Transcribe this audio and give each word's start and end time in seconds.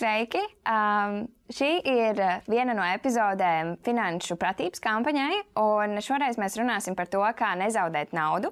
Sveiki! 0.00 0.40
Um, 0.64 1.26
šī 1.52 1.66
ir 1.84 2.20
viena 2.48 2.72
no 2.72 2.84
epizodēm 2.88 3.74
finanšu 3.84 4.38
pratības 4.40 4.80
kampaņai, 4.80 5.42
un 5.60 6.00
šoreiz 6.00 6.38
mēs 6.40 6.56
runāsim 6.56 6.96
par 6.96 7.10
to, 7.12 7.20
kā 7.36 7.50
nezaudēt 7.60 8.14
naudu. 8.16 8.48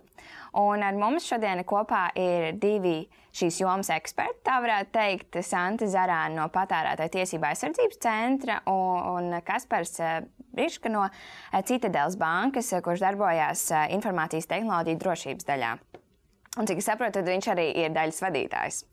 Un 0.61 0.85
ar 0.85 0.99
mums 1.01 1.25
šodien 1.25 1.63
kopā 1.65 2.11
ir 2.21 2.51
divi 2.61 2.99
šīs 3.39 3.63
jomas 3.63 3.89
eksperti. 3.95 4.43
Tā 4.45 4.59
varētu 4.61 4.93
teikt, 4.99 5.39
Santa 5.47 5.89
Zarāna 5.89 6.43
no 6.43 6.51
Patērētāja 6.53 7.15
tiesība 7.17 7.55
aizsardzības 7.55 8.03
centra 8.05 8.59
un, 8.69 9.09
un 9.15 9.41
Kaspars 9.47 9.97
Briška 10.53 10.93
no 10.93 11.07
Citadeles 11.65 12.21
bankas, 12.21 12.75
kurš 12.85 13.07
darbojās 13.07 13.65
informācijas 13.97 14.53
tehnoloģiju 14.53 15.01
drošības 15.01 15.49
daļā. 15.49 15.73
Un, 16.59 16.69
cik 16.69 16.85
es 16.85 16.93
saprotu, 16.93 17.25
viņš 17.25 17.53
arī 17.57 17.71
ir 17.87 17.97
daļas 17.97 18.25
vadītājs. 18.27 18.85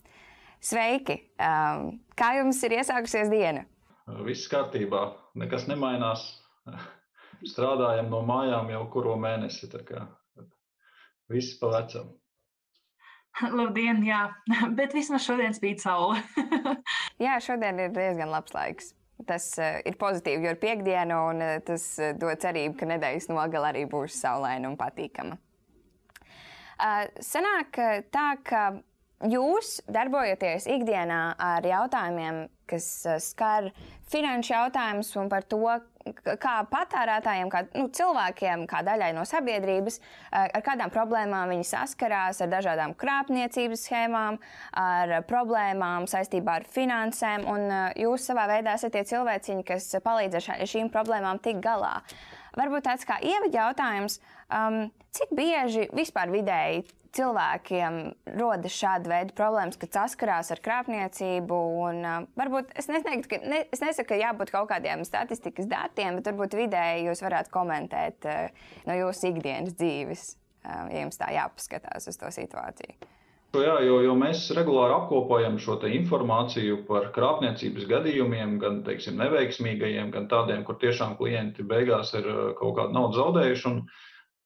Sveiki! 0.66 1.20
Um, 1.38 2.00
kā 2.18 2.32
jums 2.40 2.58
ir 2.66 2.74
iesākusies 2.80 3.30
diena? 3.30 3.68
Viss 4.26 4.48
kārtībā, 4.50 5.02
nekas 5.38 5.68
nemainās. 5.70 6.24
Strādājam 7.52 8.10
no 8.10 8.24
mājām 8.26 8.72
jau 8.74 8.82
kuru 8.94 9.14
mēnesi. 9.22 9.70
Viss 11.30 11.60
pa 11.60 11.70
vecam. 11.76 12.08
Labdien, 13.60 14.02
jā, 14.08 14.24
bet 14.80 14.96
vismaz 14.98 15.28
šodien 15.28 15.54
spīd 15.54 15.84
saule. 15.84 16.24
jā, 17.22 17.38
šodien 17.46 17.84
ir 17.86 17.94
diezgan 17.94 18.34
labs 18.34 18.58
laiks. 18.58 18.96
Tas 19.30 19.52
ir 19.62 19.96
pozitīvi, 20.02 20.44
jo 20.44 20.56
ir 20.56 20.60
piekdiena, 20.60 21.22
un 21.30 21.44
tas 21.68 21.86
dod 22.20 22.42
cerību, 22.42 22.74
ka 22.82 22.90
nedēļas 22.90 23.30
nogalē 23.30 23.70
arī 23.72 23.86
būs 23.92 24.18
saulaina 24.18 24.68
un 24.68 24.76
patīkama. 24.82 25.38
Uh, 26.76 27.06
sanāk 27.24 27.80
tā, 28.12 28.26
ka 28.44 28.66
jūs 29.24 29.80
darbojaties 29.92 30.68
ikdienā 30.70 31.36
ar 31.40 31.66
jautājumiem, 31.66 32.46
kas 32.70 32.88
eh, 33.06 33.20
skar 33.24 33.70
finanšu 34.12 34.54
jautājumus 34.54 35.12
un 35.22 35.30
par 35.32 35.46
to, 35.50 35.62
kā 36.42 36.56
patērētājiem, 36.70 37.50
kā 37.50 37.64
nu, 37.74 37.88
cilvēkiem, 37.96 38.68
kā 38.70 38.84
daļai 38.86 39.12
no 39.18 39.24
sabiedrības, 39.26 40.00
eh, 40.00 40.46
ar 40.46 40.64
kādām 40.66 40.94
problēmām 40.94 41.54
viņi 41.54 41.68
saskarās, 41.72 42.42
ar 42.44 42.52
dažādām 42.52 42.96
krāpniecības 43.00 43.86
schēmām, 43.88 44.40
ar 44.82 45.18
problēmām 45.30 46.10
saistībā 46.12 46.60
ar 46.62 46.70
finansēm. 46.70 47.48
Un 47.50 47.68
eh, 47.70 47.86
jūs 48.06 48.28
savā 48.30 48.50
veidā 48.52 48.76
esat 48.78 48.98
tie 48.98 49.06
cilvēciņi, 49.14 49.68
kas 49.68 49.94
palīdz 50.06 50.42
ar 50.42 50.66
šīm 50.70 50.92
problēmām 50.94 51.42
tikt 51.44 51.64
galā. 51.66 52.00
Varbūt 52.56 52.86
tāds 52.88 53.04
kā 53.04 53.18
ievada 53.20 53.52
jautājums, 53.52 54.22
um, 54.48 54.86
cik 55.12 55.34
bieži 55.36 55.90
vispār 55.92 56.32
vidēji 56.32 56.86
cilvēkiem 57.16 57.98
rodas 58.36 58.76
šāda 58.76 59.12
veida 59.12 59.36
problēmas, 59.38 59.80
kad 59.82 59.94
saskarās 59.96 60.52
ar 60.54 60.62
krāpniecību. 60.66 61.60
Un, 61.88 62.02
uh, 62.04 62.30
varbūt 62.40 62.74
es, 62.78 62.90
nesniegtu, 62.92 63.32
ka, 63.32 63.42
ne, 63.46 63.64
es 63.74 63.84
nesaku, 63.84 64.12
ka 64.12 64.22
jābūt 64.22 64.54
kaut 64.54 64.70
kādiem 64.72 65.06
statistikas 65.08 65.70
datiem, 65.72 66.20
bet 66.20 66.32
varbūt 66.32 66.58
vidēji 66.60 67.10
jūs 67.10 67.24
varētu 67.26 67.54
komentēt 67.54 68.30
uh, 68.30 68.72
no 68.90 68.98
jūsu 69.00 69.32
ikdienas 69.32 69.78
dzīves, 69.80 70.26
uh, 70.68 70.88
ja 70.92 71.04
jums 71.06 71.22
tā 71.22 71.32
jāpaskatās 71.36 72.10
uz 72.12 72.20
to 72.22 72.32
situāciju. 72.40 73.14
Jā, 73.56 73.78
jo, 73.88 74.02
jo 74.04 74.16
mēs 74.20 74.50
regulāri 74.52 74.92
apkopojam 74.98 75.56
šo 75.64 75.78
informāciju 75.88 76.82
par 76.90 77.06
krāpniecības 77.16 77.86
gadījumiem, 77.88 78.58
gan 78.60 78.82
teiksim, 78.84 79.16
neveiksmīgajiem, 79.22 80.10
gan 80.12 80.28
tādiem, 80.28 80.66
kur 80.68 80.76
tiešām 80.82 81.16
klienti 81.16 81.64
beigās 81.64 82.12
ir 82.20 82.28
kaut 82.60 82.76
kādu 82.82 82.98
naudu 82.98 83.22
zaudējuši. 83.22 83.72
Un, 83.72 83.80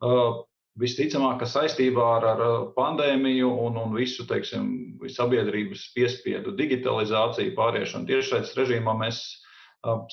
uh, 0.05 0.43
Visticamāk, 0.79 1.41
ka 1.41 1.47
saistībā 1.49 2.05
ar, 2.17 2.25
ar 2.29 2.41
pandēmiju 2.75 3.49
un, 3.65 3.77
un 3.81 3.93
visu 3.97 4.23
teiksim, 4.29 4.69
sabiedrības 5.11 5.89
piespiedu 5.95 6.53
digitalizāciju, 6.55 7.55
pāriešanu 7.57 8.07
tiešsaistes 8.07 8.55
režīmā, 8.55 8.95
mēs 9.01 9.19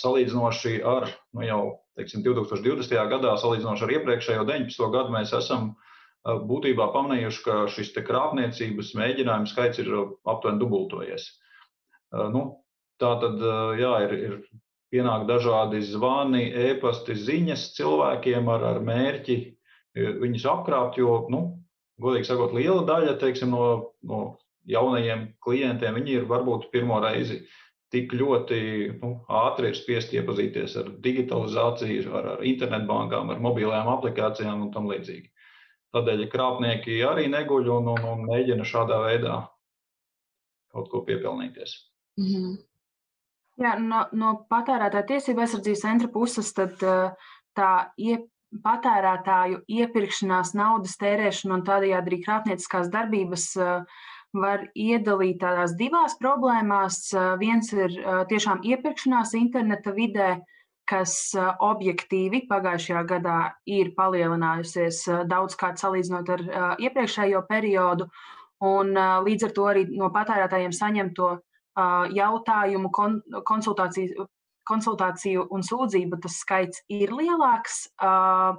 salīdzinoši 0.00 0.80
ar 0.86 1.08
nu, 1.34 1.44
jau 1.46 1.60
teiksim, 1.98 2.22
2020. 2.26 2.98
gadā, 3.12 3.34
salīdzinoši 3.40 3.86
ar 3.86 3.94
iepriekšējo 3.98 4.46
19. 4.48 4.90
gadu, 4.94 5.14
mēs 5.14 5.34
esam 5.38 5.72
būtībā 6.26 6.90
pamanījuši, 6.94 7.42
ka 7.46 7.56
šis 7.70 7.94
krāpniecības 7.96 8.94
mēģinājumu 8.98 9.50
skaits 9.50 9.82
ir 9.82 9.92
aptuveni 10.26 10.62
dubultojies. 10.62 11.28
Nu, 12.34 12.46
tā 13.02 13.12
tad 13.22 13.42
jā, 13.78 13.92
ir, 14.06 14.16
ir 14.18 14.38
pienāk 14.90 15.26
dažādi 15.30 15.82
zvani, 15.86 16.46
e-pasti, 16.70 17.14
ziņas 17.18 17.70
cilvēkiem 17.78 18.50
ar, 18.50 18.66
ar 18.74 18.82
mērķi 18.82 19.55
viņus 19.96 20.46
apkrāpt, 20.52 20.98
jo, 21.00 21.22
nu, 21.32 21.42
godīgi 22.02 22.28
sakot, 22.28 22.54
liela 22.56 22.84
daļa 22.88 23.16
teiksim, 23.20 23.54
no, 23.54 23.92
no 24.06 24.20
jaunajiem 24.68 25.30
klientiem 25.44 26.00
ir 26.04 26.26
varbūt 26.28 26.68
pirmo 26.72 26.98
reizi 27.02 27.44
tik 27.94 28.12
ļoti 28.18 28.60
nu, 28.98 29.12
ātri 29.30 29.70
ir 29.70 29.78
spiest 29.78 30.12
iepazīties 30.16 30.74
ar 30.80 30.90
digitalizāciju, 31.04 32.10
ar, 32.18 32.30
ar 32.34 32.44
internetbankām, 32.44 33.30
ar 33.30 33.42
mobilajām 33.42 33.90
aplikācijām 33.94 34.66
un 34.66 34.72
tam 34.74 34.88
līdzīgi. 34.90 35.30
Tādēļ 35.94 36.24
krāpnieki 36.32 36.98
arī 37.06 37.28
neguļ 37.32 37.70
un, 37.78 37.92
un, 37.94 38.08
un 38.10 38.24
mēģina 38.26 38.66
šādā 38.66 38.98
veidā 39.06 39.36
kaut 40.74 40.90
ko 40.92 41.04
piepelnīties. 41.06 41.76
Mm 42.20 42.32
-hmm. 42.32 42.56
Jā, 43.62 43.76
no, 43.80 44.02
no 44.12 44.32
patērētāja 44.50 45.06
tiesība 45.14 45.46
aizsardzības 45.46 45.80
centra 45.80 46.08
puses 46.12 46.52
tad, 46.52 46.82
tā 47.56 47.70
iep, 47.96 48.26
patērētāju 48.64 49.62
iepirkšanās, 49.78 50.52
naudas 50.58 50.96
tērēšana 51.00 51.58
un 51.58 51.64
tādējādi 51.66 52.12
arī 52.12 52.18
krāpnieciskās 52.24 52.90
darbības 52.92 53.46
eh, 53.60 54.02
var 54.36 54.66
iedalīt 54.74 55.40
tādās 55.42 55.76
divās 55.78 56.16
problēmās. 56.20 57.00
Eh, 57.14 57.32
viens 57.40 57.72
ir 57.76 57.96
eh, 57.96 58.20
tiešām 58.30 58.62
iepirkšanās 58.64 59.34
interneta 59.38 59.94
vidē, 59.96 60.36
kas 60.86 61.34
objektīvi 61.66 62.44
pagājušajā 62.46 63.00
gadā 63.10 63.38
ir 63.66 63.88
palielinājusies 63.96 65.00
daudzkārt 65.26 65.82
salīdzinot 65.82 66.30
ar 66.30 66.44
iepriekšējo 66.78 67.40
periodu, 67.48 68.06
un 68.62 68.94
līdz 69.26 69.48
ar 69.48 69.54
to 69.56 69.64
arī 69.66 69.82
no 69.90 70.12
patērētājiem 70.14 70.76
saņemto 70.78 71.32
jautājumu, 72.14 72.92
konsultāciju 73.50 74.28
konsultāciju 74.68 75.46
un 75.54 75.64
sūdzību 75.66 76.20
tas 76.24 76.38
skaits 76.42 76.82
ir 76.92 77.14
lielāks. 77.14 77.86
Uh, 78.00 78.58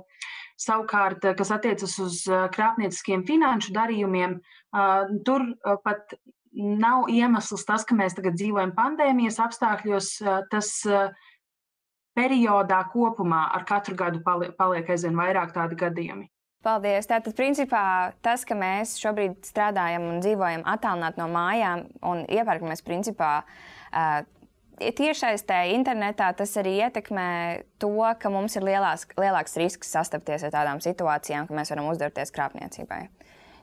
savukārt, 0.57 1.25
kas 1.37 1.51
attiecas 1.53 1.93
uz 2.01 2.23
krāpnieciskiem 2.55 3.27
finanšu 3.27 3.75
darījumiem, 3.75 4.39
uh, 4.73 5.11
tur 5.27 5.45
pat 5.85 6.15
nav 6.57 7.11
iemesls 7.13 7.67
tas, 7.67 7.85
ka 7.85 7.93
mēs 7.97 8.17
tagad 8.17 8.39
dzīvojam 8.39 8.73
pandēmijas 8.77 9.37
apstākļos. 9.43 10.13
Uh, 10.23 10.39
tas 10.49 10.71
periodā 12.17 12.79
kopumā 12.89 13.43
ar 13.53 13.67
katru 13.69 13.93
gadu 13.99 14.23
paliek 14.25 14.89
aizvien 14.89 15.17
vairāk 15.19 15.53
tādi 15.53 15.77
gadījumi. 15.77 16.25
Paldies. 16.65 17.05
Tātad, 17.07 17.35
principā, 17.37 17.81
tas, 18.25 18.41
ka 18.47 18.55
mēs 18.57 18.95
šobrīd 18.99 19.37
strādājam 19.45 20.07
un 20.09 20.17
dzīvojam 20.23 20.65
attālināti 20.67 21.21
no 21.21 21.27
mājām 21.31 21.85
un 22.09 22.23
iepērkamies, 22.25 22.81
principā, 22.83 23.29
tiešsaistē, 24.77 25.61
internetā 25.73 26.29
tas 26.37 26.53
arī 26.61 26.77
ietekmē 26.85 27.29
to, 27.81 27.93
ka 28.21 28.31
mums 28.33 28.57
ir 28.59 28.65
lielās, 28.67 29.07
lielāks 29.17 29.57
risks 29.59 29.91
sastapties 29.93 30.45
ar 30.47 30.53
tādām 30.53 30.81
situācijām, 30.83 31.47
ka 31.47 31.57
mēs 31.57 31.73
varam 31.73 31.89
uzdarboties 31.91 32.33
krāpniecībai. 32.35 33.01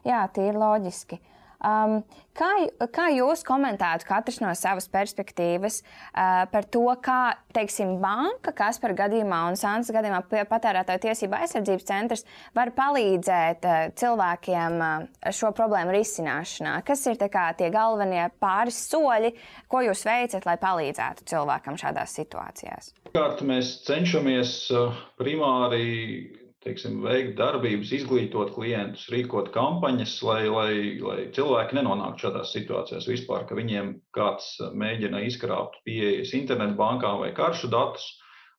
Jā, 0.05 0.25
tie 0.35 0.51
ir 0.51 0.59
loģiski. 0.61 1.21
Um, 1.65 2.03
kā, 2.37 2.49
kā 2.93 3.07
jūs 3.15 3.41
komentētu 3.47 4.05
katrs 4.09 4.41
no 4.43 4.51
savas 4.59 4.85
perspektīvas 4.93 5.79
uh, 5.81 6.45
par 6.53 6.67
to, 6.69 6.85
kā 7.01 7.37
teiksim, 7.57 7.95
banka, 8.03 8.53
kas 8.57 8.81
par 8.83 8.93
gadījumā 8.99 9.39
un 9.49 9.57
Sānas 9.57 9.89
gadījumā 9.95 10.21
patērētāju 10.51 11.05
tiesību 11.07 11.39
aizsardzības 11.39 11.89
centrs 11.89 12.27
var 12.57 12.75
palīdzēt 12.77 13.65
uh, 13.65 13.81
cilvēkiem 13.97 14.77
uh, 14.85 15.33
šo 15.33 15.55
problēmu 15.57 15.97
risināšanā? 15.97 16.77
Kas 16.85 17.07
ir 17.09 17.17
kā, 17.25 17.49
tie 17.57 17.73
galvenie 17.73 18.27
pāris 18.43 18.83
soļi, 18.91 19.33
ko 19.73 19.81
jūs 19.87 20.05
veicat, 20.05 20.45
lai 20.45 20.59
palīdzētu 20.61 21.29
cilvēkam 21.33 21.81
šādās 21.81 22.19
situācijās? 22.21 22.93
Kārt 23.17 23.41
mēs 23.47 23.79
cenšamies 23.89 24.59
uh, 24.75 25.05
primāri 25.17 26.44
teiksim, 26.65 26.99
veikt 27.05 27.37
darbības, 27.39 27.93
izglītot 27.99 28.55
klientus, 28.57 29.07
rīkot 29.13 29.51
kampaņas, 29.55 30.17
lai, 30.27 30.41
lai, 30.49 30.73
lai 31.05 31.19
cilvēki 31.37 31.79
nenonāktu 31.79 32.27
šādās 32.27 32.53
situācijās 32.57 33.09
vispār, 33.11 33.47
ka 33.49 33.59
viņiem 33.59 33.95
kāds 34.17 34.57
mēģina 34.73 35.23
izkrāpt 35.29 35.81
pieejas 35.87 36.35
internetu 36.37 36.79
bankām 36.81 37.21
vai 37.23 37.31
karšu 37.37 37.71
datus, 37.73 38.07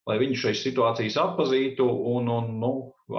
lai 0.06 0.20
viņi 0.22 0.38
šīs 0.44 0.64
situācijas 0.68 1.18
atpazītu 1.22 1.86
un, 2.14 2.30
un 2.30 2.52
nu, 2.62 2.74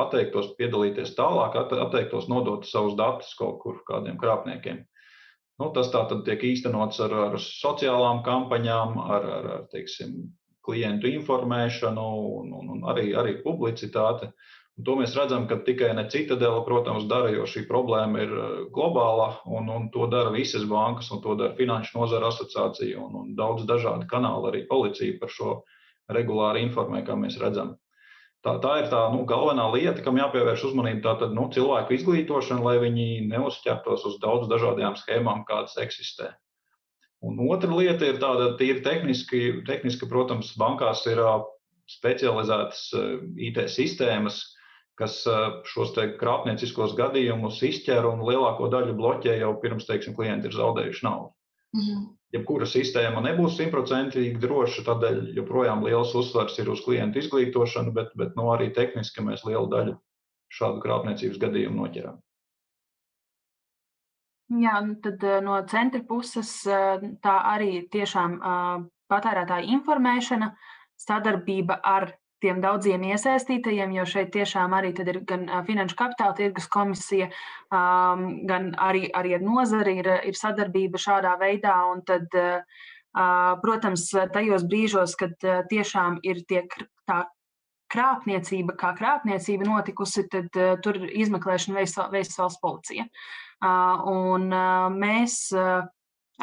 atteiktos 0.07 0.53
piedalīties 0.59 1.17
tālāk, 1.19 1.59
atteiktos 1.59 2.31
nodot 2.31 2.67
savus 2.67 2.95
datus 2.99 3.35
kaut 3.39 3.59
kur 3.63 3.83
kādiem 3.89 4.19
krāpniekiem. 4.23 4.85
Nu, 5.57 5.71
tas 5.73 5.89
tā 5.93 6.03
tad 6.09 6.27
tiek 6.27 6.43
īstenots 6.45 7.01
ar, 7.01 7.15
ar 7.31 7.39
sociālām 7.41 8.21
kampaņām, 8.27 8.99
ar, 9.01 9.31
ar, 9.39 9.47
ar 9.55 9.63
teiksim, 9.73 10.19
klientu 10.67 11.09
informēšanu 11.09 12.07
un, 12.41 12.53
un, 12.59 12.71
un 12.77 12.87
arī, 12.93 13.11
arī 13.19 13.39
publicitāti. 13.45 14.29
Un 14.77 14.85
to 14.85 14.95
mēs 14.99 15.15
redzam, 15.17 15.47
ka 15.49 15.57
tikai 15.65 15.95
ne 15.97 16.05
citadela, 16.13 16.61
protams, 16.67 17.07
dara, 17.09 17.31
jo 17.33 17.47
šī 17.49 17.63
problēma 17.69 18.21
ir 18.27 18.33
globāla, 18.77 19.31
un, 19.49 19.71
un 19.73 19.87
to 19.95 20.05
dara 20.13 20.35
visas 20.35 20.67
bankas, 20.69 21.09
un 21.15 21.23
to 21.25 21.33
dara 21.41 21.57
Finanšu 21.57 21.97
nozara 21.97 22.29
asociācija, 22.29 23.01
un, 23.01 23.15
un 23.23 23.31
daudz 23.39 23.65
dažādi 23.69 24.05
kanāli, 24.11 24.51
arī 24.51 24.61
policija 24.69 25.17
par 25.23 25.33
šo 25.33 25.55
regulāri 26.13 26.67
informē, 26.67 27.01
kā 27.07 27.17
mēs 27.17 27.39
redzam. 27.41 27.73
Tā, 28.45 28.53
tā 28.63 28.75
ir 28.83 28.91
tā 28.93 29.01
nu, 29.11 29.25
galvenā 29.27 29.65
lieta, 29.73 30.03
kam 30.05 30.21
jāpievērš 30.21 30.69
uzmanība. 30.69 31.01
Tātad 31.09 31.33
nu, 31.35 31.49
cilvēku 31.51 31.97
izglītošana, 31.97 32.63
lai 32.63 32.77
viņi 32.85 33.07
neuzķertos 33.33 34.05
uz 34.07 34.19
daudz 34.23 34.47
dažādām 34.53 34.95
schēmām, 35.01 35.47
kādas 35.49 35.75
eksistē. 35.83 36.35
Un 37.27 37.41
otra 37.49 37.73
lieta 37.73 38.07
ir 38.07 38.21
tāda 38.23 38.53
tīri 38.61 38.85
tehniski, 38.85 39.41
tehniski 39.67 40.07
protams, 40.07 40.53
bankās 40.61 41.03
ir 41.11 41.19
specializētas 41.91 42.85
IT 43.49 43.65
sistēmas, 43.73 44.43
kas 44.97 45.23
šos 45.69 45.95
krāpnieciskos 46.21 46.95
gadījumus 46.99 47.63
izķer 47.69 48.07
un 48.09 48.25
lielāko 48.25 48.71
daļu 48.73 48.97
bloķē 48.97 49.39
jau 49.43 49.55
pirms, 49.63 49.89
teiksim, 49.89 50.17
klienti 50.17 50.49
ir 50.51 50.57
zaudējuši 50.57 51.05
naudu. 51.09 51.33
Mhm 51.77 52.05
jebkura 52.35 52.67
sistēma 52.69 53.23
nebūs 53.25 53.57
simtprocentīgi 53.59 54.41
droša, 54.43 54.85
tādēļ 54.89 55.23
joprojām 55.39 55.85
liels 55.87 56.15
uzsvars 56.19 56.59
ir 56.63 56.71
uz 56.73 56.83
klientu 56.85 57.21
izglītošanu, 57.23 57.95
bet, 57.97 58.13
bet 58.19 58.37
no 58.39 58.49
nu, 58.49 58.53
arī 58.57 58.71
tehniski 58.75 59.25
mēs 59.25 59.47
lielu 59.47 59.69
daļu 59.73 59.97
šādu 60.57 60.83
krāpniecības 60.85 61.41
gadījumu 61.43 61.83
noķerām. 61.83 62.21
Jā, 64.63 64.77
nu 64.87 64.95
tad 65.03 65.25
no 65.43 65.57
centra 65.71 66.05
puses 66.07 66.51
tā 66.67 67.37
arī 67.55 67.81
tiešām 67.91 68.37
patērētāja 69.11 69.67
informēšana, 69.75 70.53
sadarbība 71.03 71.81
ar 71.83 72.13
tiem 72.43 72.61
daudziem 72.61 73.05
iesaistītajiem, 73.09 73.95
jo 73.97 74.05
šeit 74.09 74.33
tiešām 74.35 74.75
arī 74.77 74.93
ir 75.03 75.21
gan 75.29 75.47
Finanšu 75.67 75.97
kapitāla 75.99 76.37
tirgus 76.37 76.67
komisija, 76.73 77.31
gan 77.71 78.69
arī, 78.89 79.07
arī 79.13 79.37
ar 79.39 79.47
nozari 79.47 79.99
ir, 80.03 80.11
ir 80.31 80.37
sadarbība 80.37 81.01
šādā 81.01 81.37
veidā. 81.41 81.79
Tad, 82.09 82.37
protams, 83.63 84.11
tajos 84.35 84.67
brīžos, 84.69 85.17
kad 85.17 85.49
tiešām 85.71 86.21
ir 86.23 86.45
tie 86.49 86.67
tā 87.09 87.25
krāpniecība, 87.93 88.77
kā 88.77 88.93
krāpniecība 88.99 89.69
notikusi, 89.69 90.27
tad 90.31 90.51
tur 90.85 91.01
izmeklēšanu 91.07 91.79
veids 91.79 91.97
valsts 92.39 92.61
policija. 92.63 93.07
Un 93.63 94.51
mēs 95.01 95.39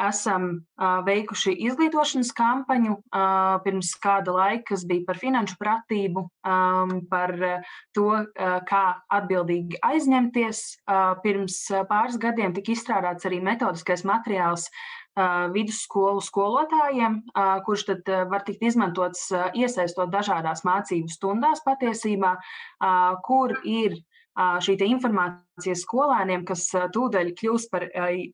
esam 0.00 0.48
veikuši 1.06 1.54
izglītošanas 1.68 2.32
kampaņu 2.36 2.96
pirms 3.64 3.92
kāda 4.02 4.34
laika, 4.34 4.64
kas 4.72 4.84
bija 4.88 5.04
par 5.06 5.20
finanšu 5.20 5.56
pratību, 5.60 6.26
par 7.12 7.34
to, 7.94 8.08
kā 8.70 8.82
atbildīgi 9.18 9.80
aizņemties. 9.86 10.64
Pirms 11.22 11.60
pāris 11.90 12.18
gadiem 12.20 12.54
tika 12.56 12.74
izstrādāts 12.74 13.28
arī 13.28 13.40
metodiskais 13.44 14.04
materiāls 14.08 14.68
vidusskolu 15.54 16.22
skolotājiem, 16.26 17.20
kurš 17.66 17.84
tad 17.90 18.10
var 18.30 18.42
tikt 18.46 18.64
izmantots 18.66 19.28
iesaistot 19.54 20.10
dažādās 20.10 20.64
mācību 20.66 21.12
stundās 21.12 21.62
patiesībā, 21.66 22.34
kur 23.22 23.54
ir 23.62 24.00
šī 24.34 24.74
informācija 24.88 25.76
skolēniem, 25.78 26.44
kas 26.46 26.66
tūdaļ 26.94 27.32
kļūs 27.38 27.68
par 27.70 27.86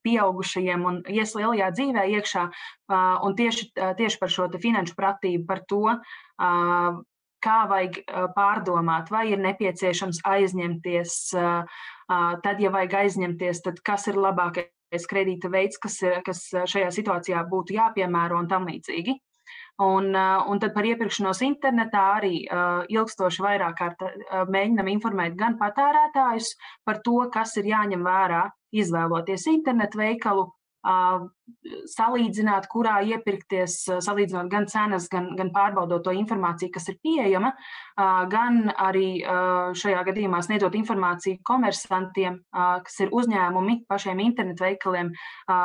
pieaugušajiem 0.05 0.87
un 0.89 1.03
ies 1.13 1.35
lielajā 1.37 1.71
dzīvē 1.77 2.07
iekšā, 2.17 2.45
un 3.27 3.37
tieši, 3.37 3.71
tieši 3.77 4.21
par 4.21 4.33
šo 4.33 4.49
finanšu 4.57 4.97
pratību, 4.97 5.45
par 5.47 5.61
to, 5.69 5.85
kā 7.41 7.59
vajag 7.69 8.03
pārdomāt, 8.37 9.13
vai 9.13 9.31
ir 9.33 9.41
nepieciešams 9.45 10.23
aizņemties. 10.29 11.17
Tad, 12.11 12.61
ja 12.61 12.73
vajag 12.73 12.97
aizņemties, 13.05 13.65
tad 13.65 13.81
kas 13.85 14.09
ir 14.11 14.19
labākais 14.21 15.07
kredīta 15.09 15.53
veids, 15.53 15.79
kas, 15.81 16.01
kas 16.25 16.47
šajā 16.49 16.91
situācijā 16.97 17.45
būtu 17.49 17.77
jāpiemēro 17.77 18.41
un 18.41 18.49
tam 18.49 18.69
līdzīgi. 18.69 19.21
Un, 19.81 20.11
uh, 20.13 20.45
un 20.53 20.59
tad 20.61 20.75
par 20.75 20.85
iepirkšanos 20.85 21.41
internetā 21.47 22.03
arī 22.19 22.43
uh, 22.45 22.83
ilgstoši 22.93 23.45
vairāk 23.45 23.79
kārt 23.79 24.03
uh, 24.05 24.43
mēģinam 24.53 24.91
informēt 24.93 25.39
gan 25.41 25.57
patērētājus 25.61 26.51
par 26.85 27.01
to, 27.07 27.17
kas 27.33 27.57
ir 27.57 27.71
jāņem 27.71 28.05
vērā, 28.05 28.43
izvēloties 28.77 29.47
internetu 29.49 30.03
veikalu, 30.03 30.45
salīdzināt, 30.81 32.69
kurā 32.71 33.01
iepirkties, 33.05 33.83
salīdzinot 34.05 34.49
gan 34.53 34.67
cenas, 34.71 35.09
gan, 35.13 35.33
gan 35.37 35.51
pārbaudot 35.53 36.05
to 36.07 36.13
informāciju, 36.17 36.71
kas 36.73 36.89
ir 36.93 36.97
pieejama, 37.03 37.51
gan 38.33 38.61
arī 38.73 39.21
šajā 39.77 40.05
gadījumā 40.09 40.41
sniedzot 40.47 40.77
informāciju 40.79 41.41
komersantiem, 41.47 42.39
kas 42.87 43.01
ir 43.05 43.13
uzņēmumi 43.13 43.81
pašiem 43.91 44.23
internetu 44.25 44.65
veikaliem, 44.65 45.13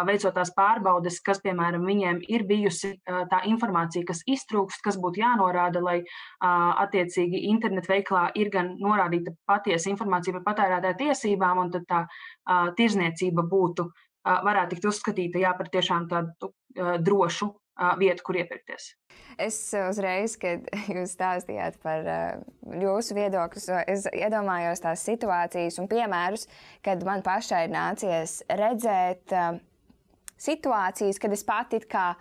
veicot 0.10 0.36
tās 0.36 0.52
pārbaudes, 0.58 1.22
kas, 1.26 1.40
piemēram, 1.46 1.86
viņiem 1.88 2.22
ir 2.28 2.46
bijusi 2.50 2.96
tā 3.06 3.44
informācija, 3.48 4.08
kas 4.10 4.24
iztrūkst, 4.28 4.84
kas 4.84 5.00
būtu 5.02 5.22
jānorāda, 5.24 5.84
lai 5.86 6.00
attiecīgi 6.42 7.46
internetu 7.54 7.94
veikalā 7.94 8.30
ir 8.36 8.52
gan 8.54 8.76
norādīta 8.82 9.36
patiesa 9.48 9.94
informācija 9.94 10.36
par 10.40 10.50
patērētāju 10.50 11.00
tiesībām, 11.06 11.62
un 11.62 11.72
tad 11.78 11.88
tā 11.88 12.04
tirzniecība 12.76 13.46
būtu 13.48 13.88
varētu 14.25 14.75
tikt 14.75 14.89
uzskatīta 14.89 15.42
jā, 15.42 15.54
par 15.57 15.69
tiešām 15.74 16.10
tādu 16.12 16.51
drošu 17.06 17.51
vietu, 18.00 18.24
kur 18.24 18.39
iepirkties. 18.39 18.94
Es 19.42 19.57
uzreiz, 19.75 20.38
kad 20.39 20.68
jūs 20.95 21.16
stāstījāt 21.18 21.80
par 21.83 22.07
jūsu 22.81 23.18
viedokļus, 23.18 23.69
es 23.92 24.07
iedomājos 24.16 24.83
tās 24.83 25.04
situācijas 25.07 25.80
un 25.83 25.89
piemērus, 25.92 26.48
kad 26.86 27.04
man 27.07 27.25
pašai 27.25 27.66
ir 27.68 27.75
nācies 27.75 28.39
redzēt 28.50 29.36
situācijas, 30.36 31.19
kad 31.22 31.36
es 31.36 31.45
pati 31.48 31.83
kā 31.89 32.13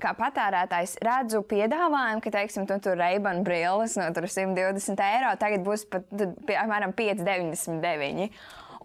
kā 0.00 0.12
patērētājs 0.16 0.96
redzu 1.04 1.42
piedāvājumu, 1.48 2.22
ka, 2.24 2.32
teiksim, 2.32 2.66
tu 2.68 2.78
tur 2.80 2.96
reibanu 2.96 3.44
brilles 3.44 3.96
no 4.00 4.06
120 4.08 5.02
eiro, 5.04 5.34
tagad 5.40 5.64
būs 5.66 5.84
pat, 5.90 6.06
piemēram, 6.48 6.94
5,99. 6.96 8.30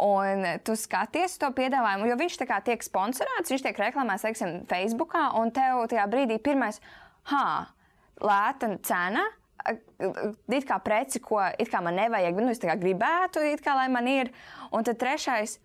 Un 0.03 0.43
tu 0.67 0.75
skaties 0.75 1.37
to 1.39 1.47
piedāvājumu, 1.55 2.09
jo 2.09 2.17
viņš 2.19 2.37
tiek 2.67 2.83
sponsorēts, 2.83 3.51
viņš 3.53 3.63
tiek 3.63 3.77
reklamēts, 3.79 4.25
teiksim, 4.27 4.57
Facebook, 4.67 5.15
un 5.39 5.53
tev 5.55 5.85
tajā 5.91 6.03
brīdī 6.11 6.39
pirmais, 6.43 6.81
ha, 7.31 7.45
lēta 8.19 8.73
cena. 8.83 9.23
It 9.65 10.67
kā 10.67 10.77
preci, 10.83 11.21
ko 11.23 11.39
kā 11.41 11.79
man 11.81 11.95
nevajag, 11.97 12.35
nu 12.37 12.51
es 12.51 12.59
gribētu, 12.61 13.41
it 13.41 13.63
kā 13.65 13.73
lai 13.79 13.87
man 13.89 14.05
ir. 14.11 14.29
Un 14.75 14.85
tad 14.85 14.99
trešais, 15.01 15.55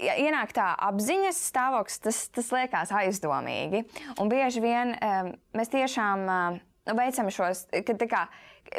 ja 0.00 0.14
ienāk 0.22 0.54
tā 0.56 0.70
apziņas 0.86 1.42
stāvoklis, 1.50 1.98
tas, 2.04 2.22
tas 2.32 2.52
liekas 2.54 2.94
aizdomīgi. 2.94 3.84
Un 4.22 4.30
bieži 4.32 4.62
vien 4.64 4.94
um, 4.96 5.32
mēs 5.58 5.74
tiešām 5.74 6.24
um, 6.24 6.60
veicam 6.96 7.28
šos, 7.32 7.66
kad 7.72 8.06
kā, 8.08 8.24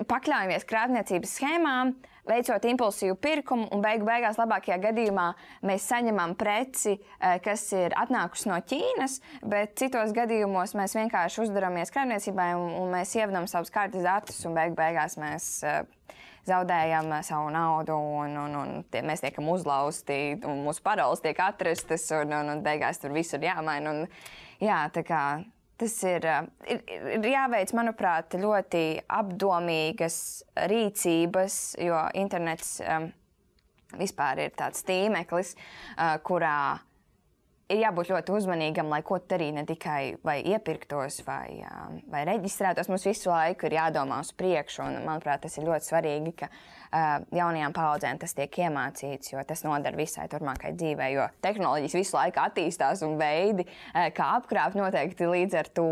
pakļaujamies 0.09 0.65
krāpniecības 0.69 1.35
schēmām, 1.37 1.93
veicot 2.29 2.65
impulsīvu 2.71 3.17
pirkumu, 3.21 3.67
un 3.75 3.83
beigu 3.83 4.07
beigās, 4.07 4.39
labākajā 4.39 4.79
gadījumā, 4.87 5.27
mēs 5.65 5.89
saņemam 5.91 6.35
preci, 6.39 6.95
eh, 6.95 7.37
kas 7.43 7.67
ir 7.75 7.95
atnākusi 7.97 8.51
no 8.51 8.59
Ķīnas, 8.71 9.19
bet 9.43 9.75
citos 9.81 10.13
gadījumos 10.15 10.75
mēs 10.77 10.95
vienkārši 10.97 11.45
uzdaramies 11.45 11.93
krājniecībai 11.95 12.51
un, 12.57 12.73
un 12.83 12.91
mēs 12.93 13.15
ievadām 13.17 13.49
savus 13.49 13.73
kartes 13.73 14.05
datus, 14.05 14.43
un 14.45 14.57
beigu 14.57 14.77
beigās 14.79 15.17
mēs 15.19 15.49
uh, 15.67 15.81
zaudējam 16.49 17.11
savu 17.25 17.51
naudu, 17.53 17.95
un, 17.95 18.35
un, 18.45 18.57
un 18.61 18.73
tie, 18.91 19.03
mēs 19.05 19.23
tiekam 19.23 19.49
uzlauzti, 19.53 20.39
un 20.47 20.63
mūsu 20.65 20.83
paroles 20.85 21.23
tiek 21.23 21.39
atrastas, 21.43 22.07
un, 22.15 22.33
un, 22.39 22.53
un 22.55 22.65
beigās 22.65 23.01
tur 23.01 23.13
viss 23.15 23.35
ir 23.37 23.47
jāmaina. 23.49 23.93
Un, 23.93 24.05
jā, 24.63 24.81
tā 24.95 25.05
kā 25.07 25.23
Tas 25.79 25.95
ir, 26.03 26.25
eh, 26.27 26.47
ir, 26.73 26.81
ir 27.15 27.29
jāveic, 27.31 27.71
manuprāt, 27.77 28.35
ļoti 28.35 28.83
apdomīgas 29.15 30.19
rīcības, 30.67 31.55
jo 31.79 32.01
internets 32.19 32.77
um, 32.83 33.07
vispār 33.99 34.43
ir 34.43 34.51
tāds 34.59 34.83
tīmeklis, 34.87 35.53
uh, 35.55 36.17
kurā 36.25 36.57
ir 37.69 37.83
jābūt 37.85 38.11
ļoti 38.11 38.35
uzmanīgam, 38.35 38.89
lai 38.91 38.99
ko 39.07 39.21
darītu, 39.21 39.55
ne 39.55 39.63
tikai 39.69 40.01
vai 40.25 40.41
iepirktos 40.51 41.21
vai, 41.27 41.61
um, 41.69 42.01
vai 42.11 42.25
reģistrētos. 42.27 42.91
Mums 42.91 43.07
visu 43.07 43.31
laiku 43.31 43.69
ir 43.69 43.77
jādomā 43.79 44.19
uz 44.25 44.33
priekšu, 44.35 44.83
un 44.83 44.99
manuprāt, 45.07 45.45
tas 45.45 45.55
ir 45.61 45.69
ļoti 45.69 45.93
svarīgi, 45.93 46.35
ka 46.43 46.51
Uh, 46.51 46.78
jaunajām 46.91 47.73
paudzēm 47.75 48.19
tas 48.21 48.35
tiek 48.37 48.59
iemācīts, 48.65 49.33
jo 49.33 49.43
tas 49.47 49.63
noder 49.67 49.97
visai 49.99 50.27
turpmākai 50.31 50.73
dzīvei. 50.77 51.13
Jo 51.15 51.29
tehnoloģijas 51.45 51.97
visu 51.99 52.17
laiku 52.17 52.41
attīstās 52.43 53.05
un 53.05 53.17
veidi, 53.21 53.67
uh, 53.69 54.09
kā 54.15 54.35
apkrāpt, 54.39 54.79
noteikti 54.79 55.29
līdz 55.29 55.63
ar 55.63 55.73
to. 55.79 55.89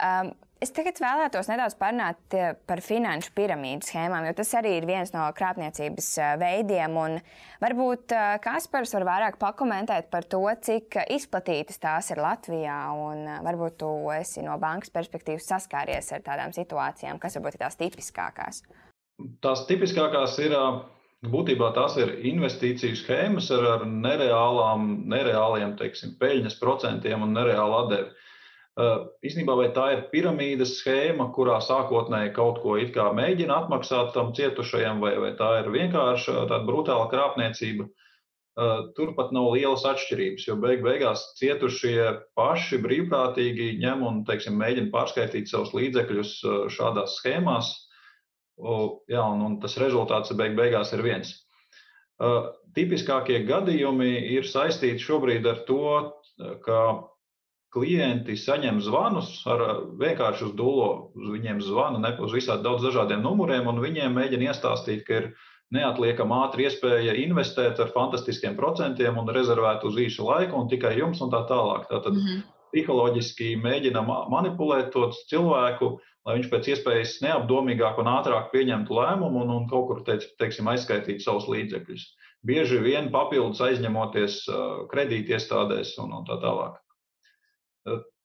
Um, 0.00 0.36
Es 0.60 0.74
tagad 0.76 0.98
vēlētos 1.00 1.46
nedaudz 1.48 1.72
parunāt 1.80 2.34
uh, 2.36 2.50
par 2.68 2.82
finanšu 2.84 3.30
piramīdu 3.32 3.86
schēmām, 3.88 4.26
jo 4.28 4.34
tas 4.36 4.50
arī 4.58 4.74
ir 4.76 4.84
viens 4.84 5.08
no 5.14 5.22
krāpniecības 5.32 6.08
veidiem. 6.36 6.98
Varbūt 7.64 8.12
Kaspars 8.44 8.92
var 8.98 9.06
vairāk 9.08 9.38
pakomentēt 9.40 10.10
par 10.12 10.28
to, 10.28 10.42
cik 10.60 11.00
izplatītas 11.16 11.80
tās 11.80 12.12
ir 12.12 12.20
Latvijā. 12.20 12.76
Varbūt 13.48 13.80
tu 13.80 13.94
esi 14.12 14.44
no 14.44 14.58
bankas 14.60 14.92
perspektīvas 14.92 15.48
saskāries 15.48 16.12
ar 16.12 16.28
tādām 16.28 16.52
situācijām, 16.52 17.16
kas 17.24 17.40
varbūt 17.40 17.56
ir 17.56 17.64
tās 17.64 17.80
tipiskākās. 17.80 18.60
Tās 19.44 19.66
tipiskākās 19.68 20.38
ir 20.44 20.54
būtībā 21.28 21.74
tās 21.76 21.98
ir 22.00 22.14
investīciju 22.30 22.96
schēmas 22.96 23.50
ar, 23.52 23.66
ar 23.74 23.86
nereālām, 23.86 24.88
nereāliem 25.12 25.76
teiksim, 25.76 26.16
peļņas 26.20 26.56
procentiem 26.62 27.26
un 27.26 27.36
nereālu 27.36 27.76
atdevi. 27.84 28.10
Īsnībā 29.26 29.54
vai 29.58 29.68
tā 29.76 29.86
ir 29.92 30.04
piramīdas 30.12 30.78
schēma, 30.78 31.26
kurā 31.36 31.58
sākotnēji 31.60 32.32
kaut 32.36 32.62
ko 32.62 32.78
it 32.80 32.94
kā 32.94 33.10
mēģina 33.12 33.64
atmaksāt 33.64 34.14
tam 34.14 34.30
cietušajam, 34.36 35.02
vai, 35.04 35.16
vai 35.20 35.34
tā 35.36 35.50
ir 35.60 35.72
vienkārši 35.74 36.36
tāda 36.38 36.62
brutāla 36.64 37.10
krāpniecība. 37.12 37.88
Turpat 38.96 39.34
nav 39.34 39.52
lielas 39.54 39.84
atšķirības, 39.88 40.46
jo 40.48 40.56
beig 40.60 40.80
beigās 40.84 41.26
cietušie 41.38 42.08
paši 42.38 42.80
brīvprātīgi 42.82 43.76
ņem 43.82 44.02
un 44.06 44.24
teiksim, 44.28 44.56
mēģina 44.60 44.92
pārskaitīt 44.94 45.52
savus 45.52 45.74
līdzekļus 45.76 46.34
šādās 46.72 47.20
schēmās. 47.20 47.74
Jā, 49.10 49.22
un, 49.24 49.44
un 49.46 49.60
tas 49.62 49.76
rezultāts 49.80 50.34
beig 50.36 50.56
beigās 50.58 50.92
ir 50.96 51.04
viens. 51.06 51.32
Tipiskākie 52.76 53.40
gadījumi 53.48 54.10
ir 54.36 54.48
saistīti 54.48 55.00
šobrīd 55.02 55.46
ar 55.48 55.62
to, 55.68 55.94
ka 56.64 56.80
klienti 57.74 58.34
saņem 58.36 58.80
zvanus 58.82 59.30
ar 59.48 59.62
vienkārši 60.00 60.48
uz 60.48 60.52
dūlo. 60.58 60.90
Uz 61.16 61.30
viņiem 61.36 61.62
zvana 61.64 62.02
ne 62.02 62.12
uz 62.20 62.34
visādiem 62.34 62.66
daudz 62.66 62.84
dažādiem 62.88 63.22
numuriem, 63.24 63.70
un 63.70 63.80
viņiem 63.82 64.14
mēģina 64.16 64.50
iestāstīt, 64.50 65.04
ka 65.06 65.20
ir 65.22 65.28
neatliekama 65.74 66.44
ātri 66.46 66.66
iespēja 66.66 67.14
investēt 67.22 67.78
ar 67.80 67.92
fantastiskiem 67.94 68.56
procentiem 68.58 69.18
un 69.20 69.30
rezervēt 69.30 69.86
uz 69.86 69.98
īsu 70.02 70.26
laiku 70.26 70.58
un 70.58 70.70
tikai 70.70 70.96
jums 70.98 71.22
un 71.22 71.30
tā 71.32 71.44
tālāk. 71.48 71.86
Tātad 71.90 72.16
mm 72.16 72.26
-hmm. 72.26 72.42
Psiholoģiski 72.70 73.54
mēģina 73.62 74.02
manipulēt 74.06 74.92
to 74.94 75.08
cilvēku, 75.30 75.92
lai 76.26 76.36
viņš 76.38 76.48
pēc 76.52 76.70
iespējas 76.74 77.18
neapdomīgāk 77.24 78.00
un 78.02 78.10
ātrāk 78.12 78.50
pieņemtu 78.54 78.96
lēmumu 78.96 79.44
un, 79.44 79.54
un 79.56 79.68
kaut 79.70 79.88
kur 79.88 80.02
teic, 80.06 80.26
teiksim, 80.40 80.68
aizskaitītu 80.72 81.24
savus 81.24 81.48
līdzekļus. 81.50 82.06
Bieži 82.46 82.78
vien 82.80 83.10
papildus 83.12 83.60
aizņemoties 83.64 84.44
kredītiestādēs 84.92 85.96
un, 86.00 86.14
un 86.20 86.28
tā 86.28 86.38
tālāk. 86.40 86.78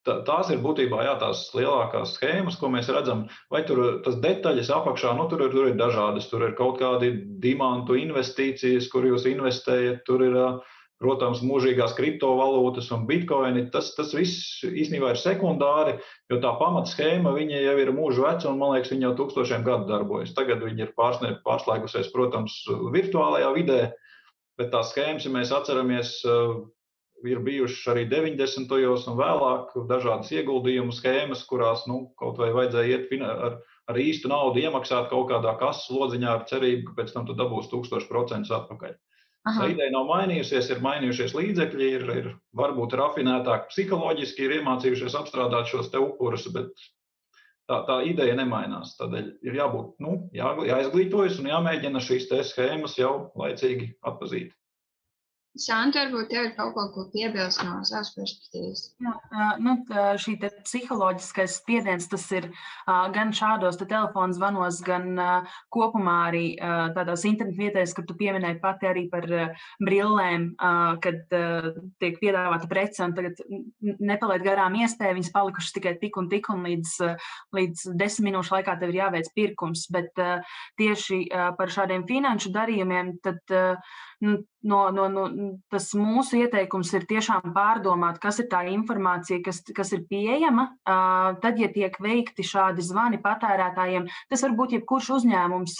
Tās 0.05 0.51
ir 0.53 0.59
būtībā 0.61 1.01
jā, 1.01 1.15
tās 1.17 1.47
lielākās 1.57 2.13
schēmas, 2.19 2.59
ko 2.61 2.69
mēs 2.69 2.91
redzam. 2.93 3.23
Vai 3.49 3.63
tur 3.65 4.03
tas 4.05 4.19
detaļas 4.21 4.69
apakšā, 4.75 5.15
nu, 5.17 5.25
tur, 5.31 5.47
ir, 5.47 5.53
tur 5.55 5.71
ir 5.71 5.79
dažādas. 5.79 6.27
Tur 6.29 6.45
ir 6.45 6.53
kaut 6.59 6.77
kādi 6.77 7.09
dimantu 7.41 7.97
investīcijas, 7.97 8.87
kur 8.93 9.07
jūs 9.09 9.25
investējat. 9.31 10.03
Tur 10.05 10.21
ir, 10.27 10.37
protams, 11.03 11.43
mūžīgās 11.45 11.95
kriptovalūtas 11.97 12.91
un 12.95 13.05
bitkoini. 13.09 13.65
Tas, 13.73 13.91
tas 13.97 14.13
viss 14.15 14.63
īstenībā 14.65 15.11
ir 15.13 15.19
sekundāri, 15.21 15.97
jo 16.31 16.39
tā 16.43 16.53
pamatschēma 16.59 17.35
jau 17.35 17.75
ir 17.81 17.93
mūža 17.95 18.27
veca 18.27 18.51
un, 18.51 18.61
man 18.61 18.75
liekas, 18.75 18.93
viņa 18.93 19.09
jau 19.09 19.15
tūkstošiem 19.19 19.65
gadu 19.67 19.89
darbojas. 19.91 20.35
Tagad 20.37 20.63
viņa 20.63 20.87
ir 20.87 20.95
pārslēgusies, 20.97 22.11
protams, 22.15 22.61
virtuālajā 22.95 23.51
vidē. 23.57 23.81
Bet 24.55 24.71
tās 24.71 24.93
schēmas, 24.93 25.25
ja 25.27 25.33
mēs 25.35 25.51
atceramies, 25.51 26.15
ir 27.27 27.39
bijušas 27.43 27.87
arī 27.93 28.05
90. 28.11 28.69
gados 28.69 29.07
un 29.09 29.17
vēlāk 29.19 29.73
dažādas 29.89 30.31
ieguldījumu 30.35 30.95
schēmas, 30.95 31.43
kurās 31.49 31.85
nu, 31.89 32.05
kaut 32.19 32.39
vai 32.39 32.51
vajadzēja 32.55 32.99
iet 32.99 33.25
ar, 33.25 33.57
ar 33.91 33.99
īstu 33.99 34.31
naudu, 34.31 34.61
iemaksāt 34.63 35.09
kaut 35.11 35.29
kādā 35.31 35.55
kases 35.59 35.89
lodziņā 35.91 36.31
ar 36.31 36.45
cerību, 36.49 36.89
ka 36.89 37.01
pēc 37.01 37.13
tam 37.15 37.27
tu 37.27 37.35
dabūsi 37.37 37.71
1000% 37.73 38.51
atpakaļ. 38.59 38.95
Aha. 39.45 39.67
Ideja 39.69 39.91
nav 39.93 40.07
mainījusies, 40.09 40.71
ir 40.73 40.79
mainījušies 40.81 41.35
līdzekļi, 41.37 41.87
ir, 41.99 42.05
ir 42.17 42.29
varbūt 42.57 42.95
rafinētāk 42.97 43.67
psiholoģiski, 43.69 44.47
ir 44.47 44.55
iemācījušies 44.59 45.17
apstrādāt 45.19 45.69
šos 45.69 45.91
te 45.93 46.01
upurus, 46.01 46.47
bet 46.55 46.71
tā, 47.69 47.83
tā 47.85 47.99
ideja 48.09 48.33
nemainās. 48.39 48.95
Tādēļ 48.97 49.27
ir 49.45 49.59
jābūt, 49.59 49.91
nu, 50.01 50.17
jā, 50.33 50.49
jāizglītojas 50.71 51.37
un 51.43 51.51
jāmēģina 51.51 52.01
šīs 52.01 52.25
schēmas 52.49 52.97
jau 52.97 53.13
laicīgi 53.37 53.91
atpazīt. 54.01 54.49
Santa, 55.55 56.03
varbūt 56.03 56.27
tev 56.33 56.49
ir 56.49 56.53
kaut 56.57 56.73
ko, 56.75 56.83
ko 56.91 57.05
piebilst 57.13 57.61
no 57.63 57.77
savas 57.87 58.09
perspektīvas. 58.15 58.81
Jā, 58.99 59.13
nu, 59.63 59.77
šī 60.19 60.35
psiholoģiskais 60.43 61.55
spiediens, 61.61 62.09
tas 62.11 62.25
ir 62.35 62.49
gan 63.15 63.31
šādos 63.35 63.79
te 63.79 63.87
telefonu 63.87 64.35
zvanos, 64.35 64.81
gan 64.83 65.15
kopumā 65.71 66.17
arī 66.27 66.43
tādās 66.97 67.23
internetu 67.29 67.61
vietēs, 67.61 67.95
kad 67.95 68.07
tu 68.09 68.17
pieminēji 68.19 68.59
pati 68.63 68.89
arī 68.89 69.05
par 69.13 69.27
brillēm, 69.79 70.49
kad 71.05 71.23
tiek 72.03 72.19
piedāvāta 72.19 72.67
prece 72.71 73.05
un 73.05 73.15
tagad 73.15 73.39
nepalaid 73.79 74.43
garām 74.43 74.75
iespēju, 74.81 75.19
viņas 75.21 75.33
palikušas 75.35 75.75
tikai 75.77 75.95
tik 76.03 76.19
un 76.19 76.27
tik 76.31 76.51
un 76.51 76.67
līdz, 76.67 76.97
līdz 77.55 77.87
desmit 77.95 78.25
minūšu 78.25 78.57
laikā 78.57 78.75
tev 78.81 78.91
ir 78.91 78.99
jāveic 79.03 79.31
pirkums. 79.37 79.87
Bet 79.93 80.11
tieši 80.81 81.23
par 81.31 81.71
šādiem 81.71 82.03
finanšu 82.09 82.51
darījumiem, 82.55 83.15
tad 83.23 83.55
no, 84.21 84.79
no, 84.91 85.07
no, 85.11 85.25
tas 85.71 85.89
mūsu 85.97 86.39
ieteikums 86.43 86.93
ir 86.97 87.07
tiešām 87.09 87.53
pārdomāt, 87.55 88.19
kas 88.23 88.39
ir 88.43 88.49
tā 88.51 88.63
informācija, 88.71 89.41
kas, 89.45 89.61
kas 89.75 89.93
ir 89.97 90.05
pieejama. 90.09 90.69
Tad, 90.85 91.59
ja 91.59 91.69
tiek 91.73 91.97
veikti 92.01 92.45
šādi 92.45 92.85
zvani 92.85 93.21
patērētājiem, 93.23 94.07
tas 94.31 94.45
var 94.47 94.55
būt 94.57 94.77
jebkurš 94.79 95.11
uzņēmums. 95.19 95.77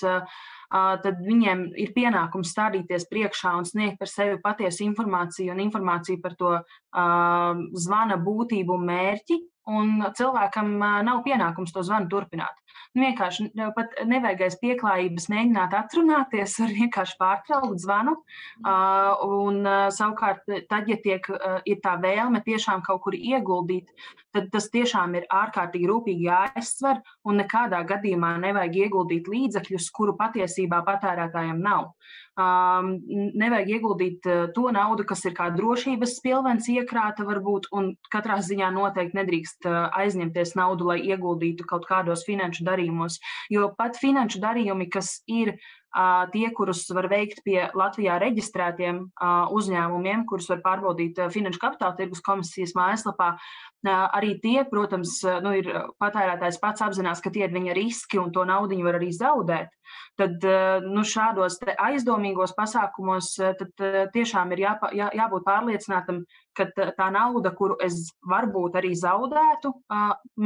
Tad 0.75 1.19
viņiem 1.23 1.67
ir 1.79 1.91
pienākums 1.95 2.51
stādīties 2.51 3.05
priekšā 3.11 3.53
un 3.59 3.67
sniegt 3.69 3.99
par 4.01 4.09
sevi 4.11 4.39
patiesu 4.43 4.83
informāciju 4.87 5.53
un 5.53 5.61
informāciju 5.63 6.19
par 6.23 6.33
to 6.39 6.55
uh, 6.57 7.61
zvana 7.85 8.17
būtību 8.19 8.75
un 8.75 8.87
mērķi. 8.89 9.37
Un 9.65 9.97
cilvēkam 10.17 10.75
nav 10.77 11.23
pienākums 11.25 11.73
to 11.73 11.81
zvanu 11.85 12.09
turpināt. 12.11 12.53
Nu, 12.95 13.03
vienkārši 13.03 13.49
pat 13.75 13.95
nevajag 14.07 14.45
aiz 14.45 14.55
pieklājības 14.61 15.25
mēģināt 15.31 15.73
atrunāties, 15.75 16.53
var 16.61 16.73
vienkārši 16.79 17.17
pārtraukt 17.19 17.81
zvanu. 17.83 18.13
Un 19.27 19.59
savukārt, 19.95 20.45
tad, 20.69 20.91
ja 20.91 20.99
tiek, 21.03 21.27
ir 21.67 21.81
tā 21.83 21.95
vēlme 22.03 22.43
tiešām 22.45 22.85
kaut 22.85 23.01
kur 23.03 23.17
ieguldīt, 23.17 23.91
tad 24.35 24.47
tas 24.53 24.69
tiešām 24.71 25.17
ir 25.19 25.27
ārkārtīgi 25.33 25.89
rūpīgi 25.91 26.29
jāizsver 26.29 27.01
un 27.27 27.41
nekādā 27.41 27.81
gadījumā 27.89 28.35
nevajag 28.45 28.79
ieguldīt 28.85 29.27
līdzekļus, 29.31 29.89
kuru 29.95 30.15
patiesībā 30.19 30.83
patērētājiem 30.87 31.59
nav. 31.65 31.91
Um, 32.35 32.89
nevajag 33.39 33.69
ieguldīt 33.77 34.25
uh, 34.27 34.39
to 34.51 34.67
naudu, 34.75 35.05
kas 35.07 35.21
ir 35.23 35.31
kā 35.37 35.45
drošības 35.55 36.17
spilvens 36.17 36.65
iekrāta, 36.67 37.23
varbūt, 37.23 37.69
un 37.71 37.93
katrā 38.11 38.41
ziņā 38.43 38.73
noteikti 38.75 39.15
nedrīkst 39.15 39.69
uh, 39.69 39.85
aizņemties 39.95 40.51
naudu, 40.59 40.89
lai 40.89 40.97
ieguldītu 41.07 41.63
kaut 41.69 41.87
kādos 41.87 42.25
finanšu 42.27 42.67
darījumos. 42.67 43.21
Jo 43.55 43.69
pat 43.79 43.95
finanšu 44.01 44.43
darījumi, 44.43 44.89
kas 44.91 45.21
ir 45.31 45.53
tie, 46.33 46.45
kurus 46.55 46.83
var 46.95 47.07
veikt 47.11 47.43
pie 47.45 47.69
Latvijā 47.77 48.17
reģistrētiem 48.21 49.01
uzņēmumiem, 49.55 50.25
kurus 50.29 50.49
var 50.51 50.63
pārbaudīt 50.65 51.21
Finanšu 51.33 51.61
kapitāla 51.61 51.95
tirgus 51.99 52.23
komisijas 52.25 52.75
mājaslapā, 52.77 53.35
Arī 53.85 54.39
tie, 54.41 54.63
protams, 54.65 55.19
nu, 55.45 55.51
ir 55.59 55.67
patērētājs 56.01 56.57
pats 56.61 56.81
apzinās, 56.81 57.21
ka 57.21 57.29
tie 57.29 57.45
ir 57.45 57.53
viņa 57.53 57.75
riski 57.77 58.17
un 58.17 58.31
to 58.33 58.45
naudu 58.47 58.79
var 58.81 58.97
arī 58.97 59.11
zaudēt. 59.13 59.69
Tad 60.17 60.41
nu, 60.87 61.03
šādos 61.05 61.59
aizdomīgos 61.77 62.55
pasākumos 62.57 63.35
tiešām 64.15 64.55
ir 64.55 64.63
jā, 64.65 64.73
jā, 64.95 65.11
jābūt 65.13 65.45
pārliecinātam, 65.45 66.23
ka 66.57 66.67
tā 66.75 67.07
nauda, 67.13 67.51
kuru 67.55 67.77
es 67.83 68.11
varbūt 68.25 68.77
arī 68.79 68.93
zaudētu, 68.97 69.71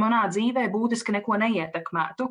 manā 0.02 0.22
dzīvē 0.32 0.66
būtiski 0.72 1.14
neko 1.16 1.38
neietekmētu. 1.42 2.28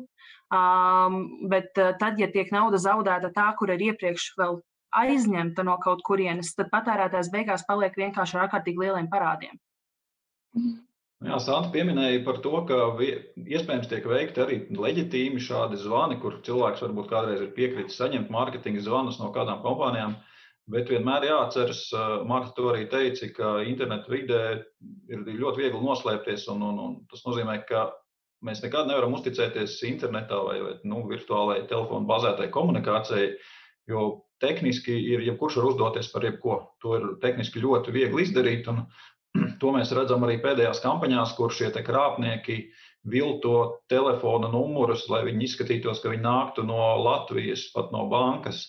Bet 1.52 1.78
tad, 1.78 2.18
ja 2.18 2.28
tiek 2.32 2.50
nauda 2.54 2.80
zaudēta 2.82 3.30
tā, 3.34 3.48
kur 3.58 3.72
ir 3.74 3.90
iepriekš 3.90 4.32
vēl 4.40 4.60
aizņemta 5.00 5.64
no 5.66 5.76
kaut 5.82 6.02
kurienes, 6.06 6.54
tad 6.58 6.70
patērētājs 6.72 7.30
beigās 7.32 7.66
paliek 7.68 7.96
vienkārši 7.96 8.36
ar 8.36 8.46
ārkārtīgi 8.46 8.86
lieliem 8.86 9.10
parādiem. 9.12 9.58
Jā, 11.20 11.36
Santa 11.44 11.68
pieminēja 11.74 12.22
par 12.24 12.38
to, 12.40 12.54
ka 12.64 12.76
iespējams 12.98 13.90
tiek 13.90 14.06
veikti 14.08 14.40
arī 14.40 14.56
leģitīmi 14.72 15.42
šādi 15.44 15.76
zvani, 15.82 16.16
kur 16.22 16.38
cilvēks 16.46 16.80
varbūt 16.86 17.10
kādreiz 17.10 17.42
ir 17.44 17.50
piekritis 17.56 17.98
saņemt 18.00 18.32
mārketinga 18.32 18.80
zvanus 18.86 19.20
no 19.20 19.28
kādām 19.34 19.60
kompānijām. 19.64 20.16
Bet 20.70 20.90
vienmēr 20.92 21.26
jāatceras, 21.26 21.86
Marta 22.28 22.52
to 22.54 22.68
arī 22.70 22.84
teica, 22.90 23.28
ka 23.34 23.54
internetu 23.66 24.12
vidē 24.12 24.42
ir 25.10 25.24
ļoti 25.26 25.64
viegli 25.64 25.80
noslēpties. 25.82 26.46
Un, 26.52 26.62
un, 26.62 26.78
un 26.84 26.96
tas 27.10 27.24
nozīmē, 27.26 27.56
ka 27.66 27.88
mēs 28.46 28.62
nekad 28.64 28.88
nevaram 28.88 29.16
uzticēties 29.18 29.80
internetā 29.88 30.38
vai, 30.46 30.58
vai 30.62 30.74
nu, 30.88 31.02
virtuālajai 31.10 31.66
telefonu 31.70 32.08
bazētai 32.08 32.48
komunikācijai, 32.54 33.32
jo 33.90 34.04
tehniski 34.40 34.94
ir 35.14 35.24
jebkurš 35.26 35.58
var 35.60 35.70
uzdoties 35.72 36.10
par 36.12 36.28
jebko. 36.28 36.60
To 36.84 36.96
ir 36.98 37.08
tehniski 37.24 37.62
ļoti 37.64 37.96
viegli 37.96 38.28
izdarīt. 38.28 38.70
To 39.62 39.70
mēs 39.70 39.92
redzam 39.94 40.24
arī 40.26 40.40
pēdējās 40.42 40.80
kampaņās, 40.82 41.36
kur 41.36 41.52
šie 41.54 41.68
krāpnieki 41.86 42.56
vilto 43.12 43.82
telefona 43.92 44.48
numurus, 44.50 45.04
lai 45.12 45.20
viņi 45.28 45.44
izskatītos, 45.46 46.00
ka 46.02 46.10
viņi 46.10 46.24
nāktu 46.24 46.64
no 46.66 46.80
Latvijas, 47.04 47.68
pat 47.74 47.92
no 47.94 48.08
bankas. 48.10 48.64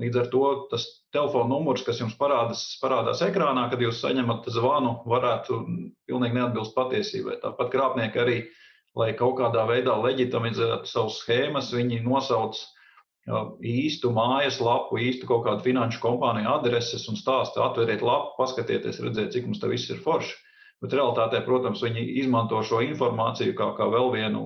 Līdz 0.00 0.18
ar 0.22 0.28
to 0.32 0.42
tas 0.70 0.86
telefona 1.12 1.50
numurs, 1.52 1.82
kas 1.84 2.00
jums 2.00 2.14
parādās, 2.18 2.64
parādās 2.80 3.20
ekrānā, 3.26 3.66
kad 3.70 3.82
jūs 3.84 4.00
saņemat 4.00 4.48
zvanu, 4.54 4.94
varētu 5.12 5.58
pilnīgi 6.08 6.38
neatbilst 6.38 6.74
patiesībai. 6.76 7.36
Tāpat 7.42 7.72
krāpnieki 7.74 8.22
arī, 8.22 8.38
lai 8.96 9.12
kaut 9.18 9.36
kādā 9.40 9.66
veidā 9.68 9.98
leģitimizētu 10.00 10.88
savus 10.88 11.20
schēmas, 11.20 11.70
viņi 11.76 12.00
nosauc 12.06 12.56
īstu 13.62 14.10
mājaslapu, 14.16 14.98
īstu 14.98 15.28
kaut 15.28 15.44
kādu 15.46 15.62
finanšu 15.68 16.00
kompāniju 16.02 16.56
adreses 16.56 17.06
un 17.12 17.20
stāstu, 17.20 17.62
atveriet 17.62 18.02
lapu, 18.02 18.34
paskatieties, 18.40 18.98
redziet, 19.04 19.30
cik 19.36 19.46
mums 19.46 19.60
te 19.62 19.70
viss 19.70 19.92
ir 19.92 20.00
forši. 20.02 20.34
Bet 20.82 20.96
realitātē, 20.98 21.44
protams, 21.46 21.84
viņi 21.84 22.02
izmanto 22.24 22.58
šo 22.66 22.80
informāciju 22.82 23.54
kā, 23.54 23.70
kā 23.76 23.86
vēl 23.92 24.10
vienu 24.16 24.42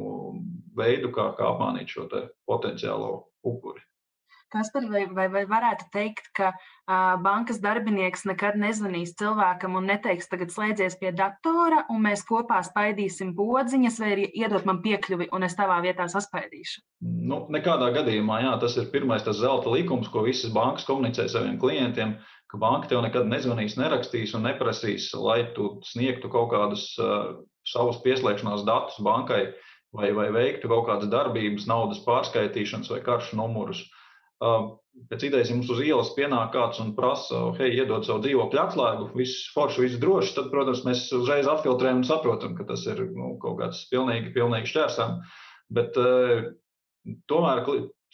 veidu, 0.77 1.09
kā, 1.15 1.31
kā 1.39 1.55
apmānīt 1.55 1.95
šo 1.95 2.11
potenciālo 2.45 3.23
upuri. 3.47 3.86
Kaspar, 4.49 4.85
vai, 4.87 5.03
vai, 5.11 5.27
vai 5.27 5.43
varētu 5.51 5.89
teikt, 5.91 6.29
ka 6.39 6.53
uh, 6.55 7.17
bankas 7.23 7.59
darbinieks 7.59 8.23
nekad 8.31 8.55
nezvanīs 8.63 9.17
cilvēkam 9.19 9.75
un 9.81 9.89
neteiks, 9.91 10.29
tagad 10.31 10.53
slēdzies 10.55 10.95
pie 11.01 11.11
datora, 11.19 11.81
un 11.91 12.05
mēs 12.05 12.23
kopā 12.29 12.61
spaidīsim 12.69 13.33
podziņas, 13.35 13.99
vai 14.03 14.13
arī 14.15 14.29
iedot 14.39 14.69
man 14.69 14.79
piekļuvi, 14.85 15.27
un 15.35 15.49
es 15.49 15.59
tavā 15.59 15.81
vietā 15.83 16.07
saspaidīšu? 16.13 16.85
Nu, 17.03 17.41
nekādā 17.51 17.91
gadījumā, 17.99 18.39
jā, 18.45 18.55
tas 18.63 18.79
ir 18.79 18.87
pirmais 18.95 19.27
tas 19.27 19.41
zelta 19.43 19.73
likums, 19.75 20.13
ko 20.15 20.23
visas 20.29 20.55
bankas 20.55 20.87
komunicē 20.87 21.27
saviem 21.33 21.59
klientiem, 21.59 22.15
ka 22.47 22.63
banka 22.63 22.93
tev 22.95 23.03
nekad 23.03 23.27
nezvanīs, 23.27 23.75
nerakstīs 23.83 24.37
un 24.39 24.47
neprasīs, 24.47 25.11
lai 25.19 25.41
tu 25.59 25.81
sniegtu 25.91 26.31
kaut 26.31 26.53
kādus 26.55 26.93
uh, 27.03 27.35
savus 27.67 27.99
pieslēgšanās 28.07 28.63
datus 28.63 29.03
bankai 29.03 29.43
vai, 29.91 30.15
vai 30.15 30.31
veiktu 30.31 30.71
kaut 30.71 30.87
kādas 30.87 31.11
darbības, 31.11 31.67
naudas 31.67 32.07
pārskaitīšanas 32.07 32.95
vai 32.95 33.03
karšu 33.03 33.43
numurus. 33.43 33.83
Uh, 33.83 33.96
Pēc 34.41 35.27
idejas, 35.29 35.51
ja 35.51 35.57
mums 35.59 35.71
uz 35.73 35.81
ielas 35.85 36.13
pienāk 36.17 36.55
kāds 36.55 36.81
un 36.81 36.95
prasa, 36.97 37.43
hei, 37.59 37.75
iedod 37.77 38.07
savu 38.07 38.23
dzīvokļu 38.25 38.61
atslēgu, 38.63 39.09
viss 39.17 39.51
forši, 39.53 39.83
viss 39.85 40.01
droši, 40.01 40.33
tad, 40.39 40.49
protams, 40.53 40.85
mēs 40.89 41.03
uzreiz 41.17 41.49
atfiltrējam 41.53 42.01
un 42.01 42.09
saprotam, 42.09 42.55
ka 42.57 42.65
tas 42.69 42.87
ir 42.89 43.03
nu, 43.11 43.35
kaut 43.43 43.59
kāds 43.61 43.83
pilnīgi, 43.93 44.33
pilnīgi 44.37 44.73
šķērsām. 44.73 45.19
Bet 45.77 45.99
tomēr 47.29 47.63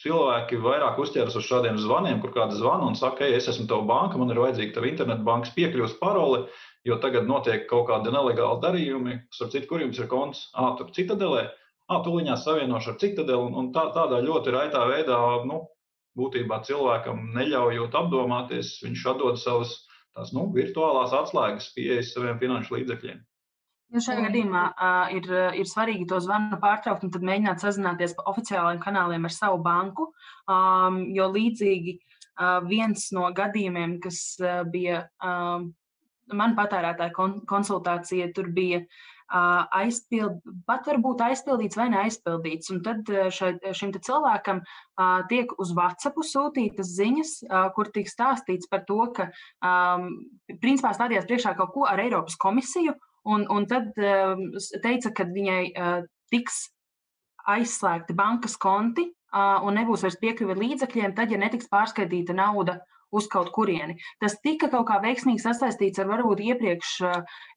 cilvēki 0.03 0.59
vairāk 0.59 0.99
uzķeras 0.99 1.37
uz 1.39 1.47
šādiem 1.47 1.79
zvaniem, 1.79 2.19
kur 2.21 2.33
kāds 2.35 2.59
zvana 2.59 2.89
un 2.89 2.99
saka, 2.99 3.23
hei, 3.25 3.37
es 3.37 3.47
esmu 3.51 3.67
tava 3.69 3.87
banka, 3.87 4.19
man 4.19 4.33
ir 4.33 4.41
vajadzīga 4.41 4.75
tava 4.75 4.89
internetbankas 4.89 5.53
piekļuves 5.55 5.97
parole, 6.01 6.45
jo 6.87 6.97
tagad 7.03 7.29
notiek 7.29 7.67
kaut 7.69 7.87
kādi 7.91 8.11
nelegāli 8.11 8.59
darījumi, 8.63 9.19
starp 9.35 9.53
citu, 9.53 9.69
kur 9.69 9.83
jums 9.85 10.01
ir 10.01 10.09
konts, 10.11 10.47
ā, 10.51 10.73
tur 10.79 10.91
citadelē, 10.95 11.45
ā, 11.87 12.01
tuliņās 12.03 12.43
savienošu 12.43 12.91
ar 12.91 12.99
citadeli, 12.99 13.53
un 13.61 13.71
tā, 13.75 13.87
tādā 13.95 14.19
ļoti 14.25 14.55
raitā 14.55 14.83
veidā, 14.89 15.19
nu, 15.47 15.63
būtībā 16.19 16.61
cilvēkam 16.67 17.29
neļaujot 17.35 17.95
apdomāties, 17.97 18.77
viņš 18.85 19.05
atdod 19.13 19.39
savas 19.41 19.75
tās, 20.13 20.33
nu, 20.35 20.47
virtuālās 20.55 21.13
atslēgas 21.17 21.71
pieejas 21.75 22.13
saviem 22.13 22.39
finanšu 22.41 22.77
līdzekļiem. 22.77 23.21
Nu, 23.93 24.01
šajā 24.01 24.23
gadījumā 24.25 24.63
uh, 24.71 25.11
ir, 25.13 25.27
ir 25.59 25.67
svarīgi 25.69 26.07
to 26.09 26.17
zvanu 26.23 26.57
pārtraukt 26.61 27.03
un 27.05 27.11
tad 27.13 27.25
mēģināt 27.27 27.61
sazināties 27.61 28.15
pa 28.17 28.25
oficiālajiem 28.31 28.81
kanāliem 28.81 29.27
ar 29.29 29.33
savu 29.35 29.59
banku. 29.61 30.07
Um, 30.49 31.03
jo 31.13 31.27
līdzīgi 31.29 31.99
uh, 31.99 32.57
viens 32.65 33.11
no 33.13 33.27
gadījumiem, 33.37 33.99
kas 34.01 34.23
uh, 34.41 34.63
bija 34.65 35.03
um, 35.21 35.69
man 36.31 36.55
patērētāja 36.57 37.13
kon 37.15 37.39
konsultācija, 37.49 38.29
tur 38.35 38.49
bija 38.53 38.83
aizpild, 39.33 40.41
pat 40.67 40.85
varbūt 40.85 41.23
aizpildīts 41.25 41.77
vai 41.79 41.87
neaizpildīts. 41.93 42.69
Un 42.73 42.81
tad 42.85 43.07
šai, 43.33 43.53
šim 43.73 43.93
cilvēkam 43.95 44.61
tiek 45.31 45.55
uz 45.57 45.73
WhatsApp 45.73 46.21
sūtītas 46.27 46.91
ziņas, 46.99 47.31
kur 47.75 47.89
tiek 47.95 48.09
stāstīts 48.11 48.69
par 48.69 48.83
to, 48.89 48.99
ka 49.15 49.31
principā 50.61 50.93
stādījās 50.93 51.27
priekšā 51.29 51.55
kaut 51.57 51.73
ko 51.73 51.87
ar 51.89 52.03
Eiropas 52.03 52.37
komisiju, 52.37 52.93
un, 53.25 53.47
un 53.49 53.67
tad 53.71 53.91
teica, 53.97 55.13
ka 55.15 55.25
viņai 55.25 55.63
tiks 56.33 56.67
aizslēgti 57.49 58.15
bankas 58.15 58.55
konti 58.61 59.09
un 59.33 59.79
nebūs 59.79 60.03
vairs 60.05 60.19
piekļuve 60.21 60.55
līdzekļiem, 60.59 61.15
tad, 61.17 61.31
ja 61.33 61.39
netiks 61.41 61.71
pārskaitīta 61.71 62.35
nauda 62.37 62.83
uz 63.13 63.29
kaut 63.31 63.51
kurieni. 63.55 63.97
Tas 64.21 64.37
tika 64.43 64.69
kaut 64.73 64.87
kā 64.89 64.99
veiksmīgi 65.03 65.43
sasaistīts 65.43 66.01
ar 66.01 66.09
varbūt 66.11 66.43
iepriekš 66.43 66.93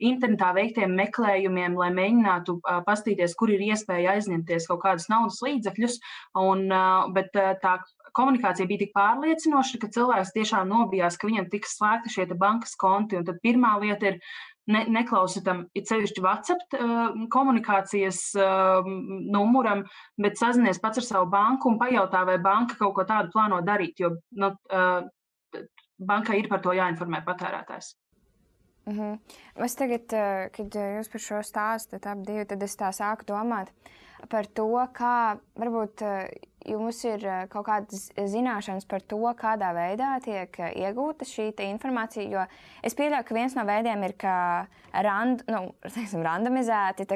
internetā 0.04 0.52
veiktiem 0.56 0.94
meklējumiem, 0.98 1.76
lai 1.80 1.90
mēģinātu 1.96 2.58
pastīties, 2.86 3.36
kur 3.38 3.52
ir 3.54 3.64
iespēja 3.70 4.16
aizņemties 4.16 4.68
kaut 4.70 4.82
kādus 4.84 5.08
naudas 5.12 5.40
līdzekļus. 5.44 6.00
Un, 6.42 6.66
bet 7.16 7.32
tā 7.34 7.78
komunikācija 8.16 8.68
bija 8.68 8.84
tik 8.84 8.92
pārliecinoša, 8.96 9.80
ka 9.80 9.92
cilvēks 9.92 10.34
tiešām 10.36 10.68
nobijās, 10.70 11.18
ka 11.20 11.28
viņam 11.30 11.48
tiks 11.52 11.76
slēgti 11.78 12.12
šie 12.14 12.28
bankas 12.36 12.76
konti. 12.80 13.18
Un 13.18 13.26
tad 13.28 13.40
pirmā 13.44 13.76
lieta 13.82 14.12
ir 14.12 14.20
ne, 14.72 14.82
neklausītam, 14.98 15.66
it 15.78 15.90
sevišķi 15.90 16.22
WhatsApp 16.24 16.76
uh, 16.76 17.26
komunikācijas 17.32 18.22
uh, 18.40 18.88
numuram, 19.32 19.84
bet 20.20 20.40
sazinies 20.40 20.80
pats 20.82 21.02
ar 21.02 21.08
savu 21.08 21.30
banku 21.32 21.70
un 21.70 21.78
pajautā, 21.82 22.24
vai 22.28 22.38
banka 22.42 22.78
kaut 22.80 22.96
ko 22.96 23.06
tādu 23.08 23.32
plāno 23.34 23.60
darīt. 23.66 24.00
Jo 24.02 24.16
nu, 24.40 24.52
uh, 24.70 25.04
bankai 25.98 26.40
ir 26.40 26.48
par 26.48 26.60
to 26.64 26.74
jāinformē 26.76 27.22
patērētājs. 27.24 27.94
Mm 28.86 28.98
-hmm. 28.98 29.18
Es 29.64 29.74
tagad, 29.74 30.12
eh, 30.12 30.50
kad 30.52 30.74
jūs 30.74 31.10
par 31.12 31.20
šo 31.20 31.42
stāstat, 31.42 32.06
ap 32.06 32.18
divi, 32.26 32.44
tad 32.44 32.62
es 32.62 32.76
tā 32.76 32.92
sāku 32.92 33.24
domāt 33.24 33.68
par 34.28 34.46
to, 34.46 34.88
kā 34.92 35.38
varbūt 35.56 36.02
eh, 36.02 36.28
jums 36.66 37.04
ir 37.04 37.26
eh, 37.26 37.46
kaut 37.48 37.66
kādas 37.66 38.12
zināšanas 38.16 38.86
par 38.88 39.00
to, 39.00 39.16
kādā 39.16 39.74
veidā 39.74 40.20
tiek 40.22 40.56
iegūta 40.76 41.24
šī 41.24 41.52
informācija. 41.70 42.30
Jo 42.30 42.46
es 42.82 42.94
pieļauju, 42.94 43.24
ka 43.24 43.34
viens 43.34 43.54
no 43.54 43.64
veidiem 43.64 44.02
ir 44.02 44.14
rand, 44.92 45.42
nu, 45.48 45.74
teiksim, 45.94 46.22
randomizēti 46.22 47.06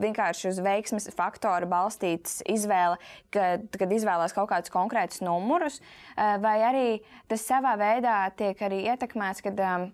vienkārši 0.00 0.50
uz 0.50 0.60
veiksmes 0.64 1.08
faktoru 1.16 1.68
balstītas 1.70 2.40
izvēle, 2.50 2.98
kad, 3.34 3.66
kad 3.74 3.92
izvēlās 3.94 4.34
kaut 4.36 4.50
kādus 4.52 4.72
konkrētus 4.74 5.22
numurus, 5.24 5.80
eh, 6.16 6.36
vai 6.42 6.56
arī 6.66 6.88
tas 7.30 7.44
savā 7.46 7.76
veidā 7.80 8.18
tiek 8.38 8.58
arī 8.64 8.84
ietekmēts, 8.92 9.44
kad 9.44 9.60
um, 9.60 9.90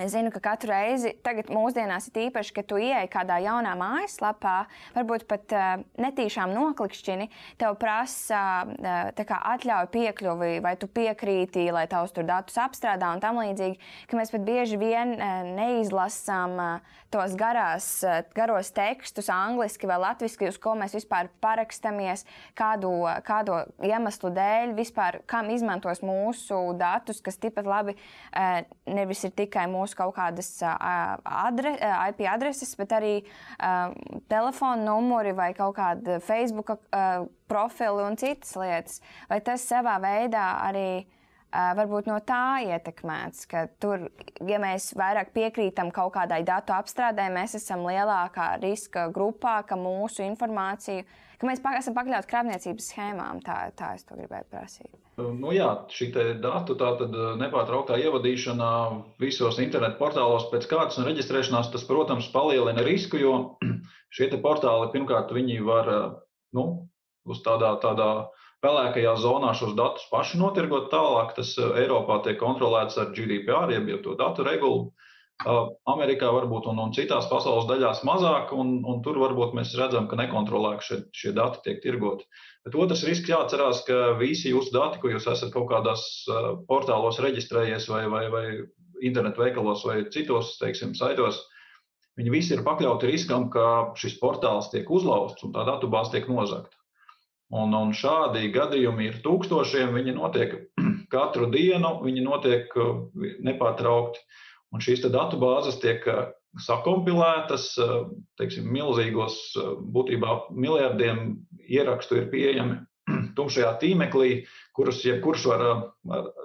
Es 0.00 0.14
zinu, 0.14 0.30
ka 0.32 0.40
katru 0.40 0.70
reizi, 0.72 1.10
tagad 1.24 1.50
mūsdienās 1.52 2.06
ir 2.08 2.28
īpaši, 2.28 2.54
ka 2.56 2.62
tu 2.64 2.78
ieej 2.80 3.08
kādā 3.12 3.36
jaunā 3.44 3.74
mājaslapā, 3.76 4.54
varbūt 4.94 5.26
pat 5.28 5.52
uh, 5.52 5.82
netīšām 6.00 6.54
noklikšķini, 6.56 7.26
tev 7.60 7.76
prasa 7.80 8.40
uh, 8.64 9.34
atļauju 9.52 9.90
piekļuvi, 9.92 10.52
vai 10.64 10.72
tu 10.80 10.88
piekrīti, 10.88 11.66
lai 11.74 11.84
tavs 11.90 12.14
tur 12.16 12.24
datus 12.28 12.56
apstrādā 12.62 13.10
un 13.12 13.20
tam 13.20 13.42
līdzīgi, 13.42 13.76
ka 14.08 14.16
mēs 14.16 14.32
pat 14.32 14.46
bieži 14.46 14.78
vien 14.80 15.12
uh, 15.18 15.42
neizlasām 15.58 16.56
uh, 16.56 16.96
tos 17.12 17.36
garās, 17.36 17.90
uh, 18.06 18.22
garos 18.36 18.72
tekstus, 18.76 19.28
angliski 19.34 19.90
vai 19.90 20.00
latviski, 20.00 20.48
uz 20.48 20.56
ko 20.62 20.76
mēs 20.80 20.96
vispār 20.96 21.28
parakstamies, 21.44 22.24
kādu, 22.56 22.94
kādu 23.26 23.60
iemeslu 23.84 24.32
dēļ, 24.38 24.74
vispār 24.80 25.20
kam 25.28 25.52
izmantos 25.52 26.00
mūsu 26.00 26.62
datus, 26.80 27.20
kas 27.20 27.36
tikpat 27.42 27.68
labi 27.68 27.98
uh, 27.98 28.62
nevis 28.88 29.26
ir 29.28 29.36
tikai 29.36 29.68
mūsu 29.68 29.89
mūsu 29.90 29.98
kaut 29.98 30.14
kādas 30.16 30.50
adre, 30.62 31.74
IP 32.10 32.26
adreses, 32.30 32.74
bet 32.78 32.92
arī 32.92 33.14
telefona 34.30 34.82
numuri 34.84 35.32
vai 35.34 35.52
kaut 35.54 35.76
kāda 35.76 36.20
Facebook 36.20 36.78
profili 37.48 38.04
un 38.06 38.16
citas 38.16 38.54
lietas. 38.56 39.00
Vai 39.28 39.40
tas 39.40 39.64
savā 39.66 39.98
veidā 40.00 40.62
arī 40.62 41.02
uh, 41.02 41.10
varbūt 41.50 42.06
no 42.06 42.18
tā 42.22 42.62
ietekmēts, 42.62 43.46
ka 43.50 43.66
tur, 43.82 44.06
ja 44.46 44.60
mēs 44.62 44.92
vairāk 44.94 45.32
piekrītam 45.34 45.90
kaut 45.90 46.14
kādai 46.14 46.42
datu 46.46 46.72
apstrādē, 46.72 47.26
mēs 47.32 47.56
esam 47.58 47.82
lielākā 47.88 48.60
riska 48.62 49.08
grupā, 49.10 49.60
ka 49.66 49.78
mūsu 49.78 50.22
informāciju, 50.28 51.04
ka 51.40 51.48
mēs 51.48 51.62
esam 51.78 51.96
pakļauti 51.96 52.28
krāpniecības 52.30 52.88
schēmām. 52.92 53.40
Tā, 53.44 53.56
tā 53.76 53.94
es 53.96 54.04
to 54.04 54.18
gribēju 54.18 54.48
prasīt. 54.52 54.92
Nu 55.20 55.52
jā, 55.52 55.68
šī 55.92 56.10
datu 56.40 56.76
nepārtrauktā 57.40 57.98
ievadīšana 58.00 58.68
visos 59.20 59.58
internetu 59.60 59.98
portālos 60.00 60.48
pēc 60.52 60.68
kārtas 60.70 61.00
un 61.00 61.08
reģistrēšanās, 61.08 61.72
tas, 61.72 61.84
protams, 61.88 62.28
palielina 62.34 62.84
risku, 62.86 63.20
jo 63.20 63.34
šie 64.16 64.30
portāli 64.44 64.92
pirmkārt 64.94 65.32
var 65.64 65.90
nu, 66.56 66.66
uz 67.24 67.42
tādā, 67.44 67.74
tādā 67.82 68.10
pelēkajā 68.64 69.14
zonā 69.20 69.52
šos 69.56 69.76
datus 69.76 70.08
paši 70.12 70.40
notirgot 70.40 70.90
tālāk. 70.92 71.34
Tas 71.36 71.54
Eiropā 71.58 72.20
tiek 72.24 72.40
kontrolēts 72.40 72.98
ar 73.00 73.12
GDPR, 73.16 73.72
jeb 73.76 74.02
to 74.04 74.16
datu 74.20 74.44
regulu. 74.44 74.90
Amerikā 75.40 76.28
varbūt 76.34 76.66
un, 76.68 76.80
un 76.82 76.92
citās 76.92 77.28
pasaules 77.30 77.68
daļās 77.68 78.02
mazāk, 78.04 78.52
un, 78.52 78.80
un 78.84 78.98
tur 79.04 79.16
varbūt 79.22 79.54
mēs 79.56 79.72
redzam, 79.78 80.08
ka 80.10 80.18
nekontrolēti 80.20 80.86
šie, 80.86 80.98
šie 81.16 81.32
dati 81.36 81.62
tiek 81.64 81.80
tirgoti. 81.84 82.26
Bet 82.66 82.76
otrs 82.76 83.04
risks 83.08 83.30
jāatcerās, 83.30 83.84
ka 83.86 84.18
visi 84.20 84.52
jūsu 84.52 84.74
dati, 84.74 85.00
ko 85.00 85.12
jūs 85.12 85.30
esat 85.32 85.52
kaut 85.54 85.70
kādās 85.70 86.04
portālos 86.68 87.22
reģistrējies 87.24 87.88
vai, 87.88 88.02
vai, 88.12 88.26
vai 88.32 88.44
internetu 89.00 89.40
veikalos 89.40 89.86
vai 89.88 90.02
citos, 90.12 90.58
teiksim, 90.60 90.92
saitos, 90.98 91.40
viņi 92.20 92.34
visi 92.34 92.54
ir 92.56 92.64
pakļauti 92.66 93.08
riskam, 93.08 93.48
ka 93.54 93.94
šis 93.96 94.18
portāls 94.20 94.68
tiek 94.74 94.90
uzlauzts 94.92 95.46
un 95.46 95.56
tā 95.56 95.64
datubāze 95.68 96.12
tiek 96.16 96.28
nozagta. 96.28 96.76
Un, 97.50 97.72
un 97.74 97.90
šādi 97.96 98.52
gadījumi 98.54 99.08
ir 99.08 99.16
tūkstošiem, 99.24 99.96
viņi 99.96 100.14
notiek 100.20 100.52
katru 101.14 101.48
dienu, 101.50 101.96
viņi 102.04 102.28
notiek 102.28 102.76
nepārtraukti. 103.48 104.22
Un 104.70 104.82
šīs 104.84 105.02
datu 105.10 105.38
bāzes 105.40 105.80
tiek 105.82 106.04
eh, 106.10 106.28
sakompilētas, 106.66 107.66
eh, 107.82 107.96
teiksim, 108.38 108.68
milzīgos, 108.70 109.40
eh, 109.58 109.72
būtībā 109.96 110.36
miljardiem 110.54 111.34
ierakstu 111.66 112.20
ir 112.20 112.30
pieejami 112.30 112.78
tumšajā 113.38 113.72
tīmeklī, 113.82 114.30
kurus 114.76 115.02
jebkurš 115.06 115.48
var 115.50 115.66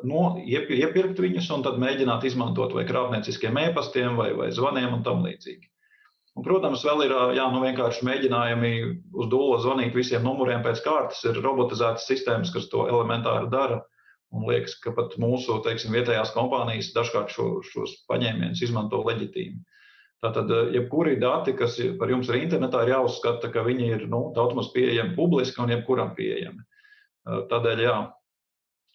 no, 0.09 0.23
iepirkt 0.41 1.21
viņus 1.21 1.51
un 1.53 1.65
tad 1.67 1.77
mēģināt 1.81 2.25
izmantot 2.25 2.73
vai 2.73 2.87
krāpnieciskiem 2.89 3.61
e-pastiem 3.67 4.17
vai, 4.17 4.31
vai 4.37 4.49
zvaniem 4.55 4.97
un 4.97 5.05
tam 5.05 5.21
līdzīgi. 5.25 5.69
Un, 6.35 6.43
protams, 6.43 6.81
vēl 6.83 7.05
ir 7.05 7.13
jā, 7.37 7.45
nu 7.53 7.61
vienkārši 7.63 8.03
mēģinājumi 8.09 8.71
uz 9.15 9.29
dūlo 9.31 9.59
zvanīt 9.63 9.93
visiem 9.95 10.25
numuriem 10.25 10.65
pēc 10.65 10.81
kārtas. 10.83 11.21
Ir 11.29 11.39
robotizētas 11.39 12.09
sistēmas, 12.09 12.51
kas 12.51 12.67
to 12.73 12.89
elementāri 12.91 13.47
dara. 13.53 13.85
Un 14.35 14.49
liekas, 14.49 14.75
ka 14.83 14.91
pat 14.95 15.15
mūsu 15.21 15.61
teiksim, 15.63 15.93
vietējās 15.95 16.33
kompānijas 16.35 16.91
dažkārt 16.95 17.31
šo, 17.31 17.47
šos 17.63 17.95
paņēmienus 18.09 18.63
izmanto 18.65 18.99
leģitīmi. 19.05 19.61
Tātad, 20.25 20.51
jebkuri 20.73 21.15
dati, 21.21 21.53
kas 21.55 21.77
par 21.99 22.11
jums 22.11 22.29
ir 22.31 22.41
internetā, 22.41 22.81
ir 22.83 22.95
jāuzskata, 22.95 23.51
ka 23.53 23.63
viņi 23.65 23.89
ir 23.93 24.05
nu, 24.11 24.29
daudz 24.35 24.55
maz 24.57 24.71
pieejami 24.73 25.15
publiski 25.15 25.61
un 25.63 25.71
jebkuram 25.75 26.13
pieejami. 26.17 26.65
Tādēļ, 27.51 27.83
jā. 27.85 27.97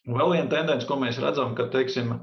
Un 0.09 0.17
vēl 0.19 0.35
viena 0.35 0.51
tendence, 0.53 0.89
ko 0.89 0.99
mēs 1.01 1.21
redzam, 1.23 1.55
ka 1.57 1.69
teiksim, 1.73 2.17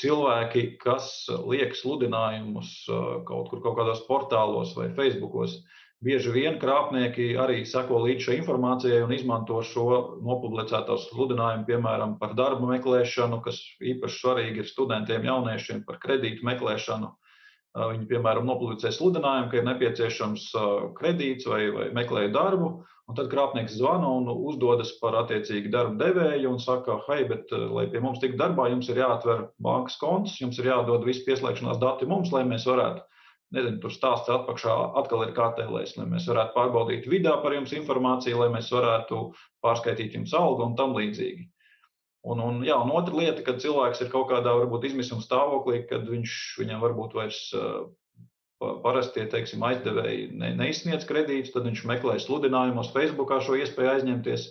cilvēki, 0.00 0.64
kas 0.82 1.10
liek 1.48 1.74
sludinājumus 1.76 2.72
kaut 3.28 3.50
kur 3.50 3.62
kaut 3.64 3.78
kādos 3.78 4.02
portālos 4.08 4.74
vai 4.76 4.90
Facebookos, 4.96 5.60
bieži 6.04 6.32
vien 6.32 6.58
krāpnieki 6.60 7.34
arī 7.40 7.62
seko 7.68 8.00
līdz 8.06 8.26
šai 8.26 8.36
informācijai 8.40 9.02
un 9.04 9.12
izmanto 9.12 9.60
šo 9.66 9.86
nopublicēto 10.24 10.96
sludinājumu, 11.02 11.66
piemēram, 11.68 12.16
par 12.20 12.32
darbu 12.38 12.70
meklēšanu, 12.72 13.42
kas 13.44 13.60
īpaši 13.80 14.22
svarīgi 14.22 14.64
ir 14.64 14.70
studentiem, 14.70 15.26
jauniešiem, 15.28 15.84
par 15.88 16.00
kredītu 16.02 16.46
meklēšanu. 16.48 17.12
Viņi, 17.80 18.06
piemēram, 18.10 18.48
nopublicē 18.48 18.90
sludinājumu, 18.90 19.50
ka 19.50 19.60
ir 19.60 19.66
nepieciešams 19.68 20.48
kredīts 20.96 21.46
vai, 21.46 21.68
vai 21.70 21.84
meklē 21.94 22.24
darbu, 22.34 22.72
un 23.10 23.18
tad 23.18 23.28
krāpnieks 23.30 23.76
zvana 23.78 24.08
un 24.10 24.26
uzdodas 24.32 24.90
par 25.02 25.14
attiecīgi 25.20 25.70
darba 25.70 26.00
devēju 26.00 26.50
un 26.50 26.58
saka, 26.62 26.96
hei, 27.06 27.28
bet, 27.30 27.52
lai 27.52 27.86
pie 27.92 28.02
mums 28.02 28.18
tiktu 28.22 28.40
darbā, 28.40 28.66
jums 28.72 28.90
ir 28.90 28.98
jāatver 29.04 29.46
bankas 29.62 30.00
konts, 30.02 30.40
jums 30.42 30.58
ir 30.58 30.72
jādod 30.72 31.06
visi 31.06 31.22
pieslēgšanās 31.28 31.78
dati 31.82 32.10
mums, 32.10 32.32
lai 32.34 32.42
mēs 32.48 32.66
varētu, 32.66 33.06
nezinu, 33.54 33.78
tur 33.82 33.94
stāsts 33.94 34.30
atpakšā 34.32 34.74
atkal 35.00 35.24
ir 35.26 35.32
kārtēlējs, 35.36 35.96
lai 35.98 36.06
mēs 36.10 36.28
varētu 36.30 36.54
pārbaudīt 36.56 37.08
vidā 37.10 37.36
par 37.42 37.56
jums 37.56 37.72
informāciju, 37.76 38.42
lai 38.42 38.50
mēs 38.54 38.70
varētu 38.74 39.22
pārskaitīt 39.64 40.14
jums 40.18 40.34
algu 40.38 40.66
un 40.68 40.76
tam 40.78 40.94
līdzīgi. 40.98 41.48
Un, 42.30 42.40
un, 42.44 42.60
jā, 42.66 42.76
un 42.76 42.92
otra 42.92 43.16
lieta, 43.16 43.42
kad 43.46 43.62
cilvēks 43.62 44.02
ir 44.04 44.10
kaut 44.12 44.28
kādā 44.28 44.52
varbūt 44.52 44.90
izmisuma 44.90 45.24
stāvoklī, 45.24 45.86
kad 45.88 46.04
viņš 46.04 46.36
viņam 46.60 46.82
varbūt 46.84 47.16
vairs 47.16 47.40
parastie 48.60 49.24
teiksim, 49.32 49.62
aizdevēji 49.64 50.26
ne, 50.36 50.50
neizsniedz 50.58 51.06
kredītus, 51.08 51.54
tad 51.54 51.64
viņš 51.64 51.86
meklē 51.88 52.18
sludinājumos, 52.20 52.92
Facebookā 52.92 53.40
šo 53.44 53.56
iespēju 53.60 53.94
aizņemties. 53.94 54.50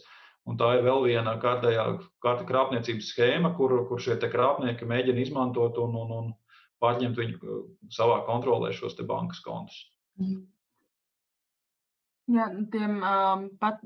Un 0.49 0.57
tā 0.57 0.71
ir 0.79 0.85
vēl 0.87 1.03
viena 1.05 1.35
kārtējā 1.37 1.83
kārta 2.23 2.45
krāpniecības 2.47 3.11
schēma, 3.11 3.51
kur, 3.57 3.75
kur 3.85 4.01
šie 4.01 4.15
krāpnieki 4.23 4.87
mēģina 4.89 5.21
izmantot 5.21 5.77
un, 5.83 5.93
un, 5.99 6.13
un 6.15 6.31
pārņemt 6.83 7.19
viņu 7.19 7.57
savā 7.93 8.21
kontrolē 8.27 8.71
šos 8.75 8.97
bankas 9.07 9.41
kontus. 9.45 9.83
Mhm. 10.21 10.39
Jā, 12.29 12.45
tiem 12.69 12.99
um, 13.01 13.45
pat 13.57 13.79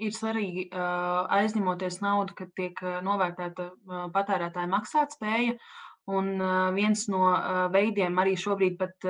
ir 0.00 0.14
svarīgi 0.16 0.68
aizņemoties 0.72 2.00
naudu, 2.02 2.34
kad 2.38 2.52
tiek 2.56 2.78
novērtēta 3.04 3.68
patērētāja 4.14 4.70
maksātspēja. 4.72 5.58
Un 6.10 6.32
viens 6.74 7.04
no 7.12 7.28
veidiem 7.70 8.16
arī 8.18 8.32
šobrīd 8.40 8.78
pat, 8.80 9.06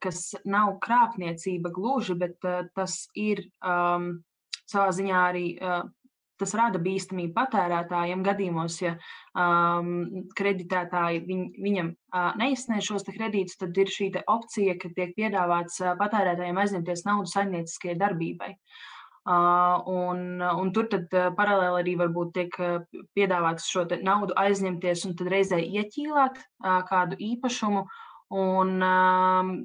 kas 0.00 0.20
nav 0.48 0.78
krāpniecība 0.84 1.72
gluži, 1.74 2.16
bet 2.22 2.38
tas 2.78 3.02
ir 3.18 3.42
um, 3.58 4.22
savā 4.70 4.88
ziņā 4.96 5.20
arī 5.32 5.44
tas 6.44 6.54
rada 6.60 6.80
bīstamību 6.84 7.34
patērētājiem 7.34 8.24
gadījumos, 8.28 8.78
ja 8.84 8.94
um, 9.34 10.24
kreditētāji 10.38 11.24
viņ, 11.26 11.44
viņam 11.66 11.92
uh, 11.94 12.32
neizsniedz 12.40 12.92
šos 12.92 13.08
kredītus, 13.10 13.58
tad 13.60 13.76
ir 13.80 13.90
šī 13.90 14.12
opcija, 14.22 14.78
ka 14.78 14.94
tiek 14.94 15.16
piedāvāts 15.18 15.82
uh, 15.82 15.96
patērētājiem 16.00 16.60
aizņemties 16.64 17.08
naudu 17.08 17.32
saimnieciskajai 17.34 18.02
darbībai. 18.04 18.54
Uh, 18.54 18.90
Un, 19.26 20.36
un 20.44 20.70
tur 20.76 20.84
tad 20.92 21.08
paralēli 21.08 21.78
arī 21.80 21.92
varbūt 21.96 22.32
tiek 22.36 22.56
piedāvāts 23.16 23.70
šo 23.72 23.86
naudu 24.04 24.36
aizņemties 24.36 25.06
un 25.08 25.14
tad 25.16 25.30
reizē 25.32 25.62
ieķīlāt 25.64 26.42
kādu 26.90 27.16
īpašumu. 27.32 27.86
Un 28.32 28.80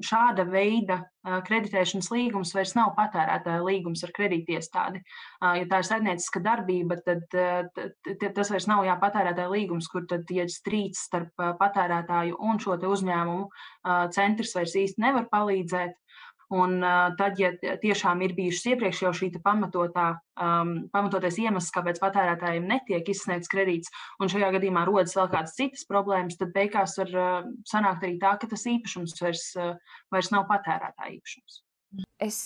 šāda 0.04 0.44
veida 0.44 1.00
kreditēšanas 1.24 2.10
līgums 2.12 2.52
vairs 2.54 2.74
nav 2.76 2.92
patērētāja 2.98 3.64
līgums 3.64 4.04
ar 4.04 4.12
kredītiestādi. 4.16 5.02
Ja 5.42 5.64
tā 5.72 5.80
ir 5.80 5.88
saimnieciska 5.88 6.42
darbība, 6.44 7.00
tad, 7.06 7.24
tad 7.32 8.28
tas 8.36 8.52
vairs 8.52 8.68
nav 8.70 8.84
jā, 8.86 8.98
patērētāja 9.00 9.54
līgums, 9.54 9.88
kur 9.92 10.06
tad, 10.12 10.28
ja 10.30 10.46
strīds 10.52 11.06
starp 11.08 11.32
patērētāju 11.62 12.38
un 12.40 12.60
šo 12.60 12.76
uzņēmumu, 12.92 13.48
centrs 14.16 14.54
vairs 14.60 14.76
īsti 14.84 15.08
nevar 15.08 15.32
palīdzēt. 15.32 15.96
Un 16.50 16.80
uh, 16.82 17.12
tad, 17.14 17.38
ja 17.38 17.52
tiešām 17.62 18.24
ir 18.26 18.34
bijušas 18.34 18.72
iepriekš 18.72 19.04
jau 19.04 19.12
šī 19.14 19.28
pamatotā, 19.46 20.08
um, 20.42 20.72
pamatotais 20.90 21.38
iemesls, 21.38 21.70
kāpēc 21.76 22.02
patērētājiem 22.02 22.66
netiek 22.72 23.12
izsniegts 23.14 23.52
kredīts, 23.54 23.94
un 24.18 24.34
šajā 24.34 24.50
gadījumā 24.58 24.88
rodas 24.90 25.14
vēl 25.18 25.30
kādas 25.30 25.54
citas 25.60 25.86
problēmas, 25.90 26.40
tad 26.42 26.50
beigās 26.56 26.98
var 26.98 27.14
uh, 27.14 27.50
sanākt 27.70 28.08
arī 28.08 28.18
tā, 28.24 28.34
ka 28.42 28.50
tas 28.50 28.66
īpašums 28.66 29.14
vairs, 29.22 29.46
uh, 29.62 29.76
vairs 30.10 30.32
nav 30.34 30.48
patērētāja 30.50 31.20
īpašums. 31.20 31.62
Es 32.18 32.42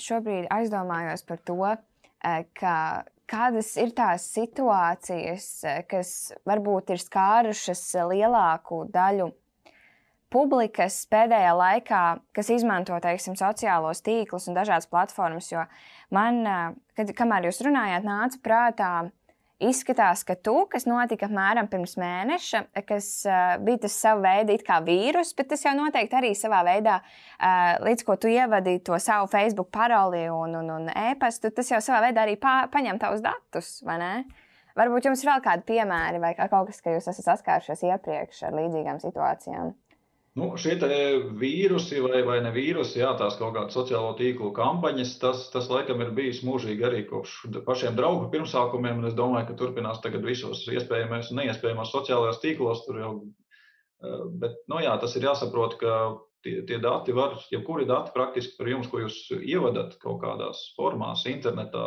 šobrīd 0.00 0.48
aizdomājos 0.52 1.28
par 1.28 1.44
to, 1.44 1.60
ka 2.56 2.76
kādas 3.30 3.70
ir 3.80 3.92
tās 3.96 4.26
situācijas, 4.32 5.48
kas 5.88 6.10
varbūt 6.48 6.94
ir 6.94 7.00
skārušas 7.02 7.84
lielāku 8.08 8.84
daļu 8.92 9.30
publikas 10.34 11.04
pēdējā 11.12 11.52
laikā, 11.56 12.04
kas 12.34 12.50
izmanto 12.50 12.98
teiksim, 13.02 13.38
sociālos 13.38 14.02
tīklus 14.04 14.50
un 14.50 14.58
dažādas 14.58 14.90
platformas. 14.90 15.52
Jo 15.52 15.66
man, 16.14 16.42
kad, 16.98 17.14
kamēr 17.16 17.48
jūs 17.48 17.62
runājāt, 17.64 18.06
nāca 18.08 18.42
prātā, 18.42 18.94
izskatās, 19.62 20.24
ka 20.26 20.34
tu, 20.34 20.54
kas 20.70 20.86
notika 20.88 21.28
apmēram 21.28 21.68
pirms 21.70 21.96
mēneša, 22.00 22.64
kas 22.88 23.08
uh, 23.28 23.56
bija 23.64 23.84
tas 23.84 23.96
sava 24.02 24.22
veida 24.24 24.56
kā 24.66 24.80
vīrus, 24.84 25.34
bet 25.38 25.50
tas 25.52 25.62
jau 25.64 25.74
noteikti 25.78 26.18
arī 26.18 26.32
savā 26.38 26.62
veidā, 26.66 26.98
uh, 27.00 27.76
līdz 27.86 28.06
ko 28.06 28.18
tu 28.20 28.32
ievadīji 28.32 28.84
to 28.88 28.98
savu 29.02 29.30
Facebook 29.32 29.70
paroli 29.74 30.26
un, 30.32 30.56
un, 30.60 30.72
un 30.78 30.90
e-pastu, 30.90 31.52
tas 31.54 31.70
jau 31.70 31.80
savā 31.84 32.08
veidā 32.08 32.26
arī 32.26 32.36
pa, 32.40 32.64
paņem 32.72 33.00
tavus 33.02 33.22
datus, 33.24 33.76
vai 33.86 34.00
ne? 34.02 34.14
Varbūt 34.74 35.06
jums 35.06 35.20
ir 35.22 35.30
vēl 35.30 35.42
kādi 35.44 35.66
piemēri 35.68 36.18
vai 36.18 36.32
kaut 36.34 36.66
kas, 36.66 36.80
ka 36.82 36.96
jūs 36.96 37.06
esat 37.12 37.28
saskārušies 37.28 37.84
iepriekš 37.86 38.40
ar 38.48 38.56
līdzīgām 38.58 38.98
situācijām. 39.04 39.70
Nu, 40.34 40.48
šie 40.58 40.74
vīrusi 41.38 42.00
vai, 42.02 42.24
vai 42.26 42.40
ne 42.42 42.50
vīrusi, 42.54 42.98
jā, 42.98 43.12
tās 43.18 43.36
kaut 43.38 43.52
kādas 43.54 43.76
sociālo 43.76 44.16
tīklu 44.18 44.50
kampaņas, 44.56 45.12
tas, 45.22 45.44
tas 45.52 45.68
laikam 45.70 46.00
ir 46.02 46.10
bijis 46.16 46.40
mūžīgi 46.42 46.86
arī 46.88 47.04
kopš 47.06 47.36
pašiem 47.68 47.94
draugu 47.94 48.26
pirmsākumiem. 48.32 49.04
Es 49.06 49.14
domāju, 49.14 49.52
ka 49.52 49.58
turpinās 49.60 50.02
tagad 50.02 50.26
visos 50.26 50.64
iespējamās 50.66 51.30
un 51.30 51.38
neiespējamās 51.38 51.94
sociālajos 51.94 52.40
tīklos. 52.42 52.82
Jau, 52.98 53.12
eh, 54.02 54.24
bet, 54.42 54.58
nu, 54.72 54.80
jā, 54.82 54.96
tas 54.98 55.14
ir 55.14 55.28
jāsaprot, 55.28 55.78
ka 55.78 55.94
tie, 56.42 56.56
tie 56.66 56.80
dati 56.82 57.14
var, 57.14 57.38
jebkuri 57.54 57.86
dati 57.86 58.10
praktiski 58.16 58.58
par 58.58 58.72
jums, 58.72 58.90
ko 58.90 59.04
jūs 59.04 59.20
ievadat 59.38 59.94
kaut 60.02 60.18
kādās 60.24 60.64
formās, 60.74 61.22
internetā, 61.30 61.84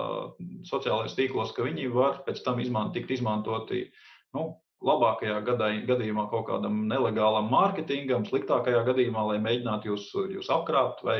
sociālajos 0.72 1.20
tīklos, 1.20 1.52
ka 1.52 1.68
viņi 1.68 1.92
var 1.92 2.24
pēc 2.24 2.40
tam 2.48 2.64
izmant, 2.64 2.96
tikt 2.96 3.12
izmantoti 3.18 3.90
nu, 4.40 4.54
labākajā 4.86 5.40
gadā, 5.46 5.72
gadījumā 5.88 6.28
kaut 6.32 6.48
kādam 6.52 6.84
nelegālam 6.90 7.50
mārketingam, 7.52 8.26
sliktākajā 8.28 8.84
gadījumā, 8.88 9.24
lai 9.32 9.38
mēģinātu 9.42 9.92
jūs, 9.92 10.12
jūs 10.36 10.52
apkrāpt 10.54 11.02
vai, 11.08 11.18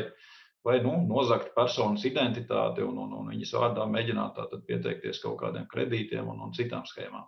vai 0.66 0.78
nu, 0.84 0.94
nozagt 1.08 1.54
personas 1.56 2.06
identitāti 2.06 2.86
un, 2.86 3.00
un, 3.02 3.16
un 3.18 3.32
viņas 3.32 3.56
vārdā 3.58 3.88
mēģināt 3.90 4.38
pieteikties 4.68 5.22
kaut 5.24 5.40
kādiem 5.42 5.66
kredītiem 5.70 6.30
un, 6.30 6.46
un 6.46 6.54
citām 6.54 6.86
schēmām. 6.86 7.26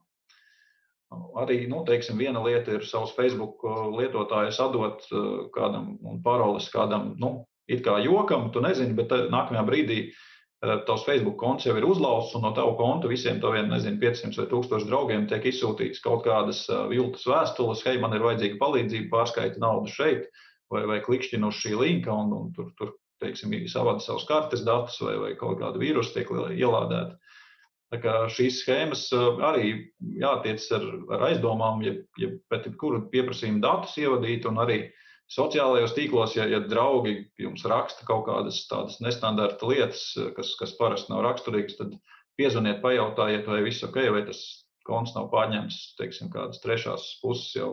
Arī 1.42 1.64
nu, 1.66 1.82
teiksim, 1.82 2.20
viena 2.22 2.38
lieta 2.44 2.76
ir 2.76 2.86
savus 2.86 3.10
Facebook 3.16 3.64
lietotājus 3.98 4.60
atdot 4.62 5.08
uh, 5.10 5.30
kādam 5.54 5.96
un 6.06 6.20
paroles 6.22 6.68
kādam, 6.70 7.16
nu, 7.18 7.40
it 7.66 7.82
kā 7.82 7.96
jokam, 8.04 8.52
tu 8.54 8.62
nezini, 8.62 8.94
bet 8.94 9.10
nākamajā 9.10 9.64
brīdī 9.66 9.98
uh, 10.04 10.20
tavs 10.61 11.07
Facebook 11.07 11.38
konts 11.40 11.64
jau 11.64 11.75
ir 11.79 11.87
uzlauzts, 11.88 12.35
un 12.37 12.44
no 12.44 12.53
tava 12.57 12.75
konta 12.77 13.09
visiem 13.09 13.40
taviem, 13.40 13.70
nezinu, 13.73 13.96
500 14.03 14.37
vai 14.37 14.46
1000 14.51 14.88
draugiem 14.90 15.27
tiek 15.31 15.46
izsūtīts 15.49 16.03
kaut 16.05 16.27
kādas 16.27 16.66
viltus 16.90 17.25
vēstules, 17.29 17.85
hei, 17.87 18.01
man 18.03 18.16
ir 18.16 18.25
vajadzīga 18.27 18.61
palīdzība, 18.61 19.09
pārskaita 19.14 19.62
naudu 19.62 19.88
šeit, 19.92 20.29
vai, 20.73 20.85
vai 20.90 21.01
klikšķina 21.05 21.49
uz 21.49 21.62
šī 21.62 21.77
linka, 21.81 22.12
un, 22.12 22.35
un 22.37 22.53
tur, 22.57 22.68
tur 22.77 22.92
teiksim, 23.25 23.57
savada 23.73 24.05
savus 24.05 24.29
kartes 24.29 24.64
datus, 24.66 25.01
vai, 25.05 25.16
vai 25.23 25.35
kaut 25.40 25.59
kādu 25.62 25.81
vīrusu 25.81 26.14
tiek 26.16 26.29
ielādēta. 26.33 27.16
Tā 27.90 27.99
kā 27.99 28.14
šīs 28.31 28.61
schēmas 28.62 29.09
arī 29.49 29.73
jātiec 30.20 30.62
ar, 30.77 30.85
ar 31.16 31.25
aizdomām, 31.33 31.81
ja, 31.83 31.96
ja 32.20 32.31
pēc 32.53 32.68
kuru 32.79 33.03
pieprasījumu 33.11 33.64
datus 33.64 33.96
ievadīt, 33.99 34.46
un 34.46 34.61
arī 34.62 34.83
sociālajos 35.30 35.94
tīklos, 35.94 36.34
ja, 36.38 36.46
ja 36.50 36.60
draugi 36.64 37.14
jums 37.38 37.64
raksta 37.68 38.06
kaut 38.08 38.24
kādas 38.26 38.64
tādas 38.70 38.98
nestandarta 39.04 39.68
lietas, 39.70 40.02
kas, 40.36 40.54
kas 40.58 40.74
parasti 40.78 41.12
nav 41.12 41.22
raksturīgas, 41.28 41.78
tad 41.78 41.94
piezvaniet, 42.40 42.80
pajautājiet, 42.82 43.46
vai 43.46 43.62
viss 43.66 43.84
ok, 43.86 44.00
vai 44.14 44.24
tas 44.26 44.42
konts 44.86 45.14
nav 45.14 45.30
pārņemts, 45.34 45.78
teiksim, 46.00 46.32
kādas 46.34 46.62
trešās 46.64 47.06
puses 47.22 47.54
jau 47.54 47.70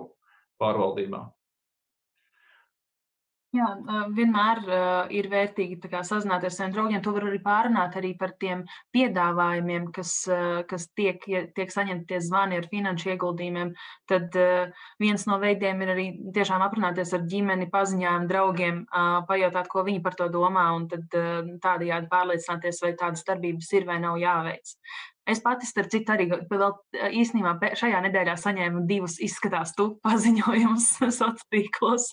pārvaldībā. 0.62 1.24
Jā, 3.58 3.68
vienmēr 4.14 4.60
ir 5.16 5.28
vērtīgi 5.32 5.78
sazināties 6.06 6.52
ar 6.52 6.56
saviem 6.56 6.74
draugiem. 6.76 7.02
To 7.06 7.14
var 7.16 7.26
arī 7.30 7.40
pārunāt 7.42 7.96
arī 7.98 8.12
par 8.20 8.34
tiem 8.42 8.64
piedāvājumiem, 8.94 9.88
kas, 9.96 10.12
kas 10.70 10.88
tiek, 10.98 11.24
tiek 11.56 11.74
saņemti 11.74 12.10
tie 12.12 12.20
zvani 12.22 12.60
ar 12.60 12.68
finanšu 12.70 13.14
ieguldījumiem. 13.16 13.74
Tad 14.12 14.38
viens 15.02 15.26
no 15.30 15.40
veidiem 15.42 15.82
ir 15.82 15.94
arī 15.96 16.08
tiešām 16.36 16.66
aprunāties 16.68 17.16
ar 17.18 17.26
ģimeni, 17.32 17.70
paziņām, 17.74 18.30
draugiem, 18.30 18.84
pajautāt, 19.30 19.72
ko 19.72 19.86
viņi 19.88 20.04
par 20.06 20.20
to 20.20 20.30
domā, 20.34 20.70
un 20.78 20.90
tad 20.92 21.08
tādējādi 21.64 22.12
pārliecināties, 22.14 22.84
vai 22.86 22.96
tādas 23.00 23.26
darbības 23.28 23.74
ir 23.80 23.88
vai 23.90 24.02
nav 24.04 24.20
jāveic. 24.22 24.76
Es 25.28 25.42
pati, 25.44 25.68
starp 25.68 25.90
citu, 25.92 26.14
arī 26.14 26.30
vēl 26.32 26.72
īstenībā 27.20 27.58
šajā 27.76 28.00
nedēļā 28.06 28.38
saņēmu 28.40 28.86
divus 28.88 29.18
izskatās 29.24 29.74
tu 29.76 29.96
paziņojumus 30.06 30.92
sociālos 31.02 31.48
tīklos. 31.52 32.12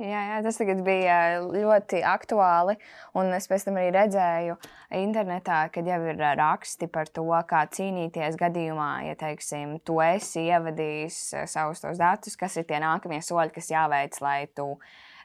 Jā, 0.00 0.20
jā, 0.24 0.36
tas 0.40 0.56
bija 0.80 1.16
ļoti 1.44 1.98
aktuāli. 2.08 2.78
Un 3.20 3.34
es 3.36 3.44
pēc 3.50 3.66
tam 3.66 3.76
arī 3.76 3.90
redzēju 3.92 4.54
internetā, 4.96 5.58
kad 5.74 5.84
jau 5.84 5.98
ir 6.08 6.22
raksti 6.40 6.88
par 6.88 7.10
to, 7.12 7.26
kā 7.50 7.66
cīnīties 7.68 8.38
gadījumā, 8.40 8.88
ja, 9.10 9.16
teiksim, 9.20 9.76
tu 9.84 9.98
esi 10.00 10.46
ievadījis 10.46 11.18
savus 11.52 11.84
tos 11.84 12.00
datus, 12.00 12.38
kas 12.40 12.56
ir 12.56 12.64
tie 12.70 12.80
nākamie 12.80 13.20
soļi, 13.20 13.52
kas 13.58 13.68
jāveic, 13.74 14.16
lai 14.24 14.38
tu 14.56 14.70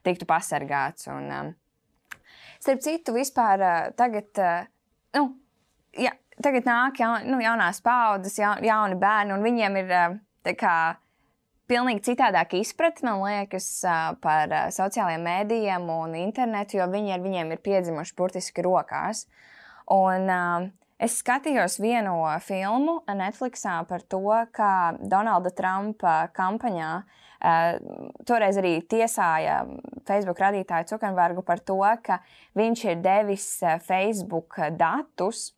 tiktu 0.04 0.28
pasargāts. 0.28 1.08
Un, 1.14 1.32
um, 1.32 1.56
starp 2.60 2.84
citu, 2.84 3.16
vispār 3.16 3.64
tagad, 3.96 4.44
nu, 5.16 5.26
ja, 5.96 6.12
tagad 6.44 6.68
nāk 6.68 7.00
jaun, 7.00 7.32
nu, 7.32 7.40
jaunās 7.40 7.80
paudzes, 7.86 8.36
ja, 8.44 8.58
jauni 8.60 9.00
bērni, 9.00 9.38
un 9.40 9.48
viņiem 9.48 9.82
ir 9.86 9.98
tā 10.44 10.58
kā 10.60 10.78
pilnīgi 11.70 12.06
citādāka 12.12 12.60
izpratne, 12.60 13.12
man 13.12 13.24
liekas, 13.26 13.68
par 14.24 14.54
sociālajiem 14.76 15.26
mēdījiem 15.26 15.90
un 15.92 16.16
internetu, 16.20 16.80
jo 16.80 16.88
viņi 16.92 17.16
ar 17.16 17.24
viņiem 17.26 17.54
ir 17.56 17.62
piedzimuši 17.66 18.18
burtiski 18.18 18.66
rokās. 18.66 19.26
Un, 19.92 20.30
uh, 20.30 20.74
Es 20.96 21.18
skatījos 21.20 21.74
vienu 21.84 22.22
filmu 22.40 23.02
Netflixā 23.20 23.82
par 23.84 24.00
to, 24.08 24.24
kā 24.56 24.96
Donalda 24.96 25.52
Trumpa 25.52 26.30
kampaņā 26.32 26.92
uh, 26.96 27.10
toreiz 28.24 28.56
arī 28.62 28.78
tiesāja 28.88 29.66
Facebook 30.08 30.40
radītāju 30.40 30.94
Zuckerbergu 30.94 31.44
par 31.44 31.60
to, 31.60 31.82
ka 32.00 32.22
viņš 32.56 32.86
ir 32.88 33.04
devis 33.04 33.50
Facebook 33.84 34.56
datus 34.80 35.50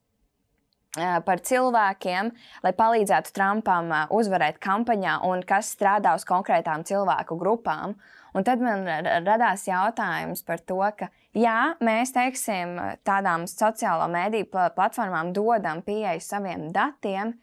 par 0.98 1.42
cilvēkiem, 1.46 2.32
lai 2.64 2.74
palīdzētu 2.78 3.34
Trumpam 3.36 3.92
uzvarēt 4.14 4.60
kampaņā 4.64 5.20
un 5.28 5.44
kas 5.48 5.72
strādā 5.76 6.16
uz 6.18 6.26
konkrētām 6.28 6.86
cilvēku 6.88 7.38
grupām. 7.40 7.96
Un 8.38 8.46
tad 8.46 8.62
man 8.62 8.84
radās 9.26 9.66
jautājums 9.66 10.44
par 10.46 10.62
to, 10.62 10.80
ka 11.00 11.08
jā, 11.38 11.74
mēs 11.82 12.14
teiksim, 12.14 12.76
tādām 13.08 13.48
sociālo 13.50 14.10
mediju 14.12 14.50
platformām 14.52 15.32
dodam 15.34 15.82
pieeju 15.86 16.22
saviem 16.22 16.68
datiem, 16.76 17.34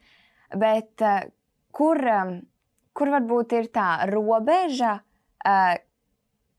bet 0.55 1.03
kur, 1.75 2.03
kur 2.95 3.15
varbūt 3.17 3.57
ir 3.59 3.71
tā 3.75 3.89
robeža, 4.13 4.99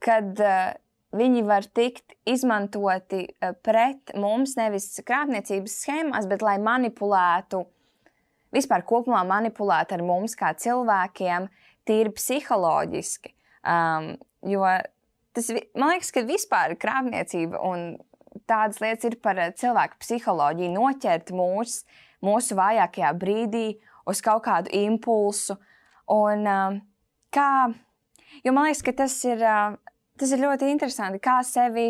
kad 0.06 0.44
viņi 1.16 1.44
var 1.48 1.68
tikt 1.76 2.16
izmantoti 2.28 3.24
eh, 3.28 3.54
pret 3.66 4.14
mums 4.20 4.56
nevis 4.60 4.90
krāpniecības 5.06 5.78
schēmās, 5.84 6.28
bet 6.30 6.44
lai 6.46 6.58
manipulētu, 6.64 7.64
vispār 8.56 8.86
kopumā 8.88 9.24
manipulētu 9.28 9.98
ar 9.98 10.04
mums 10.06 10.36
kā 10.40 10.54
cilvēkiem, 10.60 11.48
tīri 11.86 12.14
psiholoģiski. 12.16 13.34
Um, 13.66 14.12
jo 14.46 14.66
tas, 15.36 15.50
man 15.76 15.94
liekas, 15.94 16.12
ka 16.14 16.26
vispār 16.26 16.76
krāpniecība 16.80 17.62
un 17.66 17.96
tādas 18.50 18.82
lietas 18.84 19.10
ir 19.10 19.18
par 19.24 19.40
cilvēku 19.58 20.00
psiholoģiju, 20.04 20.74
noķert 20.76 21.32
mūs, 21.36 21.82
mūsu 22.26 22.58
vājākajā 22.58 23.12
brīdī 23.20 23.66
uz 24.10 24.22
kaut 24.26 24.46
kādu 24.48 24.72
impulsu. 24.78 25.58
Un, 26.12 26.46
um, 26.46 26.80
kā, 27.34 27.50
jo 28.46 28.54
man 28.54 28.70
liekas, 28.70 28.86
ka 28.86 28.96
tas 29.04 29.20
ir. 29.28 29.44
Tas 30.16 30.32
ir 30.32 30.40
ļoti 30.40 30.70
interesanti, 30.72 31.20
kā 31.20 31.42
sevi 31.44 31.90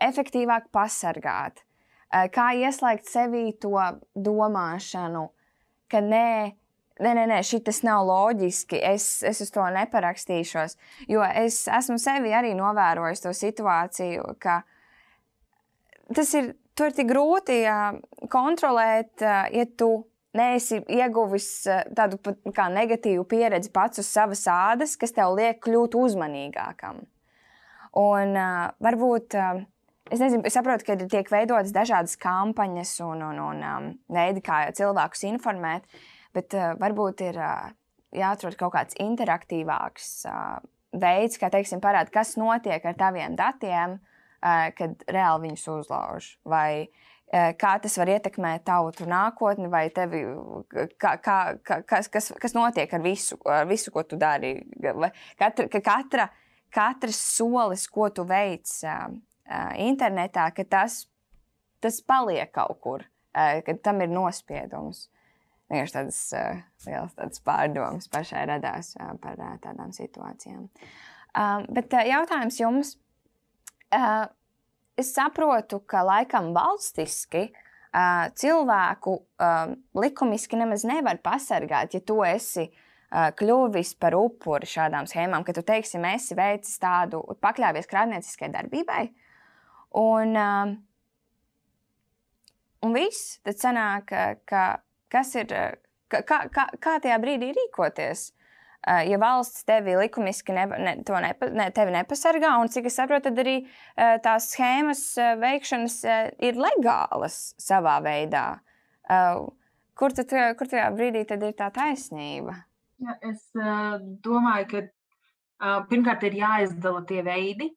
efektīvāk 0.00 0.68
pasargāt, 0.72 1.64
eh, 2.12 2.28
kā 2.30 2.52
ieslēgt 2.54 3.10
sevī 3.10 3.50
to 3.60 3.74
domāšanu, 4.14 5.28
ka 5.90 5.98
nē, 5.98 6.54
nē, 7.00 7.14
nē, 7.18 7.26
nē 7.26 7.40
šis 7.42 7.82
nav 7.82 8.06
loģiski, 8.06 8.78
es, 8.92 9.22
es 9.26 9.40
uz 9.40 9.50
to 9.50 9.60
neparakstīšos. 9.60 10.76
Jo 11.08 11.26
es 11.26 11.66
esmu 11.66 11.98
sevi 11.98 12.30
arī 12.30 12.54
novērojis 12.54 13.26
to 13.26 13.34
situāciju, 13.34 14.38
ka 14.38 14.62
tas 16.14 16.34
ir, 16.34 16.54
ir 16.54 16.96
tik 16.96 17.10
grūti 17.10 17.60
kontrolēt, 18.30 19.16
uh, 19.26 19.50
ja 19.50 19.66
tu 19.76 20.06
neesi 20.38 20.78
ieguvis 20.86 21.66
tādu 21.98 22.20
kā 22.54 22.68
negatīvu 22.70 23.24
pieredzi 23.26 23.72
pats 23.74 23.98
uz 23.98 24.06
savas 24.06 24.46
ādas, 24.46 24.94
kas 24.96 25.12
tev 25.16 25.34
liek 25.34 25.58
kļūt 25.64 25.98
uzmanīgākam. 25.98 27.02
Un 27.98 28.38
uh, 28.38 28.70
varbūt. 28.82 29.38
Uh, 29.38 29.66
Es 30.10 30.18
nezinu, 30.18 30.42
es 30.42 30.56
saprotu, 30.56 30.82
ka 30.82 30.96
tiek 30.98 31.28
veidotas 31.30 31.70
dažādas 31.70 32.16
kampaņas 32.18 32.96
un, 33.06 33.20
un, 33.22 33.36
un 33.44 33.60
um, 33.62 33.84
veidi, 34.10 34.40
kā 34.42 34.64
cilvēkus 34.74 35.22
informēt, 35.28 35.84
bet 36.34 36.56
uh, 36.58 36.72
varbūt 36.80 37.22
ir 37.28 37.38
uh, 37.38 37.68
jāatrod 38.18 38.56
kaut 38.58 38.74
kāds 38.74 38.98
interaktīvāks 38.98 40.08
uh, 40.26 40.56
veids, 40.98 41.38
kā 41.38 41.52
teiksim, 41.54 41.78
parādīt, 41.84 42.10
kas 42.16 42.34
notiek 42.42 42.90
ar 42.90 42.98
taviem 42.98 43.38
datiem, 43.38 44.00
uh, 44.00 44.66
kad 44.74 45.06
reāli 45.06 45.46
viņus 45.46 45.68
uzlauž. 45.76 46.32
Vai 46.42 46.72
uh, 46.88 47.06
kā 47.30 47.76
tas 47.82 47.94
var 48.00 48.10
ietekmēt 48.10 48.66
tavu 48.66 48.90
nākotni, 49.06 49.70
vai 49.70 49.86
tevi, 49.94 50.24
kā, 50.98 51.16
kā, 51.22 51.38
kas, 51.62 52.10
kas, 52.10 52.32
kas 52.34 52.56
notiek 52.58 52.90
ar 52.92 53.04
visu, 53.04 53.38
ar 53.46 53.68
visu, 53.70 53.94
ko 53.94 54.02
tu 54.02 54.18
dari. 54.18 54.56
Katra, 55.38 55.70
ka 55.70 55.84
katra 55.84 56.30
katrs 56.72 57.20
solis, 57.36 57.86
ko 57.90 58.08
tu 58.14 58.24
veic 58.28 58.68
uh, 58.86 59.08
internetā, 59.80 60.48
ka 60.56 60.64
tas, 60.68 61.04
tas 61.82 62.00
paliek 62.06 62.50
kaut 62.54 62.80
kur, 62.84 63.06
uh, 63.34 63.60
ka 63.66 63.76
tam 63.84 64.02
ir 64.04 64.12
nospiedums. 64.12 65.08
Vienkārši 65.70 65.96
tādas 65.96 66.18
uh, 66.34 66.60
liels 66.88 67.14
tādas 67.18 67.42
pārdomas 67.46 68.10
pašai 68.10 68.44
radās 68.50 68.94
uh, 68.98 69.14
par 69.22 69.38
uh, 69.38 69.54
tādām 69.62 69.94
situācijām. 69.94 70.66
Uh, 71.30 71.62
bet 71.70 71.94
uh, 71.94 72.06
jautājums 72.08 72.60
jums. 72.60 72.94
Uh, 73.90 74.26
es 74.98 75.14
saprotu, 75.14 75.80
ka 75.88 76.02
laikam 76.06 76.50
valstiski 76.54 77.48
uh, 77.48 78.26
cilvēku 78.38 79.16
uh, 79.18 79.72
likumiski 79.98 80.58
nemaz 80.58 80.84
nevar 80.86 81.18
pasargāt, 81.22 81.94
ja 81.96 82.02
tu 82.04 82.20
esi 82.26 82.66
uh, 82.66 82.86
kļuvis 83.10 83.94
par 83.98 84.14
upuri 84.18 84.68
šādām 84.70 85.08
schēmām, 85.10 85.42
ka 85.46 85.54
tu, 85.56 85.64
teiksim, 85.66 86.04
esi 86.12 86.36
veicis 86.38 86.78
tādu, 86.82 87.24
pakļāvies 87.42 87.90
krāpnieciskai 87.90 88.52
darbībai. 88.54 89.08
Un, 89.98 90.36
un 92.86 92.94
viss, 92.94 93.40
tad 93.42 93.58
sanāk, 93.58 94.14
ka 94.46 94.68
kas 95.10 95.34
ir, 95.38 95.54
kā, 96.10 96.22
kā, 96.26 96.66
kā 96.80 96.98
tajā 97.02 97.18
brīdī 97.22 97.50
rīkoties. 97.56 98.30
Ja 98.80 99.18
valsts 99.20 99.66
tevi 99.68 99.92
likumiski 99.98 100.54
ne, 100.56 100.62
ne, 100.80 100.94
nepa, 101.04 101.50
ne, 101.52 101.66
tevi 101.76 101.92
nepasargā, 101.92 102.54
un 102.62 102.70
cik 102.72 102.88
es 102.88 102.96
saprotu, 102.96 103.28
tad 103.28 103.42
arī 103.42 103.58
tās 104.24 104.48
schēmas 104.54 105.02
veikšanas 105.42 105.98
ir 106.48 106.56
legālas 106.56 107.42
savā 107.60 107.98
veidā. 108.06 108.46
Kur, 110.00 110.16
tad, 110.16 110.32
kur 110.56 110.70
tajā 110.70 110.88
brīdī 110.96 111.26
tad 111.28 111.44
ir 111.44 111.52
tā 111.58 111.68
taisnība? 111.76 112.56
Ja, 113.00 113.14
es 113.24 113.46
uh, 113.56 113.96
domāju, 114.20 114.66
ka 114.70 114.80
uh, 114.84 115.84
pirmkārt 115.88 116.24
ir 116.28 116.36
jāizdala 116.36 117.00
tie 117.08 117.22
veidi. 117.24 117.70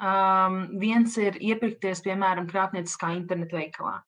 Um, 0.00 0.62
viens 0.80 1.12
ir 1.20 1.36
iepirkties, 1.36 2.00
piemēram, 2.06 2.46
krāpnieciskā 2.48 3.10
internetu 3.18 3.58
veikalā. 3.58 3.98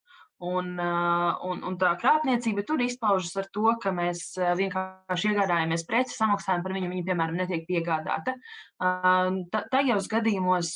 Un, 0.43 0.73
uh, 0.81 1.43
un, 1.47 1.61
un 1.69 1.77
tā 1.79 1.93
krāpniecība 2.01 2.65
tur 2.67 2.81
izpaužas 2.83 3.37
ar 3.43 3.51
to, 3.55 3.67
ka 3.83 3.93
mēs 3.95 4.25
vienkārši 4.59 5.29
iegādājamies 5.31 5.85
preci, 5.87 6.17
samaksājam 6.17 6.65
par 6.65 6.75
viņu, 6.79 6.89
viņa, 6.95 7.05
piemēram, 7.11 7.37
netiek 7.43 7.69
piegādāta. 7.69 8.35
Uh, 8.81 9.45
tajos 9.75 10.09
gadījumos 10.11 10.73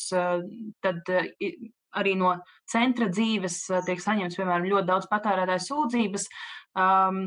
tad 0.84 1.16
arī 1.96 2.14
no 2.20 2.36
centra 2.68 3.08
dzīves 3.08 3.58
tiek 3.88 4.04
saņemts, 4.04 4.36
piemēram, 4.36 4.68
ļoti 4.68 4.90
daudz 4.92 5.08
patērētāju 5.10 5.66
sūdzības. 5.70 6.28
Um, 6.76 7.24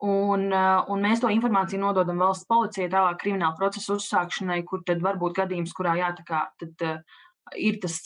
Un, 0.00 0.46
un 0.48 1.02
mēs 1.04 1.20
to 1.20 1.28
informāciju 1.28 1.82
nododam 1.82 2.22
valsts 2.22 2.48
policijai, 2.48 2.88
tālāk 2.88 3.18
krimināla 3.20 3.52
procesa 3.58 3.98
uzsākšanai, 3.98 4.62
kur 4.64 4.80
tad 4.88 5.02
var 5.04 5.18
būt 5.20 5.42
gadījums, 5.42 5.74
kurā 5.76 5.98
jā, 5.98 6.08
tā 6.16 6.24
kā 6.24 6.40
tad, 6.62 7.02
ir 7.60 7.76
tas 7.82 7.98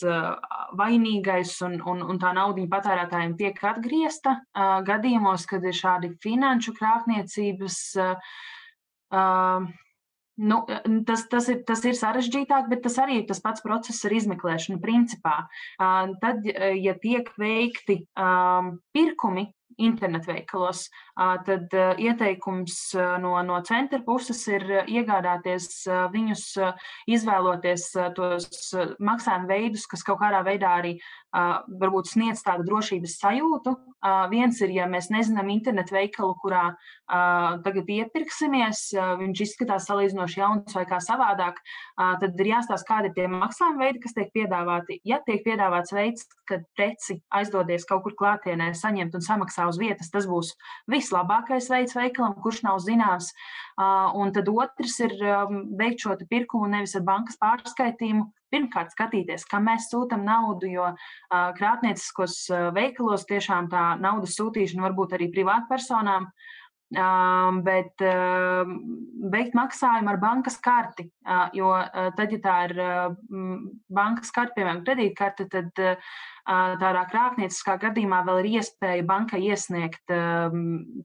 vainīgais 0.78 1.54
un, 1.66 1.78
un, 1.87 2.02
un 2.02 2.18
tā 2.18 2.33
nauda 2.35 2.66
patērētājiem 2.72 3.37
tiek 3.38 3.62
atgriezta 3.70 4.40
gadījumos, 4.88 5.46
kad 5.50 5.62
ir 5.62 5.76
šādi 5.76 6.14
finanšu 6.24 6.74
krāpniecības. 6.80 7.78
Nu, 10.35 10.57
tas, 11.07 11.28
tas, 11.30 11.48
ir, 11.52 11.61
tas 11.62 11.85
ir 11.87 11.94
sarežģītāk, 11.94 12.66
bet 12.72 12.80
tas 12.83 12.96
arī 12.98 13.20
ir 13.20 13.26
tas 13.28 13.38
pats 13.38 13.62
process 13.62 14.02
ar 14.02 14.16
izmeklēšanu. 14.16 14.80
Principā. 14.83 15.44
Tad, 15.78 16.48
ja 16.74 16.96
tiek 16.98 17.30
veikti 17.38 18.00
um, 18.18 18.80
pirkumi 18.90 19.46
internetveikalos, 19.78 20.87
tad 21.46 21.74
ieteikums 22.00 22.78
no, 23.22 23.34
no 23.46 23.60
centra 23.66 24.00
puses 24.04 24.42
ir 24.50 24.64
iegādāties 24.84 25.84
viņus, 26.14 26.46
izvēloties 27.10 27.90
tos 28.16 28.48
maksājuma 28.98 29.50
veidus, 29.50 29.87
kas 29.90 30.04
kaut 30.06 30.20
kādā 30.22 30.42
veidā 30.46 30.76
arī 30.80 30.96
varbūt 31.34 32.12
sniedz 32.12 32.42
tādu 32.46 32.66
drošības 32.68 33.16
sajūtu. 33.18 33.74
Viens 34.30 34.60
ir, 34.62 34.74
ja 34.76 34.87
mēs 34.90 35.08
nezinām 35.10 35.48
internetu 35.50 35.96
veikalu, 35.96 36.34
kurā 36.42 36.64
tagad 37.64 37.88
iepirksimies, 37.90 38.87
viņš 39.20 39.42
izskatās 39.46 39.88
salīdzinoši 39.88 40.40
jauns 40.40 40.76
vai 40.76 40.84
kā 40.88 41.00
savādāk, 41.02 41.58
tad 41.96 42.40
ir 42.40 42.52
jāstāsta, 42.52 42.87
kādi 42.88 43.10
ir 43.10 43.16
tie 43.16 43.28
maksājuma 43.32 43.87
veidi, 43.87 44.02
kas 44.04 44.14
tiek 44.16 44.30
piedāvāti. 44.37 45.00
Ja 45.08 45.20
tiek 45.26 45.42
piedāvāts 45.46 45.94
veids, 45.96 46.28
kad 46.48 46.66
preci 46.76 47.18
aizdodies 47.34 47.87
kaut 47.88 48.04
kur 48.04 48.16
klātienē, 48.20 48.70
saņemt 48.76 49.16
un 49.16 49.24
samaksā 49.64 49.68
uz 49.68 49.79
vietas, 49.79 50.11
tas 50.11 50.27
būs 50.27 50.55
vislabākais 50.90 51.70
veids 51.70 51.94
veikalam, 51.94 52.35
kurš 52.40 52.62
nav 52.64 52.81
zināms. 52.81 53.33
Un 54.14 54.33
tad 54.33 54.48
otrs 54.48 55.00
ir 55.00 55.12
veikt 55.79 56.05
šo 56.05 56.16
pirkumu 56.29 56.68
nevis 56.68 56.94
ar 56.96 57.03
bankas 57.03 57.37
pārskaitījumu, 57.40 58.31
pirmkārt 58.50 58.92
skatīties, 58.92 59.46
kam 59.50 59.66
mēs 59.66 59.90
sūtām 59.90 60.24
naudu, 60.24 60.68
jo 60.68 60.94
krāpnieciskos 61.31 62.50
veikalos 62.74 63.27
tiešām 63.27 63.68
tā 63.70 63.96
naudas 63.98 64.37
sūtīšana 64.38 64.83
var 64.83 64.94
būt 64.94 65.14
arī 65.14 65.31
privātpersonām. 65.33 66.29
Um, 66.92 67.62
bet 67.64 68.02
uh, 68.04 68.68
veikt 69.32 69.54
maksājumu 69.56 70.12
ar 70.12 70.18
bankas 70.22 70.58
karti, 70.62 71.08
uh, 71.24 71.48
jo 71.56 71.72
uh, 71.72 72.10
tad, 72.14 72.30
ja 72.30 72.38
tā 72.44 72.56
ir 72.68 72.74
uh, 72.76 73.56
bankas 73.88 74.30
karte, 74.30 74.52
piemēram, 74.58 74.82
kredītkarte, 74.86 75.48
tad 75.50 75.80
uh, 75.82 76.12
tādā 76.44 77.06
krāpnieciskā 77.10 77.78
gadījumā 77.82 78.20
vēl 78.28 78.42
ir 78.44 78.50
iespēja 78.60 79.06
bankai 79.08 79.40
iesniegt 79.48 80.12
uh, 80.14 80.54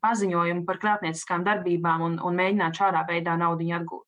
paziņojumu 0.04 0.68
par 0.68 0.82
krāpnieciskām 0.84 1.48
darbībām 1.48 2.06
un, 2.06 2.20
un 2.22 2.38
mēģināt 2.38 2.84
šādā 2.84 3.08
veidā 3.10 3.40
naudu 3.40 3.72
atgūt. 3.80 4.06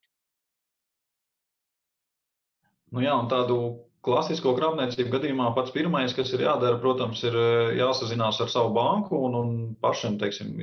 Nu, 2.91 3.01
jā, 3.01 3.15
un 3.15 3.31
tādu 3.31 3.57
klasisko 4.06 4.56
krāpniecību 4.58 5.14
gadījumā 5.14 5.52
pats 5.56 5.74
pirmais, 5.76 6.14
kas 6.18 6.32
ir 6.34 6.44
jādara, 6.48 6.80
protams, 6.82 7.22
ir 7.28 7.38
eh, 7.38 7.72
jāsazinās 7.80 8.42
ar 8.42 8.50
savu 8.54 8.74
banku 8.76 9.20
un, 9.28 9.38
un 9.38 9.52
pašam, 9.84 10.18
teiksim, 10.22 10.56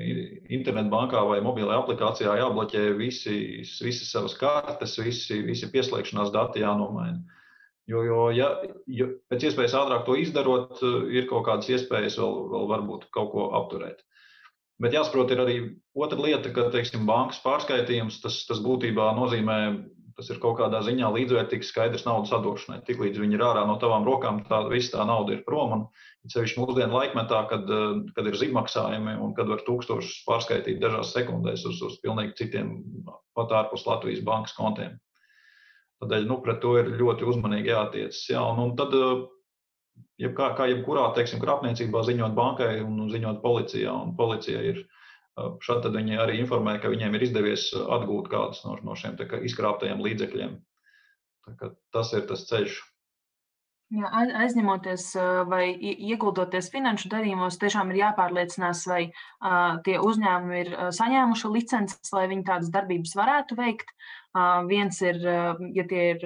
internetbankā 0.59 1.23
vai 1.29 1.39
mobilajā 1.45 1.79
aplikācijā 1.85 2.35
jābloķē 2.41 2.85
visi, 2.99 3.39
visas 3.85 4.11
savas 4.11 4.35
kartes, 4.39 4.99
visi, 4.99 5.41
visi 5.47 5.71
pieslēgšanās 5.73 6.35
dati 6.35 6.65
jānomaina. 6.65 7.23
Jo, 7.89 8.03
jo 8.05 8.25
ja, 8.37 8.51
ja 8.93 9.07
pēc 9.33 9.49
iespējas 9.49 9.79
ātrāk 9.79 10.03
to 10.05 10.19
izdarot, 10.21 10.83
ir 11.09 11.25
kaut 11.31 11.47
kādas 11.47 11.71
iespējas 11.73 12.19
vēl, 12.21 12.35
vēl 12.53 12.67
varbūt 12.75 13.07
kaut 13.15 13.31
ko 13.33 13.47
apturēt. 13.57 14.03
Bet 14.83 14.95
jāsaprot, 14.95 15.33
ir 15.35 15.41
arī 15.43 15.55
otra 15.97 16.19
lieta, 16.21 16.53
ka 16.55 16.69
teiksim, 16.75 17.07
bankas 17.09 17.41
pārskaitījums 17.43 18.21
tas, 18.23 18.43
tas 18.47 18.61
būtībā 18.63 19.09
nozīmē 19.17 19.57
Tas 20.19 20.33
ir 20.35 20.41
kaut 20.43 20.57
kādā 20.59 20.81
ziņā 20.83 21.09
līdzvērtīgs 21.15 21.69
skaidrs 21.71 22.03
naudas 22.03 22.33
atdošanai. 22.35 22.81
Tiklīdz 22.89 23.21
viņi 23.23 23.37
ir 23.39 23.45
ārā 23.47 23.63
no 23.69 23.77
tavām 23.79 24.03
rokām, 24.03 24.41
tā 24.49 24.65
visa 24.67 24.97
tā 24.97 25.05
nauda 25.07 25.37
ir 25.37 25.45
prom. 25.47 25.75
Un, 25.77 25.85
Ceļš 26.29 26.57
mūsdienu 26.59 26.93
laikmetā, 26.93 27.45
kad, 27.49 27.69
eh, 27.71 28.01
kad 28.17 28.27
ir 28.27 28.37
zīmmaksājumi 28.37 29.15
un 29.23 29.35
kad 29.37 29.49
var 29.49 29.63
tūkstošus 29.65 30.25
pārskaitīt 30.27 30.81
dažās 30.83 31.15
sekundēs 31.15 31.65
uz, 31.71 31.79
uz 31.87 31.95
pilnīgi 32.03 32.35
citiem 32.41 32.75
pat 33.39 33.55
ārpus 33.55 33.87
Latvijas 33.87 34.25
bankas 34.27 34.57
kontiem. 34.59 34.99
Tādēļ 36.03 36.27
nu, 36.27 36.41
pret 36.43 36.61
to 36.61 36.75
ir 36.79 36.91
ļoti 36.99 37.27
uzmanīgi 37.31 37.73
jātiecas. 37.73 38.27
Jā, 38.29 38.43
un, 38.43 38.59
un 38.67 38.77
tad, 38.77 38.93
eh, 38.99 39.23
jebkā, 40.27 40.51
kā 40.59 40.69
jebkurā 40.73 41.07
teiksim, 41.15 41.41
krāpniecībā, 41.41 42.03
ziņot 42.11 42.35
bankai 42.35 42.83
un 42.83 43.07
ziņot 43.15 43.41
policijā, 43.47 43.95
un 43.95 44.17
policija 44.19 44.67
ir 44.73 44.85
Tad 45.39 45.95
viņi 45.95 46.19
arī 46.19 46.39
informē, 46.43 46.79
ka 46.83 46.91
viņiem 46.93 47.15
ir 47.15 47.25
izdevies 47.29 47.69
atgūt 47.79 48.31
kādus 48.33 48.65
no, 48.67 48.77
no 48.83 48.97
šiem 48.99 49.19
izkrāptajiem 49.49 50.03
līdzekļiem. 50.05 50.57
Tas 51.95 52.13
ir 52.17 52.27
tas 52.31 52.47
ceļš. 52.49 52.79
Jā, 53.89 54.09
aizņemoties 54.45 55.05
vai 55.49 55.71
ieguldoties 55.73 56.67
finanšu 56.75 57.09
darījumos, 57.09 57.57
tiešām 57.57 57.89
ir 57.95 58.03
jāpārliecinās, 58.03 58.83
vai 58.91 59.07
uh, 59.09 59.79
tie 59.87 59.95
uzņēmumi 60.05 60.59
ir 60.61 60.71
saņēmuši 60.93 61.53
licences, 61.55 62.13
lai 62.13 62.27
viņi 62.29 62.45
tādas 62.51 62.69
darbības 62.75 63.17
varētu 63.17 63.57
veikt. 63.57 63.95
Uh, 63.95 64.19
viens 64.69 65.01
ir, 65.03 65.19
ja 65.75 65.85
tie 65.89 66.03
ir, 66.13 66.25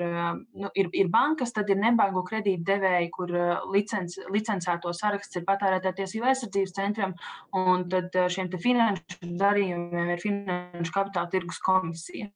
nu, 0.59 0.71
ir, 0.75 0.91
ir 0.93 1.09
bankas, 1.13 1.53
tad 1.55 1.71
ir 1.71 1.79
nebanku 1.81 2.25
kredītdevēji, 2.27 3.11
kur 3.15 3.33
licenci, 3.73 4.27
licencēto 4.35 4.93
saraksts 4.97 5.39
ir 5.39 5.47
patērētāja 5.49 6.01
tiesību 6.03 6.29
aizsardzības 6.33 6.77
centram, 6.77 7.15
un 7.55 7.87
tad 7.93 8.11
šiem 8.29 8.51
finanšu 8.59 9.35
darījumiem 9.39 10.15
ir 10.17 10.23
Finanšu 10.23 10.95
kapitāla 10.95 11.31
tirgus 11.33 11.63
komisija. 11.63 12.31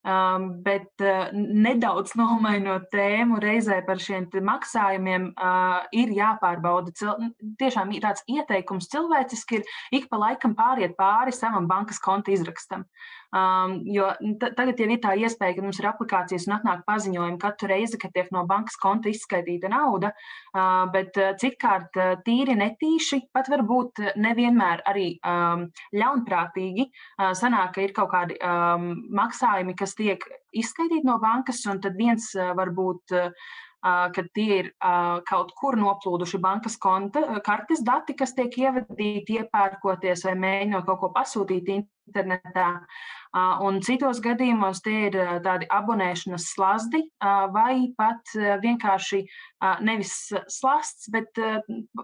Um, 0.00 0.62
bet 0.64 0.88
uh, 1.04 1.28
nedaudz 1.36 2.14
nomainot 2.20 2.86
tēmu 2.88 3.36
reizē 3.42 3.82
par 3.84 4.00
šiem 4.00 4.30
maksājumiem, 4.32 5.26
uh, 5.36 5.82
ir 5.92 6.14
jāpārbauda. 6.16 6.94
Cil 6.96 7.28
tiešām 7.60 7.92
tāds 8.00 8.24
ieteikums 8.24 8.88
cilvēciski 8.88 9.60
ir 9.60 9.74
ik 9.92 10.08
pa 10.08 10.16
laikam 10.22 10.56
pāriet 10.56 10.96
pāri 10.96 11.36
savam 11.36 11.68
bankas 11.68 12.00
konta 12.00 12.32
izrakstam. 12.32 12.86
Um, 13.30 13.76
jo 13.86 14.08
tagad 14.56 14.80
jau 14.80 14.88
ir 14.90 14.98
tā 15.02 15.14
iespēja, 15.14 15.54
ka 15.56 15.62
mums 15.64 15.78
ir 15.78 15.86
aplikācijas 15.90 16.48
un 16.48 16.56
atnāk 16.56 16.82
paziņojumi 16.88 17.38
katru 17.42 17.70
reizi, 17.70 18.00
kad 18.00 18.14
tiek 18.16 18.32
no 18.34 18.42
bankas 18.48 18.78
konta 18.80 19.10
izskaitīta 19.12 19.70
nauda. 19.70 20.10
Uh, 20.50 20.88
bet 20.94 21.14
citkārt 21.42 21.98
uh, 22.00 22.16
tīri 22.26 22.58
netīši, 22.58 23.22
pat 23.34 23.50
varbūt 23.52 24.02
nevienmēr 24.18 24.84
arī 24.90 25.08
um, 25.22 25.68
ļaunprātīgi 25.94 26.88
uh, 26.90 27.30
sanāk, 27.38 27.76
ka 27.76 27.86
ir 27.86 27.94
kaut 27.96 28.10
kādi 28.14 28.38
um, 28.42 28.92
maksājumi, 29.14 29.78
kas 29.78 29.94
tiek 29.98 30.26
izskaitīti 30.50 31.06
no 31.06 31.20
bankas, 31.22 31.62
un 31.70 31.82
tad 31.82 31.98
viens 31.98 32.32
uh, 32.38 32.50
varbūt. 32.58 33.14
Uh, 33.14 33.58
kad 33.82 34.26
tie 34.36 34.48
ir 34.58 34.68
kaut 35.28 35.54
kur 35.56 35.78
noplūduši 35.80 36.40
bankas 36.42 36.76
konta, 36.80 37.22
kartes 37.46 37.80
dati, 37.84 38.16
kas 38.18 38.34
tiek 38.36 38.52
ievadīti, 38.60 39.40
iepērkoties 39.40 40.26
vai 40.28 40.34
mēģinot 40.44 40.86
kaut 40.88 41.00
ko 41.00 41.10
pasūtīt 41.14 41.70
internetā. 41.72 42.68
Un 43.64 43.78
citos 43.86 44.20
gadījumos 44.20 44.82
tie 44.84 45.06
ir 45.08 45.16
tādi 45.44 45.68
abonēšanas 45.70 46.50
slazdi 46.52 47.04
vai 47.54 47.88
pat 47.96 48.34
vienkārši 48.36 49.22
nevis 49.86 50.14
slasts, 50.50 51.08
bet 51.14 51.40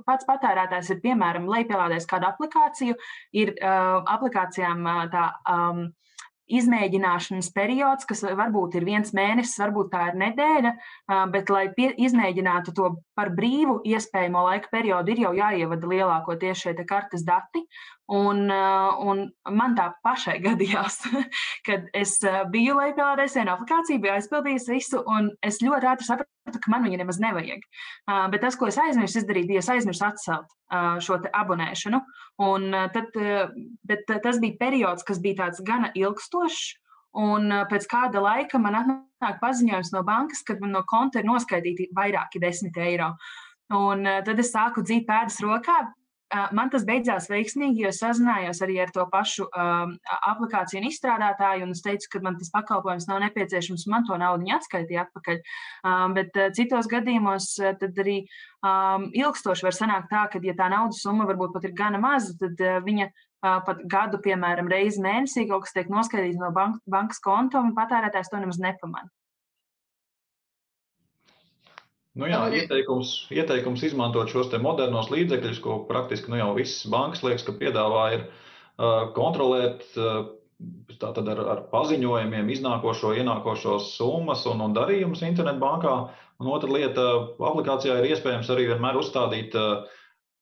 pats 0.06 0.28
patērētājs 0.28 0.94
ir 0.94 1.02
piemēram 1.04 1.50
lejupielādējis 1.50 2.08
kādu 2.08 2.30
aplikāciju, 2.30 2.96
ir 3.36 3.54
aplikācijām 4.16 4.90
tā. 5.12 5.28
Izmēģināšanas 6.46 7.48
periods, 7.54 8.06
kas 8.06 8.22
varbūt 8.22 8.76
ir 8.78 8.86
viens 8.86 9.10
mēnesis, 9.16 9.58
varbūt 9.58 9.90
tā 9.90 10.04
ir 10.12 10.18
nedēļa, 10.20 10.72
bet, 11.32 11.50
lai 11.50 11.64
pie, 11.74 11.88
izmēģinātu 12.06 12.74
to 12.76 12.92
par 13.18 13.32
brīvu 13.34 13.80
iespējamo 13.88 14.44
laika 14.46 14.70
periodu, 14.70 15.10
ir 15.14 15.24
jau 15.24 15.32
jāievada 15.34 15.90
lielākoties 15.90 16.62
šie 16.62 16.76
kartes 16.86 17.26
dati. 17.26 17.64
Un, 18.06 18.44
un 19.02 19.22
man 19.50 19.72
tā 19.74 19.88
pašai 20.06 20.36
gadījās, 20.44 21.00
kad 21.66 21.88
es 21.96 22.18
biju 22.52 22.76
lejupielādējis 22.78 23.34
vienu 23.40 23.54
aplikāciju, 23.56 24.02
biju 24.04 24.14
aizpildījis 24.14 24.68
visu, 24.70 25.02
un 25.10 25.32
es 25.42 25.58
ļoti 25.64 25.90
ātri 25.90 26.06
sapratu, 26.06 26.60
ka 26.62 26.70
man 26.70 26.86
viņa 26.86 27.00
nemaz 27.02 27.18
nevajag. 27.22 27.66
Bet 28.30 28.44
tas, 28.46 28.58
ko 28.58 28.70
es 28.70 28.78
aizmirsu 28.78 29.22
izdarīt, 29.22 29.48
bija 29.50 29.64
es 29.64 29.70
aizmirsu 29.74 30.06
atcelt 30.06 30.54
šo 31.02 31.18
abonēšanu. 31.34 32.02
Un 32.46 32.70
tad, 32.94 33.18
bet 33.90 34.06
tas 34.06 34.38
bija 34.42 34.60
periods, 34.60 35.06
kas 35.06 35.22
bija 35.22 35.42
tāds 35.42 35.62
gana 35.66 35.90
ilgstošs. 35.98 36.76
Un 37.16 37.48
pēc 37.70 37.86
kāda 37.88 38.20
laika 38.20 38.58
man 38.60 38.74
atnāk 38.76 39.38
paziņojums 39.40 39.90
no 39.94 40.02
bankas, 40.04 40.42
ka 40.44 40.58
man 40.60 40.74
no 40.76 40.82
konta 40.86 41.22
ir 41.22 41.26
noskaitīti 41.26 41.88
vairāki 41.96 42.42
desmit 42.42 42.76
eiro. 42.76 43.14
Un 43.72 44.04
tad 44.04 44.38
es 44.38 44.52
sāku 44.52 44.84
dzīt 44.84 45.08
pēdas 45.08 45.40
rokā, 45.42 45.78
man 46.56 46.70
tas 46.72 46.84
beidzās 46.86 47.28
veiksmīgi, 47.30 47.84
jo 47.84 47.92
sazinājos 47.94 48.60
arī 48.64 48.80
ar 48.82 48.90
to 48.94 49.04
pašu 49.10 49.46
um, 49.46 49.94
aplikāciju 50.30 50.82
izstrādātāju, 50.88 51.66
un 51.66 51.74
es 51.74 51.82
teicu, 51.84 52.08
ka 52.12 52.22
man 52.24 52.38
tas 52.40 52.50
pakalpojums 52.54 53.06
nav 53.10 53.20
nepieciešams, 53.26 53.86
man 53.92 54.06
to 54.08 54.18
naudu 54.18 54.50
atskaitīja 54.56 55.06
atpakaļ. 55.06 55.38
Um, 55.86 56.16
bet 56.16 56.34
uh, 56.38 56.50
citos 56.56 56.90
gadījumos 56.90 57.52
uh, 57.62 57.74
tad 57.78 57.98
arī 58.02 58.18
um, 58.66 59.08
ilgstoši 59.14 59.68
var 59.68 59.76
sanākt 59.76 60.10
tā, 60.10 60.26
ka, 60.32 60.42
ja 60.42 60.56
tā 60.58 60.70
naudas 60.72 61.02
summa 61.04 61.28
varbūt 61.30 61.54
pat 61.54 61.68
ir 61.68 61.76
gana 61.78 62.00
maza, 62.02 62.34
tad 62.40 62.58
uh, 62.62 62.80
viņa 62.86 63.10
uh, 63.10 63.60
pat 63.66 63.84
gadu, 63.86 64.22
piemēram, 64.24 64.70
reizi 64.72 65.02
mēnesī 65.04 65.46
kaut 65.50 65.66
kas 65.66 65.76
tiek 65.76 65.92
noskaitīts 65.92 66.42
no 66.42 66.50
bank 66.56 66.82
bankas 66.90 67.22
konta, 67.22 67.62
un 67.62 67.76
patērētājs 67.78 68.32
to 68.32 68.42
nemaz 68.42 68.58
nepamanā. 68.62 69.10
Nu 72.16 72.28
jā, 72.30 72.38
ieteikums, 72.62 73.26
ieteikums 73.34 73.82
izmantot 73.84 74.30
šos 74.32 74.48
modernos 74.64 75.10
līdzekļus, 75.12 75.60
ko 75.60 75.82
praktiski 75.88 76.32
nu 76.32 76.40
jau 76.40 76.54
visas 76.56 76.88
bankas 76.88 77.20
liekas, 77.26 77.44
ka 77.44 77.52
piedāvā, 77.58 78.04
ir 78.16 78.22
uh, 78.24 79.10
kontrolēt 79.16 79.84
uh, 80.00 80.30
ar, 81.04 81.42
ar 81.52 81.60
paziņojumiem 81.74 82.48
iznākošo, 82.54 83.12
ienākošo 83.20 83.76
summas 83.84 84.46
un, 84.48 84.64
un 84.64 84.76
darījumus 84.76 85.26
internetbankā. 85.28 85.96
Un 86.40 86.50
otra 86.52 86.72
lieta, 86.72 87.04
aplikācijā 87.50 88.00
ir 88.00 88.10
iespējams 88.14 88.48
arī 88.52 88.70
vienmēr 88.72 88.96
uzstādīt, 89.00 89.56
uh, 89.60 89.84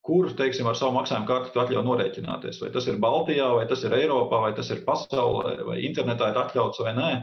kur, 0.07 0.31
teiksim, 0.39 0.70
ar 0.70 0.79
savu 0.79 0.95
maksājumu 1.01 1.27
karti 1.27 1.59
atļauj 1.59 1.87
norēķināties. 1.87 2.62
Vai 2.62 2.70
tas 2.75 2.87
ir 2.91 3.03
Baltijā, 3.03 3.51
vai 3.59 3.66
tas 3.70 3.83
ir 3.83 3.95
Eiropā, 3.99 4.45
vai 4.47 4.53
tas 4.55 4.70
ir 4.70 4.87
pasaulē, 4.87 5.57
vai 5.66 5.81
internetā 5.89 6.31
ir 6.31 6.43
atļauts 6.45 6.83
vai 6.87 6.95
nē. 6.99 7.14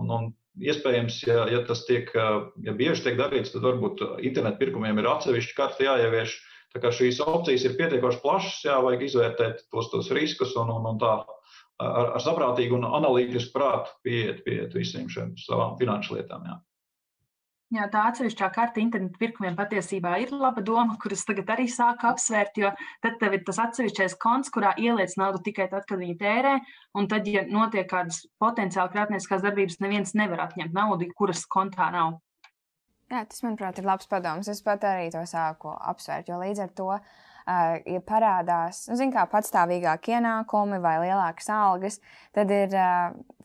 Un, 0.00 0.12
un 0.16 0.30
Iespējams, 0.60 1.22
ja, 1.24 1.44
ja 1.48 1.62
tas 1.64 1.86
tiek, 1.88 2.10
ja 2.12 2.72
bieži 2.76 3.06
tiek 3.06 3.14
darīts, 3.16 3.54
tad 3.54 3.64
varbūt 3.64 4.02
internetu 4.20 4.60
pirkumiem 4.60 4.98
ir 5.00 5.08
atsevišķi 5.08 5.56
karti 5.56 5.86
jāievieš. 5.88 6.34
Tā 6.72 6.80
kā 6.80 6.90
šīs 6.92 7.20
opcijas 7.24 7.64
ir 7.68 7.76
pietiekoši 7.76 8.20
plašas, 8.20 8.58
jā, 8.64 8.76
vajag 8.84 9.06
izvērtēt 9.06 9.64
tos, 9.72 9.90
tos 9.92 10.10
riskus 10.16 10.54
un, 10.60 10.70
un, 10.72 10.86
un 10.92 11.00
tā 11.00 11.14
ar, 11.80 12.12
ar 12.16 12.22
saprātīgu 12.24 12.78
un 12.78 12.86
analītisku 12.88 13.52
prātu 13.56 13.92
pieiet 14.06 14.40
pie 14.46 14.62
visiem 14.74 15.08
šiem 15.12 15.34
savām 15.40 15.76
finanšu 15.80 16.16
lietām. 16.18 16.46
Jā. 16.48 16.58
Jā, 17.72 17.86
tā 17.88 18.02
atsevišķā 18.10 18.50
karta 18.52 18.82
internetu 18.82 19.16
pirkumiem 19.16 19.54
patiesībā 19.56 20.18
ir 20.20 20.34
laba 20.36 20.60
doma, 20.60 20.98
kuras 21.00 21.22
tagad 21.24 21.48
arī 21.54 21.64
sāku 21.72 22.04
apsvērt, 22.10 22.58
jo 22.60 22.68
tad 23.00 23.16
tev 23.22 23.38
ir 23.38 23.46
tas 23.46 23.62
atsevišķais 23.64 24.16
konts, 24.20 24.52
kurā 24.52 24.74
ieliec 24.76 25.14
naudu 25.16 25.40
tikai 25.46 25.70
tad, 25.72 25.86
kad 25.88 26.02
viņi 26.02 26.18
tērē, 26.20 26.52
un 27.00 27.08
tad, 27.08 27.30
ja 27.32 27.46
notiek 27.48 27.88
kādas 27.88 28.26
potenciāli 28.42 28.92
krāpnieciskās 28.92 29.46
darbības, 29.46 29.80
neviens 29.80 30.12
nevar 30.20 30.44
atņemt 30.50 30.76
naudu, 30.76 31.08
kuras 31.16 31.46
kontā 31.48 31.88
nav. 31.96 32.18
Jā, 33.08 33.24
tas, 33.24 33.40
manuprāt, 33.44 33.80
ir 33.80 33.88
labs 33.88 34.08
padoms. 34.08 34.52
Es 34.52 34.60
pat 34.64 34.84
arī 34.88 35.08
to 35.12 35.24
sāku 35.28 35.72
apsvērt, 35.72 36.28
jo 36.28 36.40
līdz 36.44 36.66
ar 36.66 36.76
to 36.76 36.90
uh, 36.92 37.20
ja 37.46 38.00
parādās 38.06 38.84
nu, 38.90 39.08
kā, 39.14 39.24
patstāvīgāki 39.30 40.16
ienākumi 40.16 40.78
vai 40.82 40.96
lielākas 41.02 41.50
algas, 41.52 41.98
tad 42.36 42.50
ir 42.54 42.74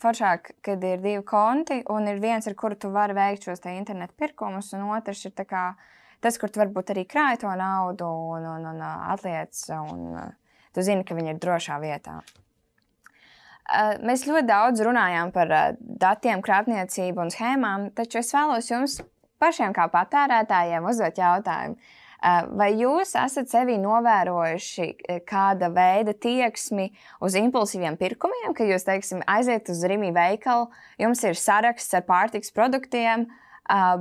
foršāk, 0.01 0.51
kad 0.65 0.83
ir 0.85 1.01
divi 1.03 1.23
konti, 1.25 1.81
un 1.93 2.09
ir 2.09 2.21
viens, 2.23 2.47
ar 2.47 2.57
kuru 2.59 2.77
tu 2.77 2.91
vari 2.93 3.17
veikt 3.17 3.47
šos 3.49 3.65
internetu 3.73 4.13
pirkumus, 4.17 4.73
un 4.77 4.89
otrs 4.93 5.25
ir 5.25 5.33
kā, 5.47 5.71
tas, 6.21 6.37
kur 6.37 6.49
tu 6.49 6.61
varbūt 6.61 6.93
arī 6.93 7.07
krāj 7.09 7.41
to 7.43 7.53
naudu 7.57 8.09
un, 8.37 8.45
un, 8.55 8.67
un 8.73 8.83
atliec, 8.87 9.53
un 9.77 10.35
tu 10.73 10.85
zini, 10.85 11.05
ka 11.07 11.17
viņi 11.17 11.33
ir 11.33 11.41
drošā 11.41 11.79
vietā. 11.81 12.21
Mēs 13.99 14.23
ļoti 14.23 14.47
daudz 14.47 14.79
runājām 14.85 15.33
par 15.35 15.49
datiem, 15.77 16.39
krāpniecību 16.45 17.25
un 17.25 17.31
schēmām, 17.33 17.89
taču 17.97 18.21
es 18.21 18.31
vēlos 18.31 18.69
jums 18.71 19.01
pašiem, 19.41 19.73
kā 19.75 19.89
patērētājiem, 19.91 20.85
uzdot 20.87 21.19
jautājumu. 21.19 21.75
Eh, 22.18 22.45
vai 22.57 22.72
jūs 22.80 23.11
esat 23.20 23.51
sevi 23.51 23.76
novērojuši 23.78 24.86
eh, 24.88 25.20
kāda 25.28 25.70
veida 25.70 26.15
tieksmi 26.18 26.88
uz 27.22 27.36
impulsīviem 27.38 27.97
pirkumiem, 27.99 28.55
ka 28.57 28.65
jūs, 28.65 28.88
teiksim, 28.88 29.22
aiziet 29.30 29.70
uz 29.70 29.84
Rīgas 29.86 30.15
veikalu, 30.15 30.65
jums 30.97 31.22
ir 31.30 31.38
saraksts 31.38 31.93
ar 31.93 32.07
pārtiks 32.09 32.49
produktiem, 32.55 33.28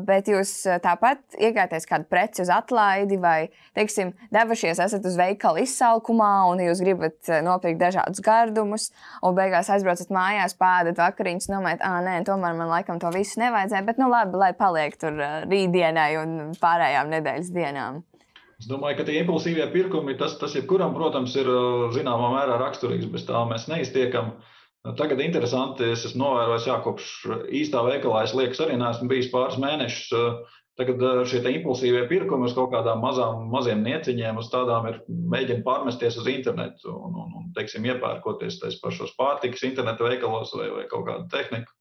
bet 0.07 0.29
jūs 0.31 0.53
tāpat 0.83 1.37
iegājaties 1.39 1.89
kādu 1.89 2.09
preci 2.11 2.43
uz 2.45 2.51
atlaidi 2.53 3.19
vai, 3.21 3.49
teiksim, 3.77 4.13
devušies 4.35 4.81
esat 4.85 5.07
uz 5.09 5.19
veikalu 5.19 5.65
izsalkumā 5.65 6.33
un 6.51 6.63
jūs 6.65 6.83
gribat 6.85 7.31
nopirkt 7.47 7.81
dažādus 7.81 8.23
gardumus, 8.25 8.89
un 9.27 9.37
beigās 9.39 9.71
aizbraucat 9.73 10.13
mājās, 10.15 10.57
pēdat 10.61 11.01
vakariņas, 11.03 11.51
nomēt, 11.53 11.85
ah, 11.87 12.01
nē, 12.05 12.19
tomēr 12.29 12.57
man 12.59 12.71
laikam 12.73 13.01
to 13.03 13.11
visu 13.15 13.41
nevajadzēja, 13.43 13.87
bet 13.87 14.03
nu 14.03 14.11
labi, 14.13 14.39
lai 14.41 14.53
paliek 14.57 14.99
tur 15.01 15.19
rītdienai 15.51 16.11
un 16.23 16.37
pārējām 16.61 17.15
nedēļas 17.17 17.55
dienām. 17.55 18.05
Es 18.57 18.71
domāju, 18.71 18.97
ka 18.97 19.05
tie 19.05 19.19
impulsīvie 19.21 19.67
pirkumi, 19.69 20.15
tas, 20.17 20.39
tas 20.41 20.55
jebkuram, 20.57 20.95
protams, 20.97 21.35
ir 21.37 21.49
zināmā 21.93 22.31
mērā 22.39 22.57
raksturīgs, 22.63 23.11
bez 23.13 23.27
tā 23.29 23.43
mēs 23.51 23.67
neiztiekam. 23.69 24.31
Uh, 24.33 24.53
tagad 24.95 25.23
interesanti, 25.25 25.89
es 25.95 26.05
esmu 26.07 26.23
novērojis, 26.23 26.69
jā, 26.69 26.77
kopš 26.85 27.09
īstā 27.63 27.83
veikalā 27.87 28.23
es 28.27 28.35
liekas 28.37 28.61
arī 28.63 28.77
neesmu 28.81 29.09
bijis 29.11 29.33
pāris 29.33 29.59
mēnešus. 29.63 30.13
Tagad 30.77 31.01
šie 31.31 31.41
impulsīvie 31.41 32.03
pirkumi 32.11 32.45
uz 32.51 32.53
kaut 32.53 32.69
kādām 32.75 33.01
mazām, 33.01 33.47
maziem 33.49 33.81
nieciņiem, 33.87 34.37
uz 34.37 34.51
tādām 34.53 34.91
ir 34.91 34.99
mēģina 35.09 35.65
pārmesties 35.65 36.19
uz 36.21 36.29
internetu 36.29 36.93
un, 36.93 37.17
un, 37.17 37.31
un 37.39 37.47
teiksim, 37.57 37.87
iepērkoties 37.89 38.61
tais 38.61 38.77
pašos 38.83 39.15
pārtikas 39.17 39.65
interneta 39.65 40.05
veikalos 40.05 40.53
vai, 40.59 40.69
vai 40.75 40.85
kaut 40.91 41.07
kādu 41.09 41.25
tehniku. 41.33 41.73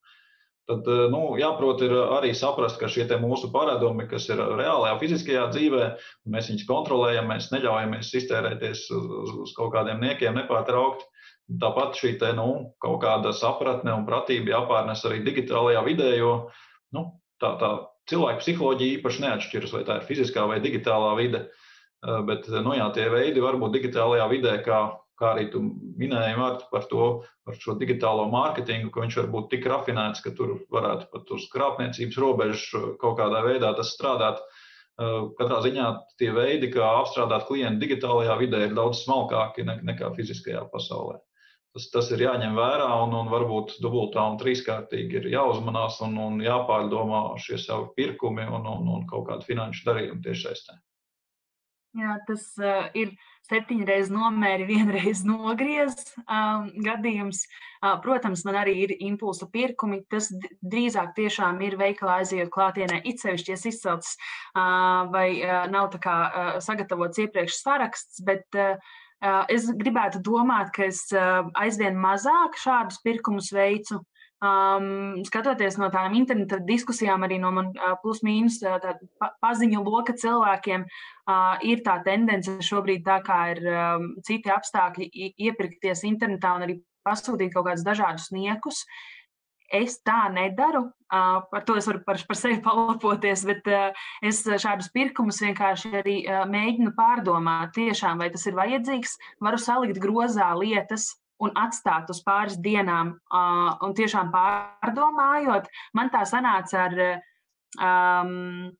Tad 0.66 0.88
nu, 1.14 1.20
jāprot 1.38 1.84
arī 2.18 2.32
saprast, 2.34 2.80
ka 2.82 2.88
šie 2.89 3.06
mūsu 3.22 3.51
paradumi, 3.53 4.08
kas 4.10 4.26
ir 4.32 4.39
reālajā 4.39 4.95
fiziskajā 5.03 5.43
dzīvē, 5.51 5.89
mēs 6.34 6.47
viņus 6.49 6.66
kontrolējam, 6.72 7.28
mēs 7.30 7.51
neļaujamies 7.51 8.16
iztērēties 8.22 8.88
uz, 8.95 9.36
uz 9.43 9.53
kaut 9.60 9.76
kādiem 9.76 10.01
niekiem 10.01 10.39
nepārtraukti. 10.39 11.06
Tāpat 11.46 12.00
šī 12.00 12.16
te, 12.18 12.32
nu, 12.34 12.74
kaut 12.82 13.04
kāda 13.04 13.30
sapratne 13.38 13.93
un 13.93 14.06
pratība 14.08 14.56
jāpārnes 14.56 15.04
arī 15.06 15.20
digitālajā 15.28 15.84
vidē, 15.86 16.08
jo 16.18 16.32
nu, 16.98 17.04
tā, 17.41 17.52
tā 17.62 17.70
cilvēka 18.10 18.41
psiholoģija 18.41 18.98
īpaši 18.98 19.22
neatšķiras, 19.26 19.74
vai 19.76 19.84
tā 19.86 20.00
ir 20.00 20.08
fiziskā 20.08 20.46
vai 20.50 20.58
digitālā 20.64 21.12
vide. 21.20 21.43
Eh, 21.46 22.22
bet 22.26 22.50
nu, 22.50 22.74
jā, 22.78 22.88
tie 22.98 23.06
veidi 23.14 23.43
var 23.46 23.60
būt 23.62 23.78
digitālajā 23.78 24.26
vidē, 24.32 24.56
kā, 24.66 24.80
kā 25.22 25.36
arī 25.36 25.46
tu 25.54 25.62
minēji 26.02 26.39
Marta, 26.39 26.66
par 26.72 26.89
to, 26.89 27.12
par 27.46 27.62
šo 27.62 27.78
digitālo 27.78 28.26
mārketingu, 28.34 28.89
ka 28.89 29.06
viņš 29.06 29.20
var 29.22 29.30
būt 29.38 29.52
tik 29.54 29.70
rafinēts, 29.70 30.26
ka 30.26 30.34
tur 30.34 30.56
varētu 30.74 31.12
pat 31.14 31.30
uz 31.38 31.46
krāpniecības 31.54 32.20
robežas 32.26 32.66
kaut 33.04 33.20
kādā 33.22 33.46
veidā 33.46 33.70
tas 33.78 33.93
strādāt. 33.93 34.41
Eh, 34.98 35.22
katrā 35.38 35.62
ziņā 35.62 35.93
tie 36.18 36.34
veidi, 36.34 36.74
kā 36.74 36.89
apstrādāt 37.04 37.46
klientu 37.46 37.86
digitālajā 37.86 38.41
vidē, 38.41 38.66
ir 38.66 38.76
daudz 38.82 39.06
smalkāki 39.06 39.70
nekā 39.70 40.10
fiziskajā 40.18 40.66
pasaulē 40.74 41.22
tas, 41.76 41.89
tas 41.91 42.09
ir 42.15 42.23
jāņem 42.23 42.55
vērā 42.55 42.88
un, 43.03 43.13
un 43.19 43.30
varbūt 43.32 43.78
dubultā 43.84 44.23
un 44.32 44.39
trīskārtīgi 44.39 45.19
ir 45.19 45.30
jāuzmanās 45.36 45.99
un, 46.07 46.17
un 46.23 46.41
jāpārdomā 46.43 47.28
šie 47.43 47.59
savi 47.61 47.91
pirkumi 47.99 48.47
un, 48.47 48.63
un, 48.63 48.91
un 48.97 49.07
kaut 49.09 49.28
kādi 49.30 49.51
finanšu 49.51 49.88
darījumi 49.89 50.23
tiešsaistē. 50.23 50.80
Jā, 51.95 52.17
tas 52.28 52.49
uh, 52.59 52.89
ir 52.97 53.13
septiņreiz 53.47 54.09
nomēri, 54.11 54.65
vienreiz 54.73 55.21
nogriez 55.28 55.95
um, 56.26 56.67
gadījums. 56.84 57.45
Uh, 57.80 57.95
protams, 58.03 58.43
man 58.47 58.57
arī 58.63 58.73
ir 58.84 58.95
impulsu 58.97 59.47
pirkumi. 59.51 60.01
Tas 60.11 60.28
drīzāk 60.59 61.13
tiešām 61.15 61.61
ir 61.63 61.78
veikalā 61.80 62.19
aizejot 62.23 62.51
klātienē, 62.51 62.99
it 63.07 63.23
sevišķi 63.23 63.55
izcelts 63.71 64.15
uh, 64.17 65.07
vai 65.13 65.30
uh, 65.39 65.63
nav 65.71 65.91
tā 65.95 66.03
kā 66.03 66.17
uh, 66.26 66.53
sagatavots 66.63 67.23
iepriekš 67.23 67.61
saraksts, 67.61 68.23
bet 68.28 68.59
uh, 68.59 68.76
Es 69.49 69.65
gribētu 69.73 70.19
domāt, 70.21 70.69
ka 70.76 70.86
es 70.89 71.07
aizvien 71.57 71.95
mazāk 71.97 72.59
šādus 72.61 72.99
pirkumus 73.05 73.51
veicu. 73.55 74.01
Um, 74.45 75.23
skatoties 75.23 75.78
no 75.80 75.88
tādām 75.88 76.17
interneta 76.19 76.59
diskusijām, 76.67 77.23
arī 77.23 77.38
no 77.39 77.53
man 77.55 77.69
uh, 77.71 77.93
plus-mínus 78.01 78.59
pa, 78.61 79.30
paziņu 79.41 79.80
loka 79.86 80.13
cilvēkiem, 80.19 80.84
uh, 80.84 81.55
ir 81.63 81.82
tā 81.86 81.95
tendence 82.05 82.51
šobrīd, 82.67 83.05
tā 83.07 83.21
kā 83.26 83.39
ir 83.53 83.61
um, 83.71 84.09
citi 84.28 84.51
apstākļi, 84.51 85.07
iepirkties 85.47 86.03
internetā 86.11 86.51
un 86.57 86.67
arī 86.67 86.78
pasūtīt 87.07 87.53
kaut 87.53 87.69
kādus 87.69 87.86
dažādus 87.88 88.28
niekus. 88.36 88.84
Es 89.74 89.99
tā 90.05 90.28
nedaru. 90.34 90.86
Uh, 91.05 91.41
par 91.51 91.63
to 91.66 91.76
es 91.78 91.86
varu 91.88 92.01
par, 92.05 92.20
par 92.28 92.38
sevi 92.38 92.59
palapoties, 92.66 93.45
bet 93.47 93.68
uh, 93.72 94.05
es 94.26 94.41
šādus 94.45 94.91
pirkumus 94.93 95.41
vienkārši 95.41 95.91
arī 96.01 96.16
uh, 96.26 96.43
mēģinu 96.49 96.93
pārdomāt, 96.97 97.74
tiešām, 97.78 98.22
vai 98.22 98.32
tas 98.34 98.45
ir 98.49 98.57
vajadzīgs. 98.57 99.18
Varu 99.41 99.61
salikt 99.61 100.01
grozā 100.01 100.51
lietas, 100.57 101.13
un 101.43 101.51
atstāt 101.59 102.09
uz 102.13 102.22
pāris 102.26 102.57
dienām, 102.63 103.16
uh, 103.30 103.76
un 103.86 103.95
tiešām 103.97 104.32
pārdomājot, 104.34 105.70
man 105.97 106.11
tā 106.13 106.24
sanāca 106.30 106.86
ar 106.88 106.99
um, 107.05 108.72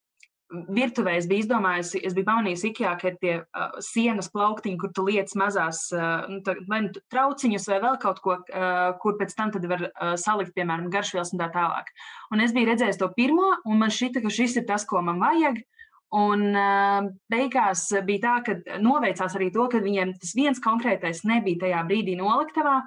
virtuvē 0.76 1.16
es 1.20 1.28
biju 1.30 1.46
izdomājusi, 1.46 2.02
es 2.08 2.16
biju 2.16 2.28
pamanījusi, 2.30 2.72
IKEA, 2.72 2.94
ka 3.02 3.10
ir 3.12 3.18
tie 3.22 3.36
uh, 3.42 3.78
sienas 3.84 4.30
plauktiņi, 4.34 4.80
kur 4.82 4.94
tu 4.96 5.06
lietas 5.08 5.38
mazās 5.40 5.86
uh, 5.96 6.26
vai 6.72 6.82
nu 6.88 7.06
trauciņus 7.14 7.70
vai 7.72 7.80
vēl 7.84 8.00
kaut 8.02 8.22
ko, 8.26 8.40
uh, 8.42 8.90
kur 9.02 9.20
pēc 9.22 9.36
tam 9.38 9.54
var 9.56 9.88
uh, 9.88 10.16
salikt, 10.20 10.56
piemēram, 10.58 10.92
garšvielas 10.94 11.34
un 11.36 11.44
tā 11.44 11.52
tālāk. 11.54 11.92
Un 12.34 12.44
es 12.46 12.56
biju 12.56 12.72
redzējis 12.72 13.02
to 13.02 13.12
pirmo, 13.18 13.56
un 13.66 13.82
man 13.84 13.94
šķita, 13.94 14.24
ka 14.26 14.34
šis 14.34 14.60
ir 14.62 14.68
tas, 14.70 14.88
ko 14.88 15.04
man 15.06 15.22
vajag. 15.24 15.64
Un 16.14 16.54
uh, 16.54 17.08
beigās 17.32 17.88
bija 18.06 18.22
tā, 18.24 18.34
ka 18.46 18.78
noveicās 18.80 19.34
arī 19.36 19.50
to, 19.52 19.66
ka 19.72 19.82
viņiem 19.84 20.14
tas 20.22 20.36
viens 20.38 20.62
konkrētais 20.64 21.24
nebija 21.26 21.66
tajā 21.66 21.82
brīdī 21.90 22.14
noliktavā. 22.20 22.84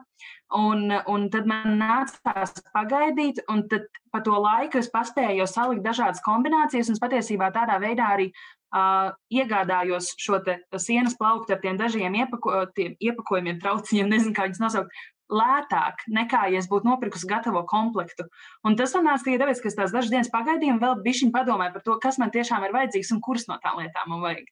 Un, 0.56 0.86
un 1.10 1.26
tad 1.28 1.44
man 1.50 1.74
nācās 1.76 2.54
pagaidīt, 2.72 3.42
un 3.52 3.66
tad 3.68 3.90
pa 4.14 4.22
to 4.24 4.38
laiku 4.40 4.80
es 4.80 4.88
paspēju 4.88 5.44
salikt 5.50 5.84
dažādas 5.84 6.22
kombinācijas, 6.24 6.88
un 6.88 7.00
patiesībā 7.02 7.50
tādā 7.52 7.76
veidā 7.82 8.06
arī 8.14 8.30
uh, 8.30 9.10
iegādājos 9.28 10.14
šo 10.16 10.40
sienas 10.80 11.18
plauktu 11.18 11.52
ar 11.52 11.60
tiem 11.60 11.76
dažiem 11.76 12.16
iepako, 12.22 12.64
tiem 12.78 12.96
iepakojumiem, 12.96 13.60
trauciņiem, 13.60 14.08
nezinu, 14.14 14.34
kā 14.38 14.48
viņus 14.48 14.64
nosaukt, 14.64 15.04
lētāk 15.28 16.04
nekā, 16.08 16.46
ja 16.52 16.60
es 16.62 16.68
būtu 16.70 16.88
nopirkusi 16.88 17.28
gatavo 17.28 17.62
komplektu. 17.68 18.26
Un 18.64 18.76
tas 18.78 18.94
man 18.96 19.10
nāca 19.10 19.26
tikai 19.26 19.40
tāpēc, 19.42 19.62
ka 19.62 19.70
es 19.70 19.78
tās 19.78 19.94
dažas 19.94 20.12
dienas 20.12 20.30
pagaidīju 20.32 20.76
un 20.76 20.82
vēl 20.82 21.00
bišķiņ 21.04 21.32
padomāju 21.34 21.74
par 21.76 21.84
to, 21.84 21.96
kas 22.02 22.20
man 22.22 22.32
tiešām 22.34 22.64
ir 22.64 22.76
vajadzīgs 22.76 23.12
un 23.14 23.20
kuras 23.24 23.48
no 23.50 23.58
tām 23.62 23.82
lietām 23.82 24.12
man 24.12 24.24
vajag. 24.24 24.48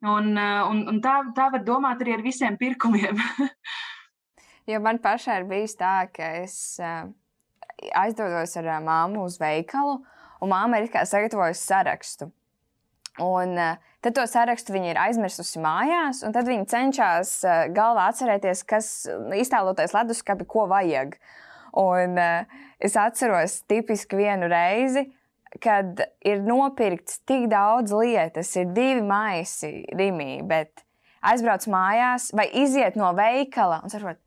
Un, 0.00 0.32
eh, 0.40 0.60
un, 0.68 0.84
un 0.88 1.00
tā, 1.04 1.16
tā 1.36 1.50
var 1.52 1.64
domāt 1.64 2.04
arī 2.04 2.16
ar 2.16 2.24
visiem 2.24 2.56
pirkumiem. 2.60 3.20
jo 4.70 4.80
man 4.84 5.00
pašai 5.02 5.40
ir 5.42 5.48
bijis 5.48 5.76
tā, 5.80 5.94
ka 6.12 6.30
es 6.40 6.56
uh, 6.80 7.08
aizdodos 8.00 8.56
ar 8.60 8.70
uh, 8.70 8.80
māmu 8.84 9.26
uz 9.28 9.36
veikalu, 9.40 9.98
un 10.40 10.52
māma 10.52 10.80
ir 10.80 10.88
sagatavojusi 10.88 11.64
sarakstu. 11.64 12.30
Un, 13.20 13.56
uh, 13.58 13.89
tad 14.04 14.16
to 14.16 14.24
sarakstu 14.28 14.74
viņa 14.74 14.92
ir 14.92 15.00
aizmirsusi 15.00 15.60
mājās, 15.62 16.24
un 16.26 16.34
tad 16.36 16.48
viņa 16.48 16.66
cenšas 16.70 17.34
uh, 17.44 17.62
galvā 17.76 18.08
atcerēties, 18.10 18.64
kas 18.68 18.90
iztēloties 19.36 19.94
leduskapi, 19.96 20.48
ko 20.48 20.66
vajag. 20.70 21.16
Un, 21.80 22.18
uh, 22.18 22.60
es 22.82 22.96
atceros 22.98 23.60
tipiski 23.70 24.18
vienu 24.18 24.48
reizi, 24.50 25.06
kad 25.62 26.02
ir 26.26 26.42
nopirkts 26.46 27.20
tik 27.28 27.48
daudz 27.50 27.94
lietas, 27.94 28.52
ir 28.58 28.72
divi 28.74 29.04
maisi 29.06 29.72
Rimī, 29.98 30.40
bet 30.46 30.84
aizbrauc 31.26 31.66
mājās 31.70 32.30
vai 32.34 32.48
iziet 32.62 32.98
no 32.98 33.12
veikala 33.18 33.82
un 33.84 33.92
saprot, 33.92 34.20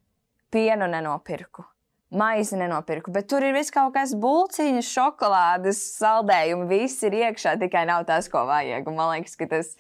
pienu 0.53 0.87
nenopirku 0.91 1.65
maizi 2.13 2.57
nenopirku. 2.59 3.11
Bet 3.13 3.27
tur 3.31 3.43
ir 3.45 3.55
viss 3.55 3.73
kaut 3.73 3.93
kas 3.95 4.13
bulciņas, 4.19 4.91
šokolādes, 4.95 5.81
saldējumi. 5.97 6.69
Viss 6.69 7.03
ir 7.07 7.17
iekšā, 7.23 7.57
tikai 7.61 7.85
nav 7.89 8.05
tas, 8.09 8.29
ko 8.31 8.45
vajag. 8.49 8.87
Un 8.89 8.97
man 8.99 9.13
liekas, 9.15 9.35
ka 9.39 9.49
tas, 9.51 9.73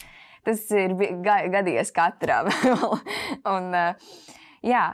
tas 0.47 0.65
ir 0.75 0.95
gadījies 1.23 1.93
katram. 1.95 2.49
un, 3.55 3.69
uh, 3.71 4.19
jā. 4.65 4.87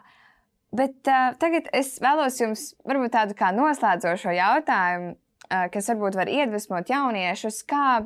Bet 0.76 1.10
uh, 1.10 1.32
tagad 1.42 1.72
es 1.74 1.96
vēlos 2.04 2.38
jums 2.42 2.68
varbūt 2.88 3.16
tādu 3.16 3.38
kā 3.38 3.50
noslēdzošo 3.56 4.36
jautājumu, 4.38 5.16
uh, 5.16 5.66
kas 5.74 5.90
varbūt 5.94 6.20
var 6.20 6.30
iedvesmot 6.30 6.92
jauniešus, 6.92 7.64
kā, 7.70 8.04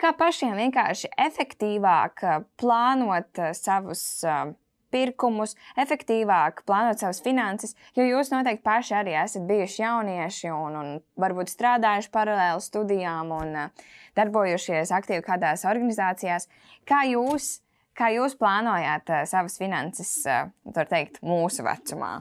kā 0.00 0.14
pašiem 0.16 0.56
vienkārši 0.56 1.12
efektīvāk 1.28 2.24
plānot 2.60 3.42
uh, 3.42 3.52
savus 3.58 4.06
uh, 4.24 4.54
pirkumus, 4.94 5.54
efektīvāk 5.80 6.62
plānot 6.68 7.00
savas 7.00 7.20
finanses, 7.24 7.74
jo 7.96 8.06
jūs 8.06 8.32
noteikti 8.32 8.64
paši 8.66 8.96
arī 9.00 9.16
esat 9.20 9.46
bijuši 9.48 9.82
jaunieši 9.82 10.52
un, 10.54 10.78
un 10.80 10.90
varbūt 11.20 11.52
strādājuši 11.52 12.12
paralēli 12.14 12.64
studijām 12.64 13.32
un 13.36 13.56
uh, 13.64 13.88
darbojušies 14.18 14.94
aktīvi 14.96 15.24
kādās 15.26 15.66
organizācijās. 15.68 16.48
Kā 16.88 17.04
jūs, 17.10 17.58
kā 17.98 18.12
jūs 18.16 18.38
plānojāt 18.40 19.12
uh, 19.12 19.24
savas 19.28 19.58
finanses, 19.60 20.14
uh, 20.26 20.48
teikt, 20.78 21.22
mūsu 21.26 21.66
vecumā? 21.66 22.16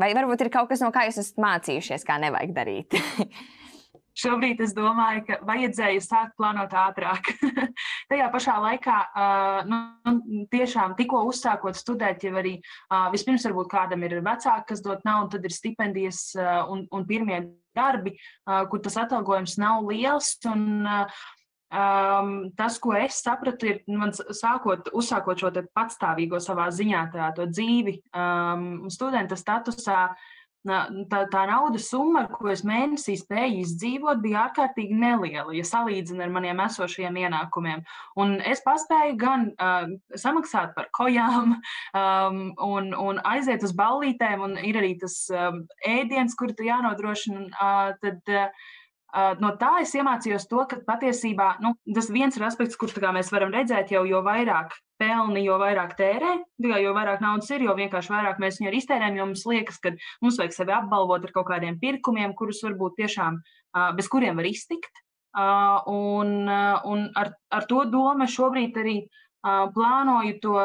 Vai 0.00 0.10
varbūt 0.16 0.42
ir 0.42 0.50
kaut 0.50 0.72
kas, 0.72 0.80
no 0.82 0.90
kā 0.94 1.04
jūs 1.06 1.20
esat 1.22 1.36
mācījušies, 1.42 2.06
kā 2.06 2.18
nevajag 2.22 2.56
darīt? 2.56 2.96
Šobrīd 4.14 4.60
es 4.62 4.70
domāju, 4.74 5.24
ka 5.26 5.40
vajadzēja 5.46 6.02
sākt 6.02 6.36
plānot 6.38 6.74
ātrāk. 6.78 7.32
Tajā 8.10 8.26
pašā 8.32 8.56
laikā, 8.62 8.96
nu, 9.70 9.78
tiešām 10.52 10.96
tikko 10.98 11.24
uzsākot 11.30 11.78
studēt, 11.78 12.26
jau 12.26 12.34
arī 12.40 12.56
vispirms 13.14 13.46
varbūt 13.48 13.70
kādam 13.72 14.04
ir 14.06 14.18
vecāki, 14.24 14.68
kas 14.72 14.84
dod 14.84 15.04
naudu, 15.06 15.36
tad 15.36 15.48
ir 15.48 15.54
stipendijas 15.54 16.26
un, 16.70 16.84
un 16.92 17.06
pirmie 17.08 17.40
darbi, 17.76 18.16
kur 18.44 18.84
tas 18.84 19.00
atalgojums 19.06 19.58
nav 19.62 19.88
liels. 19.88 20.36
Un, 20.50 20.84
Um, 21.74 22.52
tas, 22.54 22.76
ko 22.78 22.92
es 22.94 23.16
sapratu, 23.24 23.66
ir 23.66 23.80
man 23.98 24.12
sākot, 24.14 24.92
uzsākot 24.94 25.40
šo 25.40 25.48
patstāvīgo 25.74 26.38
savā 26.38 26.68
ziņā, 26.70 27.00
tā, 27.10 27.32
to 27.34 27.48
dzīvi 27.50 27.96
um, 28.14 28.84
studenta 28.94 29.34
statusā. 29.34 30.04
Uh, 30.12 30.33
tā, 30.64 31.20
tā 31.32 31.42
naudas 31.48 31.88
summa, 31.90 32.24
ar 32.24 32.30
ko 32.32 32.50
es 32.52 32.64
mēnesī 32.66 33.16
spēju 33.20 33.62
izdzīvot, 33.64 34.22
bija 34.24 34.46
ārkārtīgi 34.48 34.96
neliela, 34.98 35.52
ja 35.56 35.64
salīdzina 35.68 36.26
ar 36.26 36.32
maniem 36.34 36.62
esošajiem 36.64 37.18
ienākumiem. 37.24 37.84
Un 38.20 38.36
es 38.40 38.62
paspēju 38.64 39.18
gan 39.20 39.50
uh, 39.54 39.90
samaksāt 40.20 40.74
par 40.76 40.88
kojām, 40.96 41.58
um, 41.58 42.40
un, 42.68 42.94
un 42.94 43.20
aiziet 43.34 43.66
uz 43.66 43.74
ballītēm, 43.76 44.46
un 44.48 44.56
ir 44.62 44.80
arī 44.80 44.94
tas 45.02 45.18
um, 45.32 45.64
ēdiens, 45.88 46.36
kur 46.38 46.54
tu 46.56 46.66
jānodrošina. 46.68 47.50
Uh, 47.54 47.92
tad, 48.00 48.22
uh, 48.32 48.72
No 49.14 49.52
tā 49.60 49.76
es 49.84 49.92
iemācījos 49.94 50.48
to, 50.50 50.64
ka 50.66 50.80
patiesībā 50.82 51.52
nu, 51.62 51.74
tas 51.94 52.08
viens 52.10 52.34
ir 52.34 52.42
aspekts, 52.48 52.74
kurš 52.80 52.96
mēs 53.14 53.30
varam 53.30 53.52
redzēt 53.54 53.92
jau, 53.94 54.02
jo 54.08 54.22
vairāk 54.26 54.74
pelni, 54.98 55.44
jo 55.46 55.58
vairāk 55.60 55.94
tērē. 55.98 56.32
Tikai 56.58 56.80
jo 56.82 56.94
vairāk 56.96 57.22
naudas 57.22 57.50
ir, 57.54 57.62
jo 57.62 57.76
vienkārši 57.78 58.10
vairāk 58.10 58.40
mēs 58.42 58.58
viņu 58.58 58.74
iztērējam. 58.74 59.18
Jo 59.20 59.26
mums 59.30 59.44
liekas, 59.46 59.78
ka 59.78 59.94
mums 60.24 60.40
vajag 60.40 60.56
sevi 60.56 60.74
apbalvot 60.74 61.28
ar 61.28 61.34
kaut 61.36 61.46
kādiem 61.52 61.78
pirkumiem, 61.78 62.34
kurus 62.34 62.64
varbūt 62.66 62.98
tiešām 63.04 63.38
bez 63.94 64.10
kuriem 64.10 64.40
var 64.40 64.50
iztikt. 64.50 65.02
Un, 65.34 66.46
un 66.90 67.06
ar, 67.18 67.30
ar 67.54 67.68
to 67.70 67.84
domu 67.90 68.26
šobrīd 68.30 68.82
arī 68.82 68.96
plānoju 69.44 70.36
to 70.42 70.58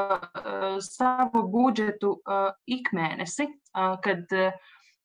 savu 0.86 1.46
budžetu 1.54 2.16
ikmēnesi, 2.70 3.50
kad 4.06 4.36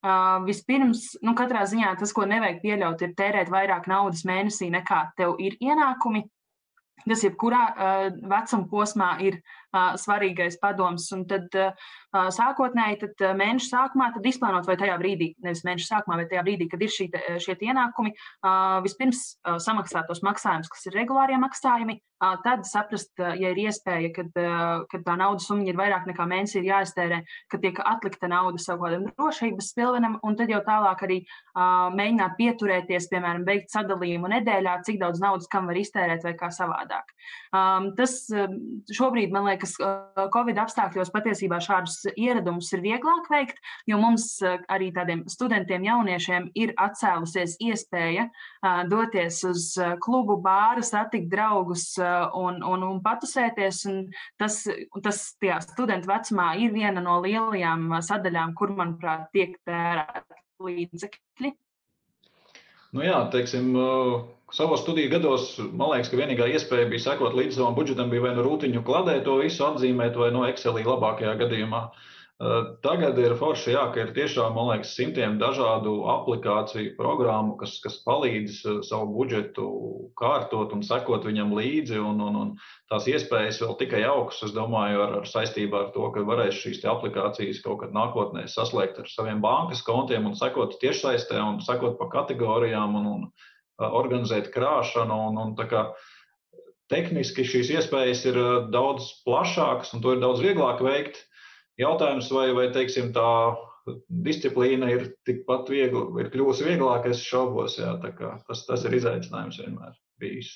Uh, 0.04 0.42
vispirms, 0.44 1.14
nu, 1.24 1.32
katrā 1.32 1.62
ziņā 1.64 1.94
tas, 1.96 2.10
ko 2.12 2.26
nevajag 2.28 2.58
pieļaut, 2.60 3.00
ir 3.06 3.14
tērēt 3.16 3.48
vairāk 3.48 3.86
naudas 3.88 4.26
mēnesī 4.28 4.68
nekā 4.74 4.98
tev 5.16 5.38
ir 5.40 5.56
ienākumi. 5.64 6.26
Tas 7.06 7.24
jebkurā 7.24 7.62
uh, 7.72 8.02
vecuma 8.28 8.68
posmā 8.68 9.08
ir 9.24 9.38
svarīgais 10.00 10.58
padoms. 10.62 11.06
Un 11.16 11.24
tad 11.30 11.50
sākotnēji, 12.14 13.00
tad 13.02 13.24
mēneša 13.38 13.70
sākumā, 13.70 14.10
tad 14.14 14.26
izplānot, 14.30 14.66
vai 14.68 14.78
tajā 14.80 14.96
brīdī, 15.00 15.32
nevis 15.44 15.64
mēneša 15.66 15.90
sākumā, 15.90 16.20
bet 16.22 16.30
tajā 16.32 16.44
brīdī, 16.46 16.68
kad 16.70 16.82
ir 16.84 16.92
šī, 16.94 17.08
šie 17.42 17.58
ienākumi, 17.68 18.14
vispirms 18.84 19.24
samaksāt 19.64 20.10
tos 20.10 20.22
maksājumus, 20.26 20.70
kas 20.70 20.86
ir 20.90 20.98
regulārie 21.00 21.40
maksājumi, 21.42 21.98
tad 22.44 22.62
saprast, 22.68 23.12
ja 23.18 23.50
ir 23.50 23.58
iespēja, 23.66 24.10
kad, 24.14 24.30
kad 24.92 25.02
tā 25.04 25.16
naudas 25.18 25.48
summa 25.48 25.66
ir 25.68 25.78
vairāk 25.78 26.06
nekā 26.08 26.26
mēnesī 26.30 26.60
ir 26.62 26.70
jāiztērē, 26.70 27.20
ka 27.52 27.60
tiek 27.60 27.80
atlikta 27.82 28.30
nauda 28.30 28.62
savu 28.62 28.86
kādam 28.86 29.08
drošības 29.10 29.72
pilvenam, 29.76 30.16
un 30.24 30.38
tad 30.38 30.52
jau 30.52 30.62
tālāk 30.64 31.02
arī 31.04 31.18
uh, 31.24 31.90
mēģināt 31.94 32.36
pieturēties, 32.38 33.08
piemēram, 33.12 33.44
veikt 33.46 33.74
sadalījumu 33.74 34.30
nedēļā, 34.36 34.76
cik 34.86 35.00
daudz 35.02 35.22
naudas 35.22 35.48
kam 35.52 35.68
var 35.70 35.78
iztērēt 35.80 36.24
vai 36.26 36.34
kā 36.38 36.50
savādāk. 36.54 37.12
Um, 37.54 37.90
tas 37.98 38.16
šobrīd, 38.92 39.32
man 39.34 39.48
liekas, 39.48 39.63
Covid 40.34 40.58
apstākļos 40.60 41.12
patiesībā 41.14 41.60
šādus 41.64 42.04
ieradumus 42.12 42.70
ir 42.74 42.82
vieglāk 42.84 43.30
veikt, 43.32 43.60
jo 43.88 43.98
mums 44.00 44.26
arī 44.44 44.90
tādiem 44.94 45.24
studentiem, 45.30 45.86
jauniešiem 45.86 46.50
ir 46.58 46.74
atcēlusies 46.80 47.56
iespēja 47.64 48.28
doties 48.90 49.40
uz 49.48 49.66
klubu, 50.04 50.36
bāru, 50.44 50.84
satikt 50.84 51.30
draugus, 51.32 51.86
un, 51.98 52.60
un, 52.62 52.86
un 52.90 53.02
patusēties. 53.04 53.84
Un 53.90 54.00
tas, 54.40 54.62
tas 55.04 55.24
tajā 55.40 55.60
studentu 55.64 56.10
vecumā 56.10 56.52
ir 56.62 56.74
viena 56.76 57.02
no 57.04 57.20
lielajām 57.24 57.90
sadaļām, 58.04 58.54
kur, 58.58 58.74
manuprāt, 58.76 59.28
tiek 59.34 59.56
tērēti 59.68 60.42
līdzekļi. 60.64 61.54
Nu 62.94 63.02
jā, 63.02 63.18
teiksim, 63.34 63.72
savos 64.54 64.84
studiju 64.84 65.10
gados 65.16 65.48
man 65.64 65.90
liekas, 65.92 66.12
ka 66.12 66.18
vienīgā 66.20 66.46
iespēja 66.54 66.88
bija 66.92 67.02
sekot 67.08 67.34
līdz 67.34 67.58
savam 67.58 67.74
budžetam, 67.78 68.10
bija 68.12 68.28
vai 68.28 68.34
nu 68.36 68.44
rūtiņu 68.46 68.84
kladē 68.86 69.18
to 69.26 69.40
visu 69.42 69.66
atzīmēt, 69.66 70.18
vai 70.20 70.30
no 70.34 70.44
Excelī 70.46 70.86
labākajā 70.86 71.34
gadījumā. 71.42 71.80
Uh, 71.88 72.13
Tagad 72.82 73.14
ir 73.22 73.36
forši, 73.38 73.76
jā, 73.76 73.82
ka 73.94 74.00
ir 74.02 74.08
tiešām, 74.16 74.56
man 74.56 74.66
liekas, 74.72 74.96
simtiem 74.98 75.36
dažādu 75.38 75.92
aplikāciju, 76.10 76.96
programmu, 76.98 77.52
kas, 77.60 77.76
kas 77.78 78.00
palīdz 78.02 78.56
savu 78.88 79.06
budžetu 79.14 79.66
kārtot 80.18 80.72
un 80.74 80.82
sekot 80.82 81.22
viņam 81.28 81.52
līdzi. 81.54 82.00
Un, 82.02 82.18
un, 82.18 82.38
un 82.40 82.48
tās 82.90 83.06
iespējas 83.06 83.60
vēl 83.62 83.76
tikai 83.78 84.02
augs, 84.10 84.40
es 84.42 84.54
domāju, 84.56 85.04
ar, 85.04 85.14
ar 85.20 85.28
saistībā 85.30 85.78
ar 85.78 85.92
to, 85.94 86.08
ka 86.10 86.24
varēs 86.26 86.58
šīs 86.58 86.82
aplikācijas 86.90 87.62
kaut 87.62 87.84
kad 87.84 87.94
nākotnē 87.94 88.48
saslēgt 88.50 88.98
ar 88.98 89.12
saviem 89.12 89.38
bankas 89.44 89.84
kontiem 89.86 90.26
un 90.26 90.34
sekot 90.34 90.74
tiešsaistē 90.82 91.38
un 91.38 91.60
sekot 91.62 91.94
pa 92.00 92.08
kategorijām 92.16 92.98
un, 92.98 93.06
un 93.12 93.86
organizēt 93.94 94.50
krāšanu. 94.50 95.20
Un, 95.30 95.38
un, 95.44 95.54
tehniski 96.90 97.46
šīs 97.46 97.70
iespējas 97.78 98.24
ir 98.26 98.40
daudz 98.74 99.06
plašākas 99.24 99.94
un 99.94 100.02
to 100.02 100.16
ir 100.16 100.20
daudz 100.24 100.42
vieglāk 100.42 100.82
veikt. 100.84 101.22
Jautājums, 101.80 102.28
vai, 102.30 102.48
vai 102.54 102.68
teiksim, 102.74 103.10
tā 103.14 103.30
disciplīna 104.24 104.90
ir 104.92 105.08
tikpat 105.28 105.72
viegla, 105.72 106.06
ir 106.22 106.30
kļuvusi 106.32 106.68
vieglāka, 106.68 107.10
es 107.10 107.24
šaubos. 107.24 107.78
Jā, 107.80 107.96
tas, 108.04 108.62
tas 108.68 108.86
ir 108.86 108.94
izaicinājums 109.00 109.58
vienmēr 109.62 109.98
bijis. 110.22 110.54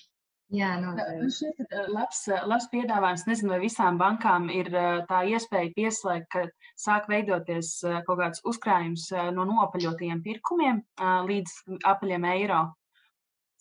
Jā, 0.48 0.78
Man 0.80 0.96
noteikti. 0.96 1.28
šķiet, 1.36 1.58
ka 1.68 1.80
uh, 1.82 1.88
labs, 1.92 2.22
uh, 2.30 2.44
labs 2.48 2.68
piedāvājums. 2.72 3.26
Nezinu, 3.28 3.50
vai 3.52 3.58
visām 3.66 3.98
bankām 4.00 4.46
ir 4.48 4.70
uh, 4.72 5.02
tā 5.10 5.20
iespēja 5.28 5.74
pieslēgt, 5.76 6.30
ka 6.32 6.46
sāk 6.80 7.10
veidoties 7.10 7.74
kaut 8.06 8.22
kāds 8.22 8.40
uzkrājums 8.48 9.10
no 9.34 9.44
nopaļotajiem 9.50 10.22
pirkumiem 10.24 10.80
līdz 11.28 11.80
apaļiem 11.90 12.24
eiro. 12.30 12.62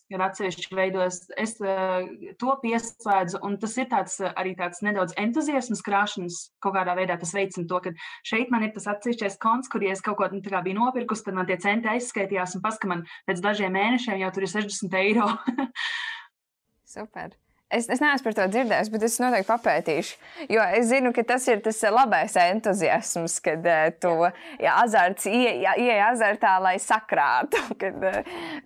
Ir 0.08 0.22
atsevišķi 0.24 0.76
veidos, 0.76 1.18
es 1.36 1.56
uh, 1.60 2.06
to 2.40 2.54
pieslēdzu, 2.62 3.42
un 3.44 3.58
tas 3.60 3.74
ir 3.76 3.90
tāds, 3.90 4.14
uh, 4.22 4.30
arī 4.40 4.54
tāds 4.56 4.80
nedaudz 4.84 5.12
entuziasmas 5.20 5.82
krāšanas. 5.84 6.38
Kaut 6.64 6.78
kādā 6.78 6.94
veidā 6.96 7.18
tas 7.20 7.34
veicina 7.36 7.68
to, 7.68 7.80
ka 7.84 7.92
šeit 8.28 8.48
man 8.54 8.64
ir 8.64 8.72
tas 8.76 8.88
atsevišķais 8.94 9.36
konts, 9.42 9.68
kur, 9.68 9.84
ja 9.84 9.92
es 9.92 10.04
kaut 10.04 10.16
ko 10.20 10.30
nu, 10.32 10.40
biju 10.40 10.78
nopirkusi, 10.78 11.26
tad 11.26 11.36
man 11.36 11.48
tie 11.50 11.58
centi 11.60 11.92
aizskaitījās, 11.92 12.56
un 12.56 12.64
paskatās, 12.64 12.94
man 12.94 13.04
pēc 13.28 13.44
dažiem 13.44 13.76
mēnešiem 13.76 14.22
jau 14.22 14.32
tur 14.32 14.48
ir 14.48 14.54
60 14.54 14.96
eiro. 15.02 15.28
Super. 16.96 17.36
Es, 17.68 17.84
es 17.92 18.00
neesmu 18.00 18.30
par 18.30 18.34
to 18.36 18.44
dzirdējis, 18.48 18.88
bet 18.88 19.02
es 19.04 19.18
noteikti 19.20 19.48
papētīšu. 19.50 20.14
Jo 20.48 20.62
es 20.78 20.86
zinu, 20.88 21.10
ka 21.12 21.20
tas 21.28 21.44
ir 21.52 21.60
tas 21.60 21.82
labais 21.92 22.32
entuziasms, 22.40 23.34
kad 23.44 23.66
uh, 23.68 23.90
tu 24.00 24.12
ja, 24.24 24.78
azarts, 24.78 25.26
ie, 25.28 25.50
ja, 25.66 25.74
ieej 25.76 26.00
azartā, 26.06 26.54
lai 26.64 26.78
sakrātu. 26.80 27.60
Kad, 27.82 27.98
uh, 28.00 28.22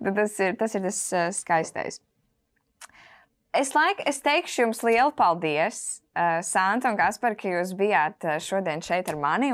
tas, 0.07 0.37
ir, 0.39 0.55
tas 0.59 0.75
ir 0.77 0.85
tas 0.87 0.99
uh, 1.11 1.25
skaistais. 1.35 1.99
Es, 3.53 3.73
laik, 3.75 3.99
es 4.07 4.23
teikšu 4.23 4.63
jums 4.63 4.79
lielu 4.87 5.11
paldies, 5.19 5.81
uh, 6.15 6.39
Santa 6.47 6.89
un 6.89 6.95
Kaspar, 6.97 7.35
ka 7.37 7.51
jūs 7.51 7.75
bijāt 7.77 8.23
šodien 8.41 8.81
šeit 8.81 9.11
ar 9.11 9.19
mani. 9.19 9.51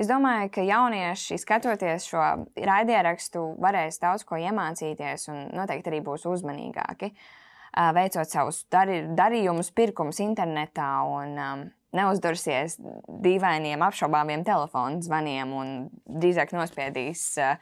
Es 0.00 0.08
domāju, 0.08 0.48
ka 0.56 0.64
jaunieši, 0.64 1.38
skatoties 1.44 2.08
šo 2.08 2.24
raidierakstu, 2.56 3.44
varēs 3.62 4.00
daudz 4.02 4.24
ko 4.26 4.40
iemācīties 4.40 5.28
un 5.30 5.44
noteikti 5.60 5.92
arī 5.92 6.02
būs 6.08 6.26
uzmanīgāki. 6.32 7.12
Uh, 7.12 7.38
veicot 7.72 8.28
savus 8.28 8.64
darī, 8.72 9.02
darījumus, 9.16 9.72
pirkumus 9.76 10.20
internetā 10.24 10.90
un 11.08 11.38
um, 11.40 11.64
neuzdursies 11.96 12.78
dīvainiem, 13.24 13.84
apšaubāmiem 13.84 14.44
telefonu 14.48 15.02
zvaniem 15.04 15.56
un 15.56 15.72
drīzāk 16.06 16.54
nospiedīs 16.56 17.24
uh, 17.40 17.56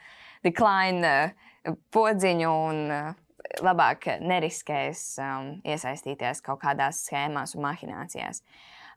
decline 0.46 1.14
uh, 1.14 1.74
podziņu 1.94 2.50
un 2.50 2.82
uh, 2.94 3.12
labāk 3.64 4.06
neriskēs 4.22 5.04
um, 5.22 5.54
iesaistīties 5.66 6.42
kaut 6.46 6.60
kādās 6.62 7.04
schēmās 7.06 7.56
un 7.56 7.66
mahinācijās. 7.66 8.44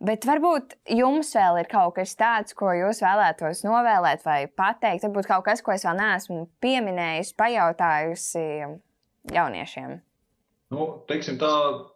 Bet 0.03 0.25
varbūt 0.27 0.73
jums 0.91 1.29
vēl 1.37 1.61
ir 1.61 1.69
kaut 1.71 1.93
kas 1.95 2.15
tāds, 2.19 2.55
ko 2.57 2.73
jūs 2.75 2.99
vēlētos 3.05 3.61
novēlēt 3.63 4.25
vai 4.25 4.39
pateikt. 4.51 5.05
Varbūt 5.05 5.29
kaut 5.29 5.45
kas, 5.47 5.61
ko 5.63 5.71
es 5.75 5.85
vēl 5.87 5.95
neesmu 6.01 6.41
pieminējis, 6.63 7.31
pajautājusi 7.39 8.43
jauniešiem. 9.31 10.01
Nu, 10.71 10.85
teiksim 11.09 11.35
tā, 11.41 11.49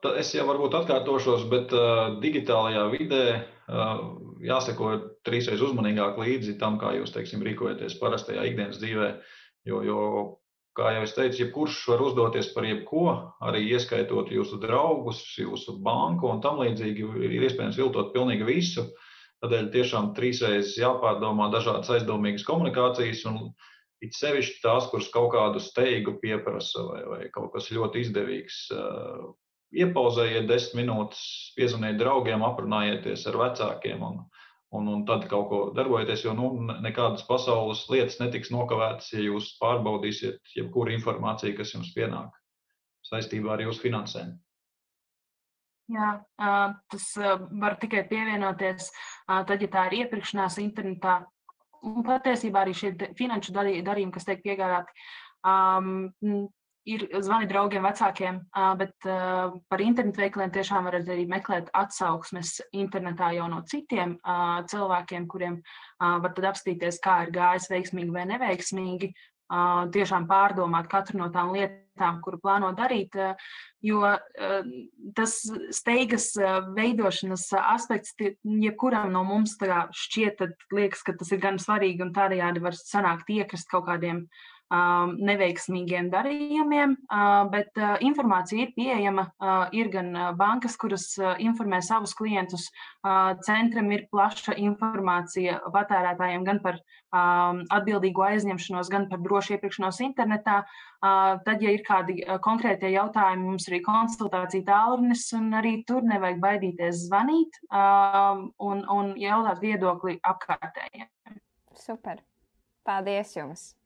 tā, 0.03 0.11
es 0.21 0.33
jau 0.35 0.43
varbūt 0.49 0.75
atkārtošos, 0.81 1.45
bet 1.49 1.71
uh, 1.73 2.17
digitālajā 2.21 2.83
vidē 2.91 3.23
uh, 3.33 4.01
jāseko 4.43 4.91
trīsreiz 5.25 5.63
uzmanīgāk 5.65 6.19
līdzi 6.21 6.57
tam, 6.61 6.77
kā 6.81 6.91
jūs 6.97 7.13
teiksim, 7.15 7.45
rīkojaties 7.47 7.97
parastajā 8.01 8.43
ikdienas 8.51 8.81
dzīvē. 8.81 9.07
Jo, 9.67 9.81
jo, 9.87 10.01
kā 10.77 10.91
jau 10.93 11.05
es 11.07 11.15
teicu, 11.17 11.41
jebkurš 11.41 11.79
var 11.91 12.03
uzdoties 12.05 12.51
par 12.53 12.67
jebko, 12.67 13.05
arī 13.49 13.63
ieskaitot 13.71 14.29
jūsu 14.35 14.59
draugus, 14.61 15.23
jūsu 15.39 15.79
banku 15.83 16.29
un 16.29 16.43
tam 16.43 16.61
līdzīgi. 16.61 17.07
Ir 17.25 17.47
iespējams 17.47 17.79
viltot 17.81 18.13
pilnīgi 18.13 18.45
visu. 18.47 18.85
Tādēļ 19.41 19.71
tiešām 19.73 20.13
trīsreiz 20.17 20.75
jāpārdomā 20.79 21.49
dažādas 21.53 21.89
aizdomīgas 21.93 22.45
komunikācijas. 22.45 23.25
Un, 23.29 23.51
It 24.05 24.13
sevišķi 24.13 24.61
tās, 24.61 24.87
kuras 24.91 25.09
kaut 25.13 25.31
kādu 25.33 25.61
steigu 25.63 26.17
pieprasa, 26.21 26.83
vai, 26.85 27.01
vai 27.09 27.21
kaut 27.33 27.49
kas 27.55 27.71
ļoti 27.73 28.03
izdevīgs. 28.05 28.57
Iepauzējiet 29.77 30.45
desmit 30.47 30.83
minūtes, 30.83 31.21
piezvaniet 31.57 31.97
draugiem, 31.99 32.45
aprunājieties 32.45 33.25
ar 33.27 33.39
vecākiem 33.41 34.03
un, 34.05 34.19
un, 34.77 34.89
un 34.93 35.03
tad 35.09 35.25
kaut 35.31 35.47
ko 35.49 35.61
darbojieties. 35.75 36.23
Jo 36.27 36.35
nu, 36.37 36.51
nekādas 36.85 37.25
pasaules 37.27 37.83
lietas 37.91 38.19
netiks 38.21 38.53
nokavētas, 38.53 39.09
ja 39.17 39.25
jūs 39.25 39.55
pārbaudīsiet 39.61 40.55
jebkuru 40.55 40.93
informāciju, 40.95 41.57
kas 41.57 41.73
jums 41.73 41.89
pienāk 41.97 42.37
saistībā 43.09 43.55
ar 43.55 43.65
jūsu 43.65 43.87
finansēm. 43.87 44.35
Jā, 45.87 46.07
tas 46.91 47.05
var 47.61 47.77
tikai 47.79 48.03
pievienoties. 48.09 48.89
Tad, 49.27 49.61
ja 49.63 49.69
tā 49.71 49.85
ir 49.87 50.01
iepirkšanās 50.01 50.57
internetā, 50.59 51.21
un 51.85 52.03
patiesībā 52.05 52.63
arī 52.63 52.75
šie 52.77 52.93
finanšu 53.17 53.53
darījumi, 53.55 54.13
kas 54.15 54.27
tiek 54.27 54.43
piegādāti, 54.43 54.93
um, 55.47 56.07
ir 56.87 57.03
zvani 57.23 57.47
draugiem, 57.49 57.83
vecākiem, 57.83 58.39
uh, 58.55 58.73
bet 58.79 59.07
uh, 59.09 59.55
par 59.69 59.83
internetu 59.83 60.23
veikaliem 60.23 60.53
tiešām 60.55 60.87
varat 60.87 61.09
arī 61.11 61.25
meklēt 61.29 61.71
atsauksmes 61.75 62.57
internetā 62.71 63.33
jau 63.35 63.49
no 63.51 63.63
citiem 63.67 64.15
uh, 64.21 64.61
cilvēkiem, 64.71 65.27
kuriem 65.27 65.59
var 65.99 66.33
tad 66.37 66.51
apstīties, 66.51 67.01
kā 67.03 67.23
ir 67.25 67.33
gājis 67.35 67.71
veiksmīgi 67.71 68.13
vai 68.13 68.27
neveiksmīgi. 68.29 69.09
Tiešām 69.95 70.27
pārdomāt 70.29 70.89
katru 70.91 71.17
no 71.21 71.29
tām 71.33 71.53
lietām, 71.55 71.86
kuru 72.23 72.39
plāno 72.43 72.73
darīt, 72.77 73.15
uh, 73.17 73.35
jo 73.83 74.01
uh, 74.03 74.73
tas 75.17 75.37
steigas 75.75 76.31
veidošanas 76.75 77.47
aspekts, 77.61 78.15
jebkuram 78.43 79.11
no 79.13 79.23
mums 79.27 79.57
šķiet, 79.57 80.45
liekas, 80.73 81.03
ka 81.05 81.17
tas 81.17 81.31
ir 81.31 81.41
gan 81.43 81.61
svarīgi 81.61 82.05
un 82.05 82.13
tādējādi 82.15 82.63
var 82.63 82.77
sanākt 82.77 83.29
iekrist 83.33 83.69
kaut 83.71 83.87
kādiem 83.89 84.23
um, 84.23 84.29
neveiksmīgiem 84.69 86.09
darījumiem, 86.11 86.97
uh, 87.07 87.47
bet 87.51 87.71
uh, 87.79 87.95
informācija 88.03 88.65
ir 88.65 88.73
pieejama. 88.75 89.29
Uh, 89.39 89.63
ir 89.71 89.87
gan 89.93 90.11
bankas, 90.37 90.75
kuras 90.79 91.13
informē 91.39 91.79
savus 91.83 92.13
klientus, 92.17 92.67
centram 93.45 93.91
ir 93.95 94.07
plaša 94.11 94.57
informācija 94.59 95.59
patērētājiem 95.71 96.43
gan 96.47 96.59
par 96.63 96.79
um, 96.79 97.61
atbildīgo 97.73 98.25
aizņemšanos, 98.27 98.91
gan 98.91 99.07
par 99.11 99.21
drošu 99.23 99.55
iepirkšanos 99.55 100.01
internetā. 100.03 100.59
Tad, 100.99 101.61
ja 101.61 101.71
ir 101.71 101.83
kādi 101.85 102.19
konkrētie 102.43 102.91
jautājumi, 102.95 103.45
mums 103.51 103.67
arī 103.69 103.79
konsultācija 103.85 104.65
tālrunis, 104.67 105.27
un 105.37 105.51
arī 105.59 105.77
tur 105.87 106.05
nevajag 106.07 106.41
baidīties 106.43 107.05
zvanīt 107.05 107.61
um, 107.69 108.47
un, 108.57 108.83
un 108.91 109.15
jautāt 109.21 109.63
viedokli 109.63 110.17
apkārtējiem. 110.25 111.09
Super! 111.77 112.23
Paldies 112.87 113.35
jums! 113.37 113.76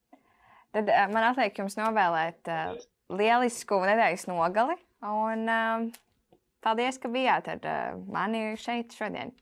Tad 0.76 0.90
uh, 0.90 1.06
man 1.12 1.28
atliek 1.32 1.58
jums 1.60 1.76
novēlēt 1.80 2.52
uh, 2.52 2.78
lielisku 3.12 3.82
nedēļas 3.84 4.28
nogali. 4.32 4.78
Un 5.02 5.48
uh, 5.52 5.88
paldies, 6.64 7.00
ka 7.02 7.12
bijāt 7.12 7.50
ar 7.52 7.66
uh, 7.66 8.02
mani 8.12 8.52
šeit 8.62 8.96
šodien. 8.96 9.34